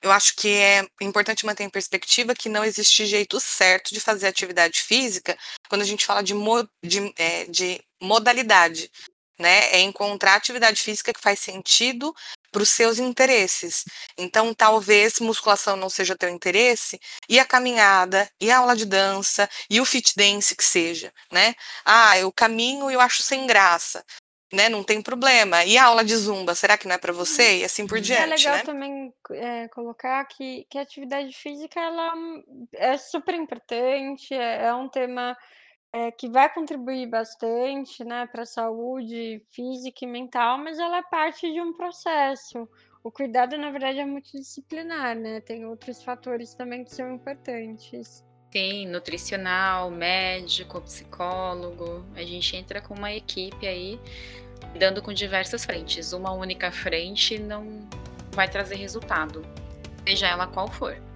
[0.00, 4.28] Eu acho que é importante manter em perspectiva que não existe jeito certo de fazer
[4.28, 5.36] atividade física
[5.68, 8.88] quando a gente fala de, mo, de, é, de modalidade
[9.38, 9.70] né?
[9.72, 12.14] É encontrar atividade física que faz sentido
[12.50, 13.84] para os seus interesses.
[14.16, 16.98] Então, talvez musculação não seja teu interesse,
[17.28, 21.54] e a caminhada, e a aula de dança, e o fit dance que seja, né?
[21.84, 24.04] Ah, eu caminho e eu acho sem graça.
[24.50, 25.62] Né, não tem problema.
[25.66, 27.58] E a aula de zumba, será que não é para você?
[27.58, 28.22] E assim por diante.
[28.22, 28.62] É legal né?
[28.62, 32.14] também é, colocar que, que a atividade física ela
[32.72, 35.36] é super importante, é, é um tema
[35.92, 41.02] é, que vai contribuir bastante, né, para a saúde física e mental, mas ela é
[41.02, 42.68] parte de um processo.
[43.02, 45.40] O cuidado, na verdade, é multidisciplinar, né?
[45.40, 48.24] Tem outros fatores também que são importantes.
[48.50, 52.04] Sim, nutricional, médico, psicólogo.
[52.14, 54.00] A gente entra com uma equipe aí,
[54.78, 56.12] dando com diversas frentes.
[56.12, 57.88] Uma única frente não
[58.32, 59.42] vai trazer resultado,
[60.06, 61.07] seja ela qual for.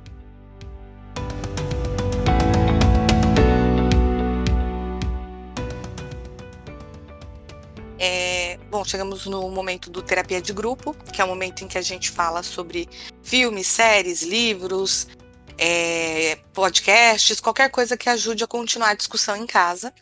[8.04, 11.78] É, bom, chegamos no momento do terapia de grupo, que é o momento em que
[11.78, 12.88] a gente fala sobre
[13.22, 15.06] filmes, séries, livros,
[15.56, 19.94] é, podcasts, qualquer coisa que ajude a continuar a discussão em casa.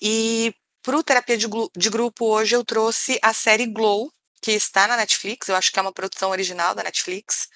[0.00, 4.10] E para o terapia de, de grupo hoje eu trouxe a série Glow,
[4.40, 7.50] que está na Netflix, eu acho que é uma produção original da Netflix,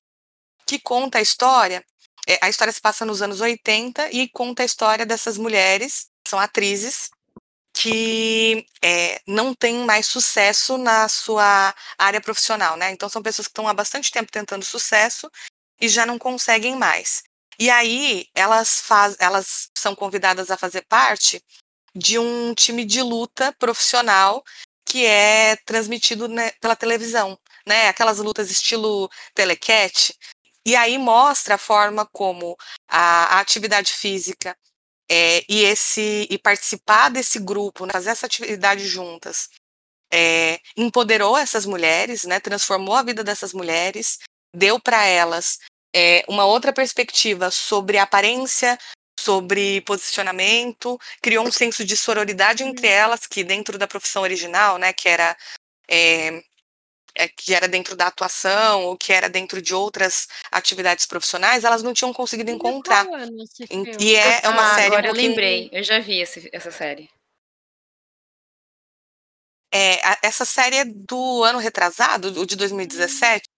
[0.66, 1.83] que conta a história.
[2.29, 6.39] É, a história se passa nos anos 80 e conta a história dessas mulheres, são
[6.39, 7.09] atrizes,
[7.81, 12.91] que é, não têm mais sucesso na sua área profissional, né?
[12.91, 15.31] Então são pessoas que estão há bastante tempo tentando sucesso
[15.81, 17.23] e já não conseguem mais.
[17.57, 21.41] E aí elas faz, elas são convidadas a fazer parte
[21.95, 24.43] de um time de luta profissional
[24.85, 27.89] que é transmitido né, pela televisão, né?
[27.89, 30.13] Aquelas lutas estilo telecat.
[30.67, 32.57] E aí mostra a forma como
[32.89, 34.57] a, a atividade física
[35.11, 39.49] é, e esse e participar desse grupo, né, fazer essa atividade juntas,
[40.13, 44.19] é, empoderou essas mulheres, né, transformou a vida dessas mulheres,
[44.55, 45.59] deu para elas
[45.95, 48.79] é, uma outra perspectiva sobre aparência,
[49.19, 52.93] sobre posicionamento, criou um senso de sororidade entre uhum.
[52.93, 55.37] elas, que dentro da profissão original, né, que era
[55.89, 56.43] é,
[57.37, 61.93] que era dentro da atuação ou que era dentro de outras atividades profissionais, elas não
[61.93, 63.07] tinham conseguido encontrar.
[63.99, 64.87] E é, é uma ah, série.
[64.87, 65.25] Agora um pouquinho...
[65.25, 67.11] eu lembrei, eu já vi esse, essa série.
[69.73, 73.53] É, a, essa série é do ano retrasado, o de 2017, hum.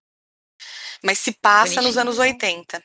[1.05, 1.87] mas se passa Bonitinho.
[1.87, 2.83] nos anos 80.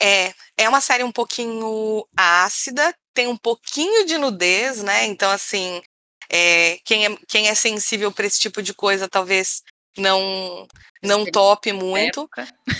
[0.00, 5.06] É, é uma série um pouquinho ácida, tem um pouquinho de nudez, né?
[5.06, 5.82] Então, assim,
[6.30, 9.62] é, quem, é, quem é sensível para esse tipo de coisa talvez
[9.96, 10.66] não
[11.02, 12.28] não tope muito,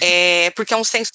[0.01, 1.13] é, porque é um senso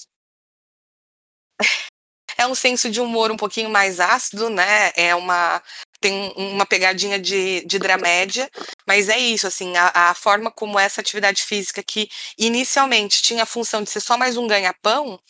[2.38, 4.92] é um senso de humor um pouquinho mais ácido, né?
[4.96, 5.62] É uma
[6.00, 8.50] tem uma pegadinha de, de dramédia,
[8.86, 12.08] mas é isso, assim, a, a, forma como essa atividade física, que
[12.38, 15.20] inicialmente tinha a função de ser só mais um ganha-pão,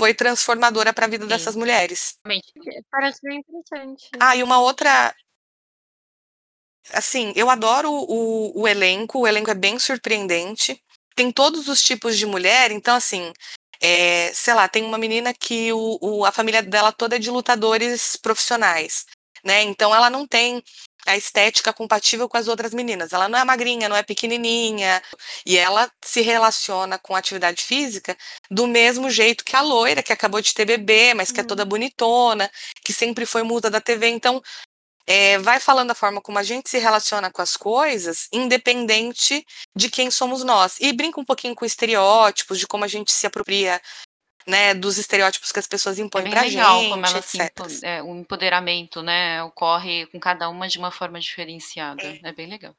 [0.00, 1.28] foi transformadora para a vida Sim.
[1.28, 2.16] dessas mulheres.
[2.92, 4.08] Parece bem interessante.
[4.20, 5.12] Ah, e uma outra,
[6.92, 10.82] assim, eu adoro o, o elenco, o elenco é bem surpreendente.
[11.14, 13.32] Tem todos os tipos de mulher, então, assim,
[13.80, 17.30] é, sei lá, tem uma menina que o, o, a família dela toda é de
[17.30, 19.06] lutadores profissionais,
[19.44, 19.62] né?
[19.62, 20.62] Então ela não tem
[21.06, 23.12] a estética compatível com as outras meninas.
[23.12, 25.02] Ela não é magrinha, não é pequenininha,
[25.46, 28.16] e ela se relaciona com a atividade física
[28.50, 31.62] do mesmo jeito que a loira, que acabou de ter bebê, mas que é toda
[31.62, 31.68] uhum.
[31.70, 32.50] bonitona,
[32.84, 34.08] que sempre foi muda da TV.
[34.08, 34.42] Então,
[35.06, 39.44] é, vai falando a forma como a gente se relaciona com as coisas, independente
[39.74, 40.78] de quem somos nós.
[40.80, 43.80] E brinca um pouquinho com estereótipos, de como a gente se apropria
[44.46, 47.22] né, dos estereótipos que as pessoas impõem é pra legal gente, como ela.
[47.22, 47.38] Se,
[47.82, 52.02] é, o empoderamento, né, ocorre com cada uma de uma forma diferenciada.
[52.02, 52.74] É, é bem legal.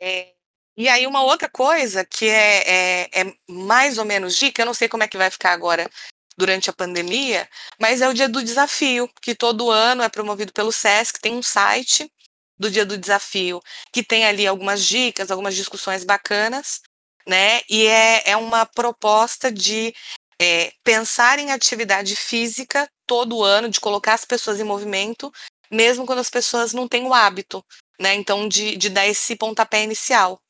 [0.00, 0.34] É,
[0.76, 4.74] e aí uma outra coisa que é, é, é, mais ou menos dica, eu não
[4.74, 5.88] sei como é que vai ficar agora
[6.36, 7.48] durante a pandemia,
[7.80, 11.42] mas é o dia do desafio, que todo ano é promovido pelo SESC, tem um
[11.42, 12.10] site
[12.58, 13.60] do dia do desafio,
[13.92, 16.80] que tem ali algumas dicas, algumas discussões bacanas,
[17.26, 17.60] né?
[17.68, 19.94] E é, é uma proposta de
[20.40, 25.32] é, pensar em atividade física todo ano, de colocar as pessoas em movimento,
[25.70, 27.64] mesmo quando as pessoas não têm o hábito,
[28.00, 28.14] né?
[28.14, 30.40] Então, de, de dar esse pontapé inicial.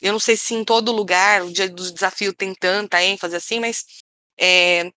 [0.00, 3.60] Eu não sei se em todo lugar o dia do desafio tem tanta ênfase assim,
[3.60, 3.84] mas
[4.38, 4.90] é,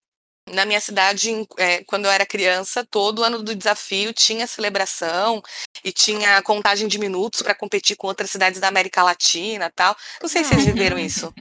[0.49, 5.41] na minha cidade, é, quando eu era criança, todo ano do desafio tinha celebração
[5.83, 9.95] e tinha contagem de minutos para competir com outras cidades da América Latina tal.
[10.21, 11.33] Não sei se vocês viveram isso.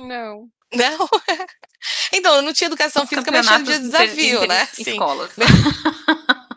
[0.00, 0.48] Não.
[0.72, 1.08] Não?
[2.12, 4.66] então, eu não tinha educação Os física, mas tinha de desafio, né?
[4.66, 4.92] Sim.
[4.92, 5.30] Escolas.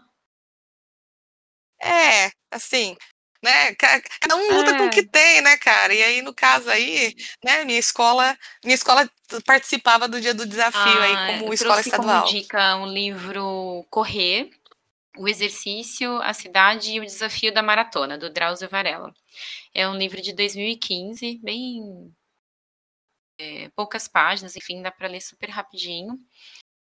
[1.80, 2.98] É, assim,
[3.44, 3.76] né?
[3.76, 4.78] Cada um luta é.
[4.78, 5.08] com o que é.
[5.08, 5.94] tem, né, cara?
[5.94, 9.10] E aí, no caso aí, né, minha escola, minha escola
[9.46, 12.24] participava do dia do desafio ah, aí como escola estadual.
[12.24, 14.50] Como dica um livro Correr,
[15.18, 19.14] o exercício, a cidade e o desafio da maratona, do Drauzio Varela.
[19.74, 22.14] É um livro de 2015, bem
[23.40, 26.20] é, poucas páginas, enfim, dá para ler super rapidinho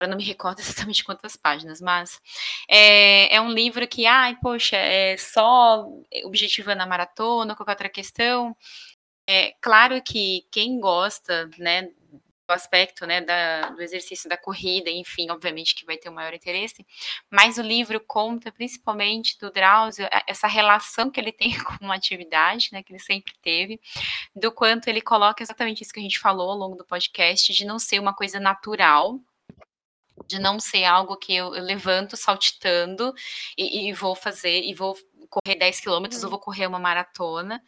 [0.06, 2.22] eu não me recordo exatamente quantas páginas, mas
[2.70, 5.88] é, é um livro que, ai, poxa, é só
[6.24, 8.56] objetivando a maratona, qualquer outra questão.
[9.28, 11.90] É claro que quem gosta, né,
[12.48, 16.34] do aspecto, né, da, do exercício da corrida, enfim, obviamente que vai ter o maior
[16.34, 16.86] interesse,
[17.30, 22.70] mas o livro conta principalmente do Drauzio, essa relação que ele tem com uma atividade,
[22.72, 23.80] né, que ele sempre teve,
[24.36, 27.66] do quanto ele coloca exatamente isso que a gente falou ao longo do podcast, de
[27.66, 29.20] não ser uma coisa natural,
[30.28, 33.14] de não ser algo que eu, eu levanto saltitando
[33.58, 34.96] e, e, vou fazer, e vou
[35.30, 36.28] correr 10 quilômetros, uhum.
[36.28, 37.64] ou vou correr uma maratona,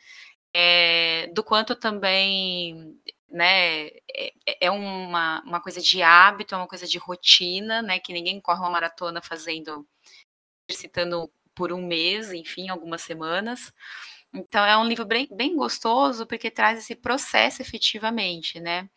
[0.54, 6.88] é, do quanto também né, é, é, uma, uma coisa de hábito, é uma coisa
[6.88, 9.88] de rotina, né, que ninguém corre uma maratona fazendo,
[10.70, 13.74] exercitando por um mês, enfim, algumas semanas.
[14.34, 18.90] Então, é um livro bem, bem gostoso, porque traz esse processo efetivamente, né.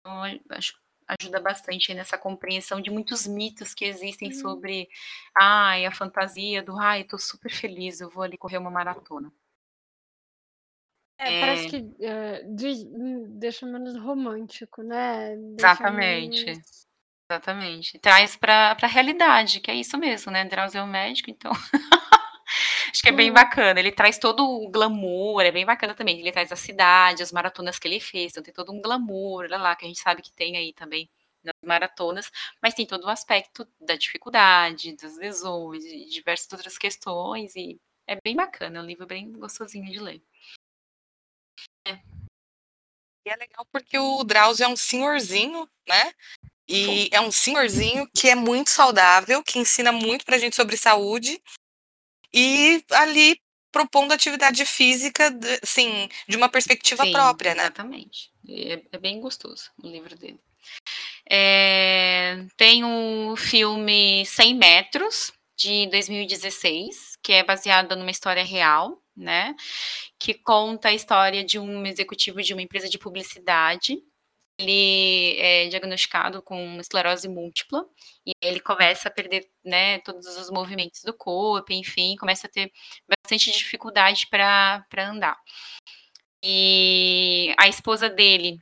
[0.00, 0.81] Então, acho
[1.20, 4.34] ajuda bastante nessa compreensão de muitos mitos que existem uhum.
[4.34, 4.88] sobre,
[5.36, 9.32] ai, a fantasia do, ai, tô super feliz, eu vou ali correr uma maratona.
[11.18, 11.68] É, parece é.
[11.68, 12.42] que é,
[13.28, 15.36] deixa menos romântico, né?
[15.36, 16.44] Deixa Exatamente.
[16.44, 16.86] Menos...
[17.30, 17.98] Exatamente.
[18.00, 20.44] Traz para a realidade, que é isso mesmo, né?
[20.44, 21.52] Drauzio é um médico, então.
[22.92, 23.34] Acho que é bem uhum.
[23.34, 23.80] bacana.
[23.80, 26.20] Ele traz todo o glamour, é bem bacana também.
[26.20, 29.56] Ele traz a cidade, as maratonas que ele fez, então tem todo um glamour, olha
[29.56, 31.08] lá, que a gente sabe que tem aí também
[31.42, 32.30] nas maratonas,
[32.62, 38.16] mas tem todo o aspecto da dificuldade, das lesões, de diversas outras questões, e é
[38.22, 40.22] bem bacana, é um livro bem gostosinho de ler.
[41.86, 42.00] É.
[43.24, 46.12] E é legal porque o Drauzio é um senhorzinho, né?
[46.68, 51.40] E é um senhorzinho que é muito saudável, que ensina muito pra gente sobre saúde.
[52.32, 53.38] E ali
[53.70, 57.62] propondo atividade física, assim, de uma perspectiva Sim, própria, né?
[57.62, 58.30] Exatamente.
[58.48, 60.38] É, é, bem gostoso o livro dele.
[61.28, 69.54] É, tem o filme 100 Metros, de 2016, que é baseado numa história real, né?
[70.18, 74.02] Que conta a história de um executivo de uma empresa de publicidade.
[74.62, 77.84] Ele é diagnosticado com esclerose múltipla
[78.26, 82.72] e ele começa a perder, né, todos os movimentos do corpo, enfim, começa a ter
[83.08, 85.36] bastante dificuldade para andar.
[86.44, 88.58] E a esposa dele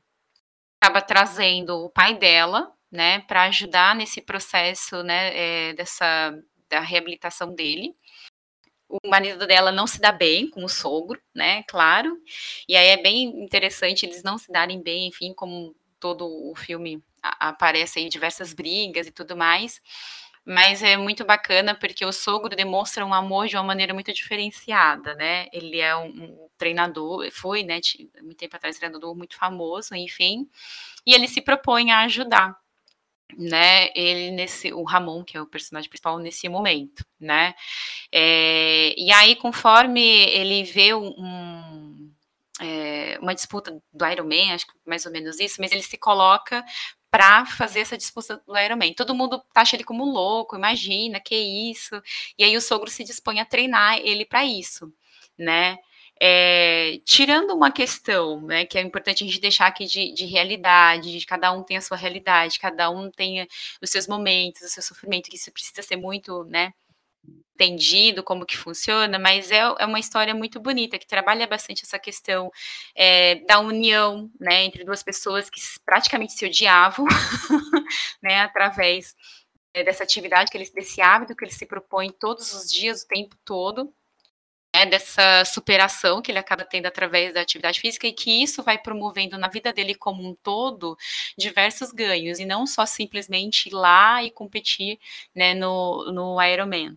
[0.81, 6.33] acaba trazendo o pai dela, né, para ajudar nesse processo, né, é, dessa
[6.69, 7.97] da reabilitação dele.
[8.89, 12.17] O marido dela não se dá bem com o sogro, né, claro.
[12.69, 17.03] E aí é bem interessante eles não se darem bem, enfim, como todo o filme
[17.23, 19.81] aparece aí diversas brigas e tudo mais.
[20.45, 25.15] Mas é muito bacana porque o sogro demonstra um amor de uma maneira muito diferenciada,
[25.15, 25.47] né?
[25.53, 27.81] Ele é um, um treinador, foi, né,
[28.23, 30.49] muito tempo atrás, treinador muito famoso, enfim,
[31.07, 32.55] e ele se propõe a ajudar,
[33.37, 37.55] né, ele nesse, o Ramon, que é o personagem principal nesse momento, né,
[38.13, 41.15] é, e aí conforme ele vê um,
[42.61, 45.97] é, uma disputa do Iron Man, acho que mais ou menos isso, mas ele se
[45.99, 46.65] coloca
[47.11, 48.93] para fazer essa disputa do Iron Man.
[48.95, 52.01] Todo mundo taxa ele como louco, imagina, que isso.
[52.39, 54.93] E aí o sogro se dispõe a treinar ele para isso,
[55.39, 55.79] né?
[56.23, 61.19] É, tirando uma questão, né, que é importante a gente deixar aqui de, de, realidade,
[61.19, 63.49] de cada um tem a sua realidade, cada um tem
[63.83, 66.75] os seus momentos, o seu sofrimento, que isso precisa ser muito, né,
[67.55, 71.99] entendido como que funciona, mas é, é uma história muito bonita, que trabalha bastante essa
[71.99, 72.51] questão
[72.95, 77.07] é, da união, né, entre duas pessoas que praticamente se odiavam,
[78.23, 79.15] né, através
[79.75, 83.09] é, dessa atividade, que eles, desse hábito que ele se propõe todos os dias, o
[83.09, 83.93] tempo todo,
[84.81, 88.79] né, dessa superação que ele acaba tendo através da atividade física e que isso vai
[88.79, 90.97] promovendo na vida dele como um todo
[91.37, 94.99] diversos ganhos e não só simplesmente ir lá e competir
[95.35, 96.97] né, no, no Ironman.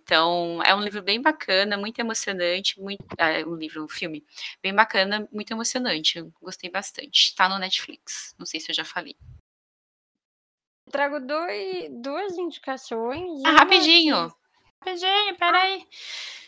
[0.00, 4.22] Então, é um livro bem bacana, muito emocionante, muito, é, um livro, um filme
[4.62, 6.20] bem bacana, muito emocionante.
[6.42, 7.30] Gostei bastante.
[7.30, 8.34] Está no Netflix.
[8.38, 9.16] Não sei se eu já falei.
[10.90, 13.42] Trago dois, duas indicações.
[13.46, 14.30] Ah, rapidinho.
[14.80, 15.86] Rapidinho, peraí.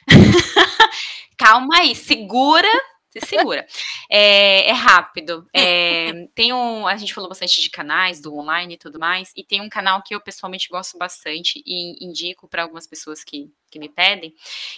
[1.37, 2.69] Calma aí, segura,
[3.11, 3.67] se segura.
[4.11, 5.47] É, é rápido.
[5.53, 9.45] É, tem um, a gente falou bastante de canais, do online e tudo mais, e
[9.45, 13.79] tem um canal que eu pessoalmente gosto bastante e indico para algumas pessoas que, que
[13.79, 14.35] me pedem,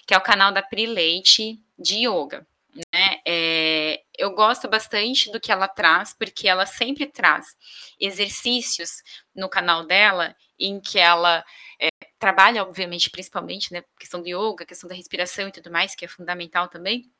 [0.07, 2.47] que é o canal da Pri Leite de Yoga.
[2.75, 3.21] Né?
[3.27, 7.57] É, eu gosto bastante do que ela traz, porque ela sempre traz
[7.99, 9.03] exercícios
[9.35, 11.45] no canal dela em que ela
[12.19, 16.09] trabalha, obviamente, principalmente, né, questão do yoga, questão da respiração e tudo mais, que é
[16.09, 17.11] fundamental também.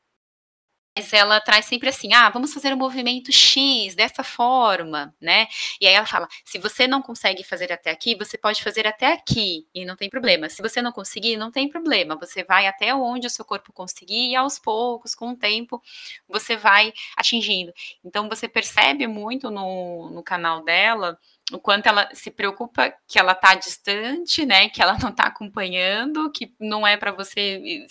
[0.97, 5.47] Mas ela traz sempre assim, ah, vamos fazer o um movimento X dessa forma, né?
[5.79, 9.13] E aí ela fala, se você não consegue fazer até aqui, você pode fazer até
[9.13, 10.49] aqui e não tem problema.
[10.49, 12.17] Se você não conseguir, não tem problema.
[12.17, 15.81] Você vai até onde o seu corpo conseguir e aos poucos, com o tempo,
[16.27, 17.71] você vai atingindo.
[18.03, 21.17] Então você percebe muito no, no canal dela
[21.51, 26.31] o quanto ela se preocupa que ela está distante, né, que ela não está acompanhando,
[26.31, 27.85] que não é para você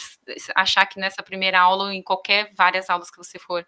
[0.55, 3.67] achar que nessa primeira aula ou em qualquer várias aulas que você for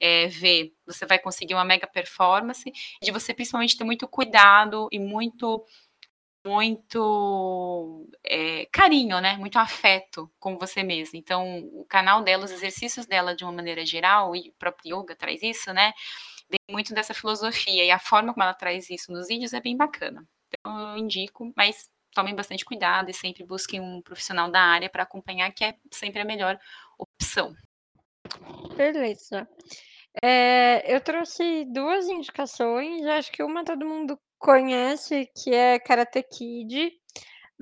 [0.00, 2.72] é, ver, você vai conseguir uma mega performance,
[3.02, 5.64] de você principalmente ter muito cuidado e muito
[6.44, 9.36] muito é, carinho, né?
[9.36, 11.18] Muito afeto com você mesmo.
[11.18, 15.14] Então, o canal dela, os exercícios dela, de uma maneira geral, e o próprio yoga
[15.14, 15.92] traz isso, né?
[16.50, 19.76] Vem muito dessa filosofia e a forma como ela traz isso nos vídeos é bem
[19.76, 20.26] bacana.
[20.48, 25.04] Então eu indico, mas tomem bastante cuidado e sempre busquem um profissional da área para
[25.04, 26.58] acompanhar, que é sempre a melhor
[26.98, 27.54] opção.
[28.76, 29.48] Beleza.
[30.22, 36.92] É, eu trouxe duas indicações, acho que uma todo mundo conhece, que é Karate Kid,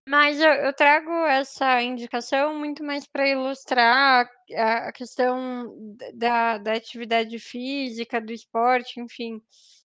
[0.09, 7.39] mas eu, eu trago essa indicação muito mais para ilustrar a, questão da, da atividade
[7.39, 9.43] física, do esporte, enfim,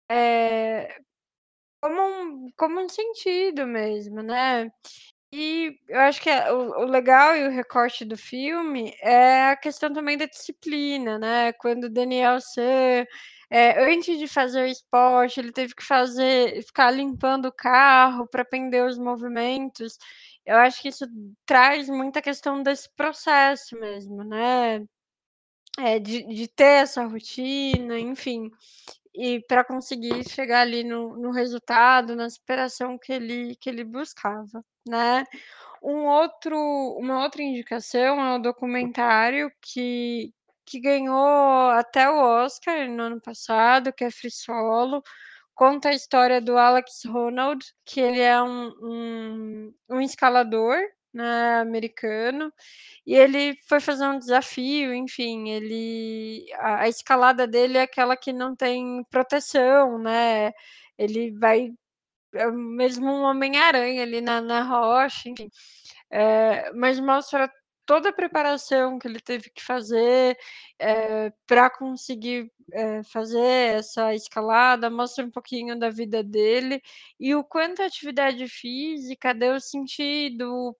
[0.09, 0.99] é,
[1.81, 4.71] como um, como um sentido mesmo, né?
[5.31, 9.55] E eu acho que é, o, o legal e o recorte do filme é a
[9.55, 11.53] questão também da disciplina, né?
[11.53, 13.05] Quando o Daniel San,
[13.49, 18.41] é, antes de fazer o esporte, ele teve que fazer, ficar limpando o carro para
[18.41, 19.97] aprender os movimentos.
[20.49, 21.05] Eu acho que isso
[21.45, 24.83] traz muita questão desse processo mesmo, né?
[25.77, 28.51] É, de, de ter essa rotina, enfim
[29.13, 34.63] e para conseguir chegar ali no, no resultado, na superação que ele, que ele buscava,
[34.87, 35.25] né?
[35.83, 36.57] Um outro,
[36.97, 40.33] uma outra indicação é o documentário que,
[40.65, 45.01] que ganhou até o Oscar no ano passado, que é Free Solo,
[45.59, 50.77] conta a história do Alex Ronald, que ele é um, um, um escalador
[51.13, 52.49] né, americano,
[53.05, 58.31] e ele foi fazer um desafio, enfim, ele a, a escalada dele é aquela que
[58.31, 60.53] não tem proteção, né?
[60.97, 61.71] Ele vai
[62.35, 65.49] é mesmo um Homem-Aranha ali na, na rocha, enfim.
[66.11, 67.51] É, mas mostra
[67.89, 70.37] toda a preparação que ele teve que fazer
[70.77, 73.39] é, para conseguir é, fazer
[73.79, 76.79] essa escalada, mostra um pouquinho da vida dele
[77.19, 80.77] e o quanto a atividade física deu sentido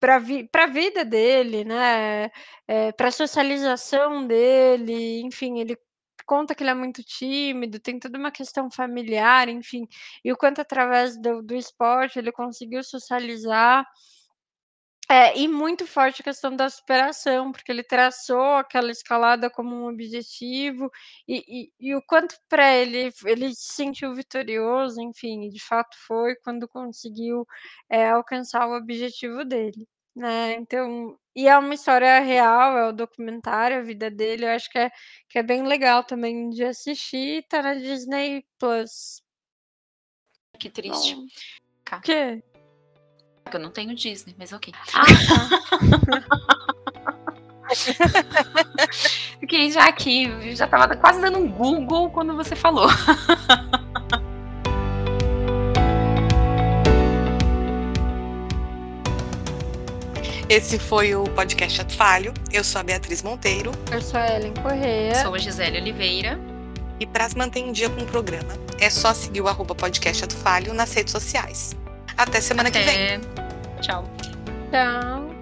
[0.00, 2.30] para vi a vida dele, né,
[2.68, 5.76] eh, pra socialização dele, enfim, ele
[6.26, 9.86] conta que ele é muito tímido, tem toda uma questão familiar, enfim,
[10.24, 13.86] e o quanto através do do esporte ele conseguiu socializar.
[15.10, 19.86] É, e muito forte a questão da superação, porque ele traçou aquela escalada como um
[19.88, 20.90] objetivo,
[21.28, 21.44] e
[21.80, 26.66] e e o quanto para ele ele se sentiu vitorioso, enfim, de fato foi quando
[26.66, 27.46] conseguiu,
[27.90, 29.86] eh, alcançar o objetivo dele.
[30.16, 34.70] Né, então e é uma história real, é o documentário, a vida dele, eu acho
[34.70, 34.90] que é
[35.28, 39.22] que é bem legal também de assistir, tá na Disney Plus.
[40.58, 41.16] Que triste.
[41.92, 42.42] O quê?
[43.52, 44.72] Eu não tenho Disney, mas ok.
[44.92, 45.48] Ah, tá.
[49.38, 52.88] Fiquei já aqui, já tava quase dando um Google quando você falou.
[60.48, 62.34] Esse foi o podcast Ato Falho.
[62.52, 63.72] Eu sou a Beatriz Monteiro.
[63.90, 65.14] Eu sou a Ellen Correia.
[65.22, 66.38] Sou a Gisele Oliveira.
[66.98, 70.24] E para se manter em dia com o programa, é só seguir o arroba podcast
[70.24, 71.76] Ato Falho nas redes sociais.
[72.16, 72.80] Até semana Até.
[72.80, 73.20] que vem.
[73.80, 74.08] Tchau.
[74.70, 75.33] Tchau.